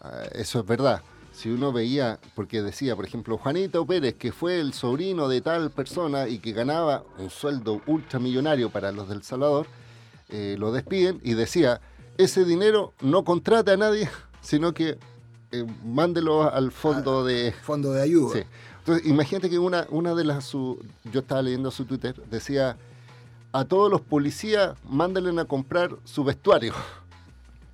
ah, 0.01 0.23
eso 0.33 0.59
es 0.59 0.65
verdad. 0.65 1.01
Si 1.33 1.49
uno 1.49 1.71
veía, 1.71 2.19
porque 2.33 2.63
decía, 2.63 2.95
por 2.95 3.05
ejemplo, 3.05 3.37
Juanito 3.37 3.85
Pérez, 3.85 4.15
que 4.15 4.31
fue 4.31 4.59
el 4.59 4.73
sobrino 4.73 5.27
de 5.27 5.41
tal 5.41 5.69
persona 5.69 6.27
y 6.27 6.39
que 6.39 6.51
ganaba 6.51 7.03
un 7.19 7.29
sueldo 7.29 7.81
ultramillonario 7.85 8.71
para 8.71 8.91
los 8.91 9.07
del 9.07 9.21
Salvador, 9.21 9.67
eh, 10.29 10.55
lo 10.57 10.71
despiden 10.71 11.21
y 11.23 11.35
decía, 11.35 11.79
ese 12.17 12.43
dinero 12.43 12.93
no 13.01 13.23
contrate 13.23 13.71
a 13.71 13.77
nadie, 13.77 14.09
sino 14.41 14.73
que 14.73 14.97
eh, 15.51 15.65
mándelo 15.85 16.51
al 16.51 16.71
fondo 16.71 17.23
de... 17.23 17.53
Fondo 17.63 17.91
de 17.91 18.01
ayuda. 18.01 18.33
Sí. 18.33 18.43
Entonces, 18.79 19.07
imagínate 19.07 19.49
que 19.49 19.59
una, 19.59 19.87
una 19.89 20.15
de 20.15 20.23
las... 20.23 20.45
Su, 20.45 20.83
yo 21.11 21.21
estaba 21.21 21.41
leyendo 21.41 21.71
su 21.71 21.85
Twitter, 21.85 22.15
decía, 22.29 22.77
a 23.51 23.65
todos 23.65 23.89
los 23.91 24.01
policías, 24.01 24.77
mándenle 24.87 25.39
a 25.41 25.45
comprar 25.45 25.95
su 26.03 26.23
vestuario 26.23 26.73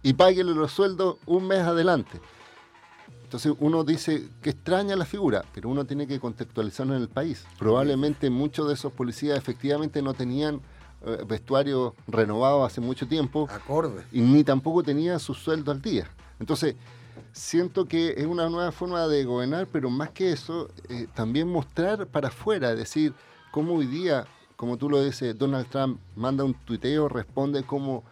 y 0.02 0.14
páguenle 0.14 0.54
los 0.54 0.72
sueldos 0.72 1.18
un 1.26 1.48
mes 1.48 1.60
adelante. 1.60 2.20
Entonces 3.24 3.54
uno 3.60 3.84
dice 3.84 4.28
que 4.44 4.52
extraña 4.52 4.96
la 4.96 5.06
figura, 5.06 5.44
pero 5.56 5.70
uno 5.70 5.86
tiene 5.86 6.06
que 6.06 6.20
contextualizarlo 6.20 6.96
en 6.96 7.02
el 7.02 7.10
país. 7.10 7.46
Probablemente 7.58 8.30
muchos 8.30 8.68
de 8.68 8.76
esos 8.76 8.94
policías 8.94 9.38
efectivamente 9.38 10.04
no 10.04 10.14
tenían 10.14 10.62
eh, 11.04 11.24
vestuario 11.28 11.96
renovado 12.08 12.64
hace 12.64 12.80
mucho 12.80 13.08
tiempo 13.08 13.48
Acorde. 13.50 14.04
y 14.12 14.22
ni 14.22 14.44
tampoco 14.44 14.84
tenían 14.84 15.20
su 15.20 15.34
sueldo 15.34 15.72
al 15.72 15.82
día. 15.82 16.08
Entonces, 16.40 16.76
siento 17.32 17.86
que 17.86 18.16
es 18.18 18.26
una 18.26 18.50
nueva 18.50 18.72
forma 18.72 19.08
de 19.08 19.24
gobernar, 19.24 19.68
pero 19.72 19.90
más 19.90 20.12
que 20.12 20.32
eso, 20.32 20.70
eh, 20.90 21.08
también 21.14 21.48
mostrar 21.48 22.08
para 22.08 22.30
afuera, 22.30 22.76
decir, 22.76 23.14
cómo 23.52 23.76
hoy 23.76 23.88
día, 23.88 24.26
como 24.56 24.78
tú 24.78 24.90
lo 24.90 25.04
dices, 25.04 25.38
Donald 25.38 25.68
Trump 25.68 26.00
manda 26.16 26.44
un 26.44 26.54
tuiteo, 26.54 27.10
responde 27.10 27.64
como 27.64 28.04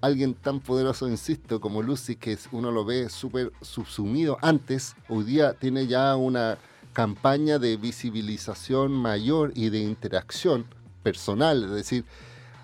alguien 0.00 0.34
tan 0.34 0.60
poderoso, 0.60 1.08
insisto, 1.08 1.60
como 1.60 1.82
Lucy, 1.82 2.16
que 2.16 2.38
uno 2.52 2.70
lo 2.70 2.84
ve 2.84 3.08
súper 3.08 3.52
subsumido. 3.60 4.38
Antes, 4.40 4.96
hoy 5.08 5.24
día 5.24 5.54
tiene 5.54 5.86
ya 5.86 6.16
una 6.16 6.58
campaña 6.92 7.58
de 7.58 7.76
visibilización 7.76 8.92
mayor 8.92 9.52
y 9.54 9.70
de 9.70 9.80
interacción 9.80 10.66
personal, 11.02 11.64
es 11.64 11.70
decir, 11.70 12.04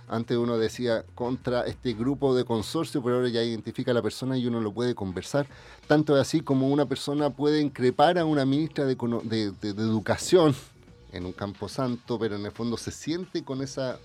antes 0.09 0.37
uno 0.37 0.57
decía 0.59 1.05
contra 1.15 1.63
este 1.67 1.95
grupo 1.95 2.35
de 2.35 2.45
consorcio, 2.45 3.03
pero 3.03 3.17
ahora 3.17 3.29
ya 3.29 3.43
identifica 3.43 3.91
a 3.91 3.95
la 3.95 4.03
persona 4.03 4.37
y 4.39 4.47
uno 4.47 4.61
lo 4.61 4.73
puede 4.73 4.95
conversar. 4.95 5.47
Tanto 5.87 6.15
así 6.15 6.41
como 6.41 6.69
una 6.69 6.87
persona 6.87 7.31
puede 7.31 7.61
increpar 7.61 8.19
a 8.19 8.25
una 8.25 8.45
ministra 8.45 8.85
de, 8.85 8.95
de- 8.95 9.69
Educación 9.71 10.55
en 11.13 11.27
un 11.27 11.33
campo 11.33 11.69
santo, 11.69 12.19
pero 12.19 12.37
en 12.37 12.45
el 12.47 12.53
fondo 12.53 12.77
se 12.77 12.91
siente 12.91 13.43
con 13.43 13.63
esa 13.63 13.99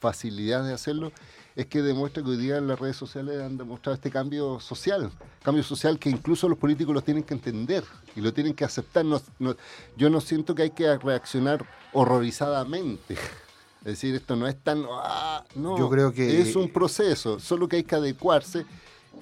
facilidad 0.00 0.64
de 0.64 0.72
hacerlo, 0.72 1.12
es 1.54 1.66
que 1.66 1.82
demuestra 1.82 2.22
que 2.22 2.30
hoy 2.30 2.36
día 2.36 2.56
en 2.56 2.66
las 2.66 2.80
redes 2.80 2.96
sociales 2.96 3.40
han 3.40 3.56
demostrado 3.56 3.94
este 3.94 4.10
cambio 4.10 4.58
social, 4.58 5.10
cambio 5.44 5.62
social 5.62 5.98
que 5.98 6.08
incluso 6.10 6.48
los 6.48 6.58
políticos 6.58 6.94
lo 6.94 7.02
tienen 7.02 7.22
que 7.22 7.34
entender 7.34 7.84
y 8.16 8.20
lo 8.20 8.32
tienen 8.32 8.54
que 8.54 8.64
aceptar. 8.64 9.04
Yo 9.96 10.10
no 10.10 10.20
siento 10.20 10.54
que 10.54 10.62
hay 10.62 10.70
que 10.70 10.96
reaccionar 10.98 11.64
horrorizadamente. 11.92 13.16
Es 13.84 13.92
decir, 13.94 14.14
esto 14.14 14.36
no 14.36 14.46
es 14.46 14.56
tan... 14.62 14.84
ah, 14.88 15.44
no, 15.56 15.76
Yo 15.78 15.90
creo 15.90 16.12
que- 16.12 16.40
Es 16.40 16.54
un 16.56 16.68
proceso, 16.70 17.38
solo 17.40 17.68
que 17.68 17.76
hay 17.76 17.82
que 17.84 17.96
adecuarse 17.96 18.64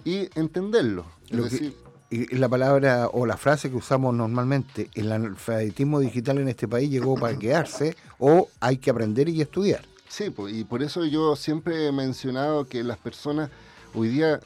y 0.05 0.29
entenderlo. 0.39 1.07
Es 1.29 1.37
Lo 1.37 1.45
que- 1.45 1.51
decir, 1.51 1.77
y 2.11 2.37
la 2.37 2.49
palabra 2.49 3.09
o 3.13 3.25
la 3.25 3.37
frase 3.37 3.71
que 3.71 3.77
usamos 3.77 4.15
normalmente, 4.15 4.91
el 4.95 5.11
analfabetismo 5.13 6.01
digital 6.01 6.39
en 6.39 6.49
este 6.49 6.67
país 6.69 6.91
llegó 6.91 7.15
para 7.15 7.39
quedarse 7.39 7.97
o 8.19 8.49
hay 8.61 8.77
que 8.79 8.91
aprender 8.91 9.29
y 9.29 9.41
estudiar. 9.41 9.83
Sí, 10.09 10.25
y 10.49 10.65
por 10.65 10.83
eso 10.83 11.05
yo 11.05 11.37
siempre 11.37 11.87
he 11.87 11.93
mencionado 11.93 12.67
que 12.67 12.83
las 12.83 12.99
personas, 12.99 13.49
hoy 13.95 14.09
día, 14.09 14.41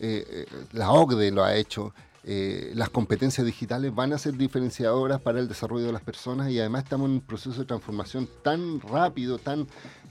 eh, 0.00 0.24
eh, 0.28 0.46
la 0.72 0.90
OCDE 0.90 1.30
lo 1.30 1.44
ha 1.44 1.54
hecho, 1.54 1.94
eh, 2.24 2.70
las 2.74 2.88
competencias 2.88 3.44
digitales 3.44 3.92
van 3.92 4.12
a 4.12 4.18
ser 4.18 4.36
diferenciadoras 4.36 5.20
para 5.20 5.40
el 5.40 5.48
desarrollo 5.48 5.86
de 5.86 5.92
las 5.92 6.02
personas 6.02 6.50
y 6.50 6.60
además 6.60 6.84
estamos 6.84 7.06
en 7.06 7.14
un 7.14 7.20
proceso 7.20 7.58
de 7.58 7.66
transformación 7.66 8.28
tan 8.44 8.80
rápido, 8.80 9.38
tan 9.38 9.66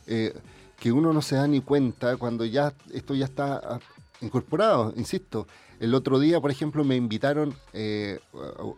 eh, 0.07 0.34
que 0.78 0.91
uno 0.91 1.14
no 1.14 1.22
se 1.22 1.36
da 1.36 1.47
ni 1.47 1.62
cuenta 1.62 2.18
cuando 2.18 2.43
ya 2.43 2.74
esto 2.91 3.16
ya 3.16 3.26
está 3.26 3.62
ah, 3.64 3.80
incorporado, 4.20 4.93
insisto. 4.97 5.47
El 5.80 5.95
otro 5.95 6.20
día, 6.20 6.41
por 6.41 6.51
ejemplo, 6.51 6.84
me 6.84 6.95
invitaron, 6.95 7.55
eh, 7.74 8.20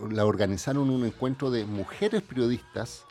la 0.10 0.26
organizaron 0.26 0.90
un 0.90 1.06
encuentro 1.06 1.50
de 1.50 1.66
mujeres 1.66 2.22
periodistas 2.22 3.06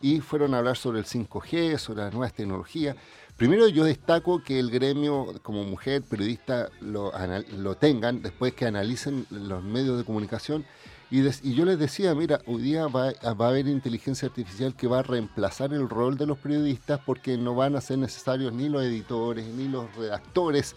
y 0.00 0.20
fueron 0.20 0.54
a 0.54 0.58
hablar 0.58 0.76
sobre 0.76 1.00
el 1.00 1.06
5G, 1.06 1.76
sobre 1.78 2.02
las 2.02 2.12
nuevas 2.12 2.32
tecnologías. 2.32 2.96
Primero 3.36 3.68
yo 3.68 3.84
destaco 3.84 4.42
que 4.42 4.58
el 4.58 4.70
gremio 4.70 5.26
como 5.42 5.62
mujer 5.64 6.02
periodista 6.02 6.70
lo, 6.80 7.12
lo 7.58 7.74
tengan, 7.76 8.22
después 8.22 8.54
que 8.54 8.64
analicen 8.66 9.26
los 9.30 9.62
medios 9.62 9.98
de 9.98 10.04
comunicación. 10.04 10.64
Y, 11.10 11.20
des- 11.20 11.44
y 11.44 11.54
yo 11.54 11.64
les 11.66 11.78
decía, 11.78 12.14
mira, 12.14 12.40
hoy 12.46 12.62
día 12.62 12.86
va, 12.88 13.12
va 13.34 13.46
a 13.46 13.48
haber 13.50 13.68
inteligencia 13.68 14.26
artificial 14.28 14.74
que 14.74 14.88
va 14.88 15.00
a 15.00 15.02
reemplazar 15.02 15.72
el 15.74 15.88
rol 15.88 16.16
de 16.16 16.26
los 16.26 16.38
periodistas 16.38 16.98
porque 17.04 17.36
no 17.36 17.54
van 17.54 17.76
a 17.76 17.80
ser 17.82 17.98
necesarios 17.98 18.52
ni 18.54 18.68
los 18.70 18.82
editores, 18.82 19.46
ni 19.46 19.68
los 19.68 19.94
redactores, 19.94 20.74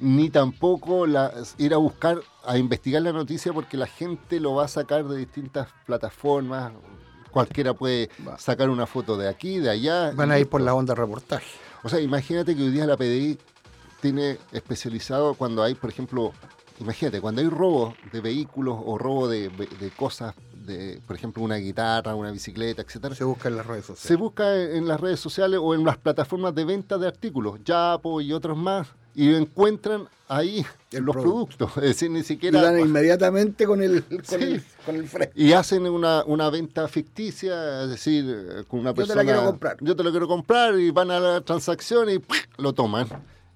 ni 0.00 0.28
tampoco 0.30 1.06
la- 1.06 1.32
ir 1.58 1.72
a 1.74 1.76
buscar, 1.78 2.18
a 2.44 2.58
investigar 2.58 3.02
la 3.02 3.12
noticia 3.12 3.52
porque 3.52 3.76
la 3.76 3.86
gente 3.86 4.40
lo 4.40 4.54
va 4.56 4.64
a 4.64 4.68
sacar 4.68 5.04
de 5.06 5.16
distintas 5.16 5.68
plataformas. 5.86 6.72
Cualquiera 7.30 7.72
puede 7.72 8.10
Va. 8.26 8.36
sacar 8.38 8.68
una 8.68 8.86
foto 8.86 9.16
de 9.16 9.28
aquí, 9.28 9.58
de 9.58 9.70
allá. 9.70 10.10
Van 10.10 10.30
a 10.32 10.38
ir 10.40 10.48
por 10.48 10.60
la 10.60 10.74
onda 10.74 10.94
reportaje. 10.94 11.46
O 11.84 11.88
sea, 11.88 12.00
imagínate 12.00 12.56
que 12.56 12.62
hoy 12.62 12.70
día 12.70 12.86
la 12.86 12.96
PDI 12.96 13.38
tiene 14.00 14.38
especializado 14.52 15.34
cuando 15.34 15.62
hay, 15.62 15.74
por 15.74 15.90
ejemplo, 15.90 16.32
imagínate, 16.80 17.20
cuando 17.20 17.42
hay 17.42 17.48
robo 17.48 17.94
de 18.10 18.20
vehículos 18.20 18.78
o 18.84 18.98
robo 18.98 19.28
de, 19.28 19.50
de 19.50 19.90
cosas, 19.90 20.34
de, 20.54 21.00
por 21.06 21.14
ejemplo, 21.14 21.42
una 21.42 21.56
guitarra, 21.56 22.14
una 22.14 22.30
bicicleta, 22.30 22.80
etcétera, 22.82 23.14
Se 23.14 23.24
busca 23.24 23.48
en 23.48 23.56
las 23.56 23.66
redes 23.66 23.84
se 23.84 23.94
sociales. 23.94 24.18
busca 24.18 24.56
en 24.62 24.88
las 24.88 24.98
redes 25.00 25.20
sociales 25.20 25.60
o 25.62 25.74
en 25.74 25.84
las 25.84 25.98
plataformas 25.98 26.54
de 26.54 26.64
venta 26.64 26.96
de 26.96 27.06
artículos, 27.06 27.60
Yapo 27.64 28.20
y 28.22 28.32
otros 28.32 28.56
más, 28.56 28.88
y 29.14 29.34
encuentran 29.34 30.08
ahí 30.28 30.64
El 30.90 31.04
los 31.04 31.14
producto. 31.14 31.56
productos. 31.66 31.76
Es 31.84 31.88
decir, 31.90 32.10
ni 32.10 32.20
Y 32.20 32.24
siquiera... 32.24 32.62
dan 32.62 32.80
inmediatamente 32.88 33.66
con 33.66 33.82
el, 33.82 34.02
con 34.04 34.24
Sí. 34.24 34.34
el, 34.40 34.64
con 34.86 34.96
el 34.96 35.08
fresco. 35.08 35.32
Y 35.36 35.52
hacen 35.52 35.86
una, 35.86 36.24
una 36.24 36.50
venta 36.50 36.88
ficticia, 36.88 37.84
es 37.84 37.90
decir, 37.90 38.24
eh, 38.28 38.64
con 38.66 38.80
una 38.80 38.90
Yo 38.90 38.94
te 38.94 39.00
la 39.02 39.06
persona... 39.14 39.22
quiero 39.24 39.44
comprar. 39.46 39.76
Yo 39.80 39.94
te 39.96 40.02
lo 40.02 40.10
quiero 40.10 40.26
comprar 40.28 40.78
y 40.78 40.90
van 40.90 41.10
a 41.10 41.20
la 41.20 41.40
transacción 41.42 42.10
y 42.10 42.18
¡pum! 42.18 42.36
lo 42.58 42.72
toman. 42.72 43.06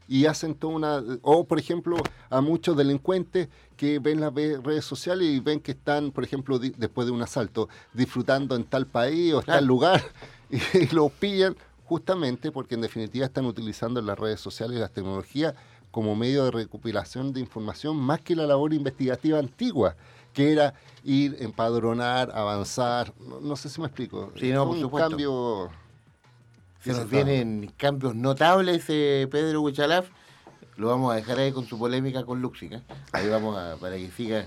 y 0.06 0.26
hacen 0.26 0.54
toda 0.54 0.74
una... 0.74 1.02
O, 1.22 1.44
por 1.44 1.58
ejemplo, 1.58 1.96
a 2.30 2.40
muchos 2.40 2.76
delincuentes 2.76 3.48
que 3.76 3.98
ven 3.98 4.20
las 4.20 4.32
redes 4.34 4.84
sociales 4.84 5.28
y 5.28 5.38
ven 5.40 5.60
que 5.60 5.72
están, 5.72 6.10
por 6.12 6.24
ejemplo, 6.24 6.58
di- 6.58 6.72
después 6.76 7.06
de 7.06 7.12
un 7.12 7.22
asalto, 7.22 7.68
disfrutando 7.94 8.56
en 8.56 8.64
tal 8.64 8.86
país 8.86 9.32
o 9.34 9.42
tal 9.42 9.64
lugar 9.66 10.02
y, 10.50 10.94
los 10.94 11.12
pillan 11.12 11.56
justamente 11.88 12.52
porque 12.52 12.74
en 12.74 12.82
definitiva 12.82 13.24
están 13.24 13.46
utilizando 13.46 14.02
las 14.02 14.18
redes 14.18 14.40
sociales 14.40 14.76
y 14.76 14.80
las 14.80 14.92
tecnologías 14.92 15.54
como 15.90 16.14
medio 16.14 16.44
de 16.44 16.50
recopilación 16.50 17.32
de 17.32 17.40
información 17.40 17.96
más 17.96 18.20
que 18.20 18.36
la 18.36 18.46
labor 18.46 18.74
investigativa 18.74 19.38
antigua 19.38 19.96
que 20.34 20.52
era 20.52 20.74
ir, 21.02 21.36
empadronar, 21.40 22.30
avanzar. 22.34 23.14
No, 23.18 23.40
no 23.40 23.56
sé 23.56 23.70
si 23.70 23.80
me 23.80 23.86
explico. 23.86 24.32
Sí, 24.38 24.52
no, 24.52 24.66
por 24.66 24.76
un 24.76 24.90
cambio... 24.90 25.70
Se 26.80 26.92
nos 26.92 27.10
vienen 27.10 27.72
cambios 27.76 28.14
notables, 28.14 28.84
eh, 28.88 29.26
Pedro 29.30 29.62
Huichalaf. 29.62 30.10
Lo 30.76 30.88
vamos 30.88 31.12
a 31.12 31.16
dejar 31.16 31.38
ahí 31.38 31.50
con 31.50 31.66
su 31.66 31.76
polémica 31.76 32.24
con 32.24 32.40
Luxica. 32.40 32.82
Ahí 33.12 33.28
vamos 33.28 33.58
a, 33.58 33.76
para 33.76 33.96
que 33.96 34.10
siga, 34.12 34.46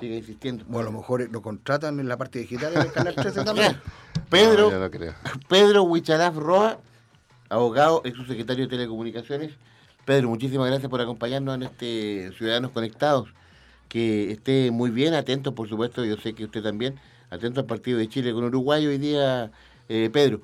siga 0.00 0.16
insistiendo. 0.16 0.64
Bueno, 0.66 0.88
a 0.88 0.92
lo 0.92 0.98
mejor 0.98 1.28
lo 1.30 1.42
contratan 1.42 2.00
en 2.00 2.08
la 2.08 2.16
parte 2.16 2.38
digital 2.40 2.74
del 2.74 2.90
Canal 2.92 3.14
13 3.14 3.44
también. 3.44 3.76
Pedro, 4.28 4.64
No, 4.64 4.70
yo 4.72 4.80
no 4.80 4.90
creo. 4.90 5.14
Pedro 5.48 5.82
Huichalaf 5.84 6.36
Roa, 6.36 6.78
abogado, 7.48 8.02
ex 8.04 8.16
subsecretario 8.16 8.64
de 8.64 8.70
Telecomunicaciones. 8.70 9.52
Pedro, 10.04 10.28
muchísimas 10.28 10.68
gracias 10.68 10.88
por 10.88 11.00
acompañarnos 11.00 11.54
en 11.54 11.62
este 11.64 12.32
Ciudadanos 12.36 12.70
Conectados. 12.72 13.28
Que 13.88 14.30
esté 14.30 14.70
muy 14.70 14.90
bien, 14.90 15.14
atento, 15.14 15.54
por 15.54 15.68
supuesto, 15.68 16.04
yo 16.04 16.16
sé 16.16 16.32
que 16.32 16.44
usted 16.44 16.62
también, 16.62 16.98
atento 17.28 17.60
al 17.60 17.66
partido 17.66 17.98
de 17.98 18.08
Chile 18.08 18.32
con 18.32 18.44
Uruguay 18.44 18.86
hoy 18.86 18.98
día, 18.98 19.50
eh, 19.88 20.10
Pedro. 20.12 20.40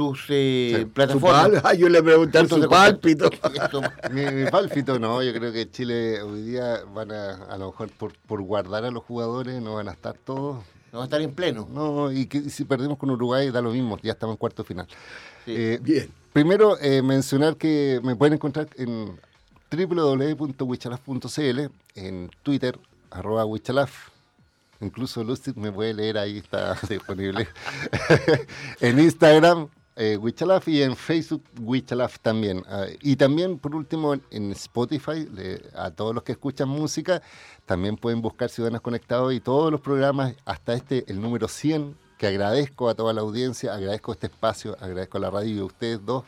Sus 0.00 0.24
eh, 0.30 0.76
Sí. 0.78 0.84
plataformas. 0.86 1.44
Su 1.46 1.52
pal- 1.52 1.62
Ah, 1.64 1.74
yo 1.78 1.88
le 1.90 2.02
pregunté 2.02 2.48
su 2.48 2.68
pálpito. 2.68 3.28
Mi, 4.10 4.24
mi 4.26 4.50
pálpito 4.50 4.98
no, 4.98 5.22
yo 5.22 5.32
creo 5.34 5.52
que 5.52 5.70
Chile 5.70 6.22
hoy 6.22 6.42
día 6.42 6.80
van 6.94 7.12
a, 7.12 7.34
a 7.44 7.58
lo 7.58 7.66
mejor 7.66 7.90
por, 7.90 8.14
por 8.26 8.40
guardar 8.42 8.84
a 8.86 8.90
los 8.90 9.04
jugadores, 9.04 9.60
no 9.60 9.74
van 9.74 9.88
a 9.88 9.92
estar 9.92 10.14
todos. 10.24 10.64
No 10.92 10.98
va 10.98 11.04
a 11.04 11.06
estar 11.06 11.20
en 11.20 11.32
pleno. 11.34 11.68
No, 11.70 12.10
y 12.10 12.26
que 12.26 12.48
si 12.48 12.64
perdemos 12.64 12.96
con 12.98 13.10
Uruguay 13.10 13.50
da 13.50 13.60
lo 13.60 13.70
mismo, 13.72 13.98
ya 14.02 14.12
estamos 14.12 14.34
en 14.34 14.38
cuarto 14.38 14.64
final. 14.64 14.86
Sí. 15.44 15.54
Eh, 15.56 15.78
Bien. 15.82 16.10
Primero, 16.32 16.78
eh, 16.80 17.02
mencionar 17.02 17.56
que 17.56 18.00
me 18.02 18.16
pueden 18.16 18.34
encontrar 18.34 18.68
en 18.76 19.18
www.wichalaf.cl, 19.70 21.60
en 21.94 22.30
Twitter, 22.42 22.78
arroba 23.10 23.44
wichalaf. 23.44 24.08
Incluso 24.80 25.22
Lucy 25.22 25.52
me 25.56 25.70
puede 25.70 25.92
leer, 25.94 26.16
ahí 26.18 26.38
está 26.38 26.74
disponible. 26.88 27.48
en 28.80 28.98
Instagram, 28.98 29.68
eh, 30.02 30.16
Wichalaf, 30.16 30.66
y 30.68 30.82
en 30.82 30.96
Facebook, 30.96 31.44
Wichalaf 31.60 32.18
también. 32.20 32.62
Ah, 32.68 32.86
y 33.02 33.16
también, 33.16 33.58
por 33.58 33.74
último, 33.76 34.14
en, 34.14 34.22
en 34.30 34.50
Spotify, 34.52 35.28
le- 35.32 35.60
a 35.74 35.90
todos 35.90 36.14
los 36.14 36.24
que 36.24 36.32
escuchan 36.32 36.68
música, 36.68 37.20
también 37.66 37.96
pueden 37.96 38.22
buscar 38.22 38.48
Ciudadanos 38.48 38.80
Conectados 38.80 39.32
y 39.34 39.40
todos 39.40 39.70
los 39.70 39.80
programas, 39.80 40.34
hasta 40.46 40.72
este, 40.74 41.04
el 41.08 41.20
número 41.20 41.48
100, 41.48 41.94
que 42.18 42.26
agradezco 42.26 42.88
a 42.88 42.94
toda 42.94 43.12
la 43.12 43.20
audiencia, 43.20 43.74
agradezco 43.74 44.12
este 44.12 44.26
espacio, 44.28 44.76
agradezco 44.80 45.18
a 45.18 45.20
la 45.20 45.30
radio 45.30 45.54
y 45.54 45.58
a 45.60 45.64
ustedes 45.64 46.04
dos, 46.04 46.24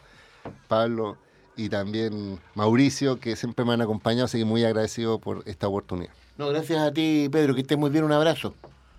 Pablo 0.68 1.16
y 1.56 1.68
también 1.68 2.38
Mauricio, 2.54 3.18
que 3.20 3.36
siempre 3.36 3.64
me 3.64 3.72
han 3.74 3.82
acompañado, 3.82 4.24
así 4.26 4.38
que 4.38 4.44
muy 4.44 4.64
agradecido 4.64 5.18
por 5.18 5.42
esta 5.46 5.68
oportunidad. 5.68 6.12
No, 6.38 6.48
gracias 6.48 6.80
a 6.80 6.92
ti, 6.92 7.28
Pedro, 7.30 7.54
que 7.54 7.60
estés 7.60 7.76
muy 7.78 7.90
bien, 7.90 8.04
un 8.04 8.12
abrazo. 8.12 8.54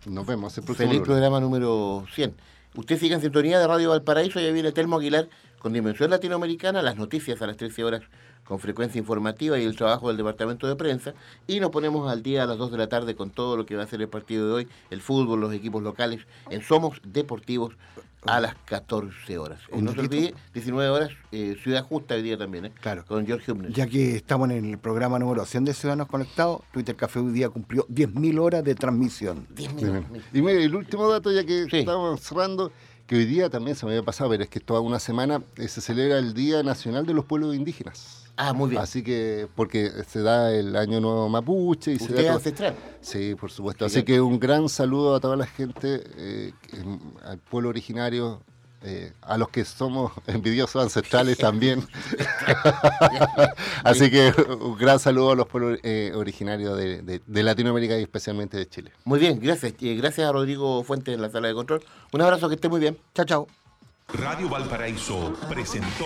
Nos 0.05 0.25
vemos 0.25 0.57
el 0.57 0.63
próximo 0.63 0.89
Feliz 0.89 1.01
programa 1.03 1.39
número 1.39 2.05
100. 2.13 2.35
Usted 2.75 2.97
sigue 2.97 3.13
en 3.13 3.21
sintonía 3.21 3.59
de 3.59 3.67
Radio 3.67 3.91
Valparaíso, 3.91 4.39
ya 4.39 4.51
viene 4.51 4.71
Telmo 4.71 4.97
Aguilar 4.97 5.29
con 5.59 5.73
Dimensión 5.73 6.09
Latinoamericana, 6.09 6.81
las 6.81 6.95
noticias 6.97 7.39
a 7.43 7.45
las 7.45 7.55
13 7.55 7.83
horas 7.83 8.01
con 8.45 8.57
frecuencia 8.57 8.97
informativa 8.97 9.59
y 9.59 9.63
el 9.63 9.75
trabajo 9.75 10.07
del 10.07 10.17
Departamento 10.17 10.67
de 10.67 10.75
Prensa. 10.75 11.13
Y 11.45 11.59
nos 11.59 11.69
ponemos 11.69 12.11
al 12.11 12.23
día 12.23 12.41
a 12.41 12.45
las 12.47 12.57
2 12.57 12.71
de 12.71 12.77
la 12.79 12.89
tarde 12.89 13.15
con 13.15 13.29
todo 13.29 13.57
lo 13.57 13.67
que 13.67 13.75
va 13.75 13.83
a 13.83 13.87
ser 13.87 14.01
el 14.01 14.07
partido 14.09 14.47
de 14.47 14.53
hoy, 14.53 14.67
el 14.89 15.01
fútbol, 15.01 15.39
los 15.39 15.53
equipos 15.53 15.83
locales, 15.83 16.25
en 16.49 16.63
Somos 16.63 16.99
Deportivos 17.03 17.75
a 18.25 18.39
las 18.39 18.55
14 18.65 19.37
horas. 19.37 19.59
No 19.75 19.91
se 19.93 19.99
olvide, 19.99 20.33
19 20.53 20.89
horas, 20.89 21.09
eh, 21.31 21.57
Ciudad 21.61 21.83
Justa 21.83 22.15
hoy 22.15 22.21
día 22.21 22.37
también, 22.37 22.65
¿eh? 22.65 22.71
Claro. 22.81 23.03
Con 23.05 23.25
George 23.25 23.51
Hubner. 23.51 23.71
Ya 23.73 23.87
que 23.87 24.15
estamos 24.15 24.49
en 24.51 24.65
el 24.65 24.77
programa 24.77 25.19
número 25.19 25.45
100 25.45 25.65
de 25.65 25.73
Ciudadanos 25.73 26.07
Conectados, 26.07 26.61
Twitter 26.71 26.95
Café 26.95 27.19
hoy 27.19 27.31
día 27.31 27.49
cumplió 27.49 27.85
10.000 27.87 28.39
horas 28.39 28.63
de 28.63 28.75
transmisión. 28.75 29.47
10 29.55 29.75
Bien. 29.75 29.93
minutos. 29.93 30.21
Y 30.33 30.41
mire, 30.41 30.63
el 30.63 30.75
último 30.75 31.09
dato, 31.09 31.31
ya 31.31 31.43
que 31.45 31.65
Sí. 31.69 31.77
estamos 31.79 32.21
cerrando, 32.21 32.71
que 33.07 33.15
hoy 33.15 33.25
día 33.25 33.49
también 33.49 33.75
se 33.75 33.85
me 33.85 33.91
había 33.91 34.03
pasado, 34.03 34.29
pero 34.29 34.43
es 34.43 34.49
que 34.49 34.59
toda 34.59 34.79
una 34.79 34.99
semana 34.99 35.41
eh, 35.57 35.67
se 35.67 35.81
celebra 35.81 36.17
el 36.19 36.33
Día 36.33 36.63
Nacional 36.63 37.05
de 37.05 37.13
los 37.13 37.25
Pueblos 37.25 37.55
Indígenas. 37.55 38.22
Ah, 38.35 38.51
muy 38.53 38.71
bien. 38.71 38.81
Así 38.81 39.03
que, 39.03 39.47
porque 39.55 39.91
se 40.07 40.21
da 40.21 40.51
el 40.51 40.75
Año 40.75 40.99
Nuevo 40.99 41.29
Mapuche 41.29 41.91
y 41.93 41.99
se 41.99 42.13
da 42.13 42.19
es 42.21 42.25
todo- 42.27 42.35
ancestral. 42.37 42.75
Sí, 43.01 43.35
por 43.35 43.51
supuesto. 43.51 43.87
Sí, 43.89 43.97
Así 43.99 44.05
que 44.05 44.19
un 44.21 44.39
gran 44.39 44.67
saludo 44.69 45.15
a 45.15 45.19
toda 45.19 45.35
la 45.35 45.45
gente, 45.45 46.01
eh, 46.17 46.53
que- 46.61 46.77
al 47.27 47.37
pueblo 47.37 47.69
originario, 47.69 48.41
eh, 48.81 49.13
a 49.21 49.37
los 49.37 49.49
que 49.49 49.63
somos 49.63 50.11
envidiosos 50.27 50.81
ancestrales 50.83 51.37
también. 51.37 51.85
Así 53.83 54.09
que 54.09 54.33
un 54.59 54.77
gran 54.77 54.99
saludo 54.99 55.31
a 55.31 55.35
los 55.35 55.47
pueblos 55.47 55.79
eh, 55.83 56.11
originarios 56.15 56.77
de, 56.77 57.01
de- 57.01 57.21
de 57.25 57.43
Latinoamérica 57.43 57.97
y 57.97 58.01
especialmente 58.01 58.57
de 58.57 58.67
Chile. 58.67 58.91
Muy 59.05 59.19
bien, 59.19 59.39
gracias. 59.39 59.73
Eh, 59.79 59.95
gracias 59.95 60.27
a 60.27 60.31
Rodrigo 60.31 60.83
Fuentes 60.83 61.13
en 61.13 61.21
la 61.21 61.29
sala 61.29 61.47
de 61.49 61.53
control. 61.53 61.83
Un 62.11 62.21
abrazo, 62.21 62.49
que 62.49 62.55
esté 62.55 62.67
muy 62.69 62.79
bien. 62.79 62.97
Chao, 63.13 63.25
chao. 63.25 63.47
Radio 64.07 64.49
Valparaíso 64.49 65.33
presentó 65.49 66.05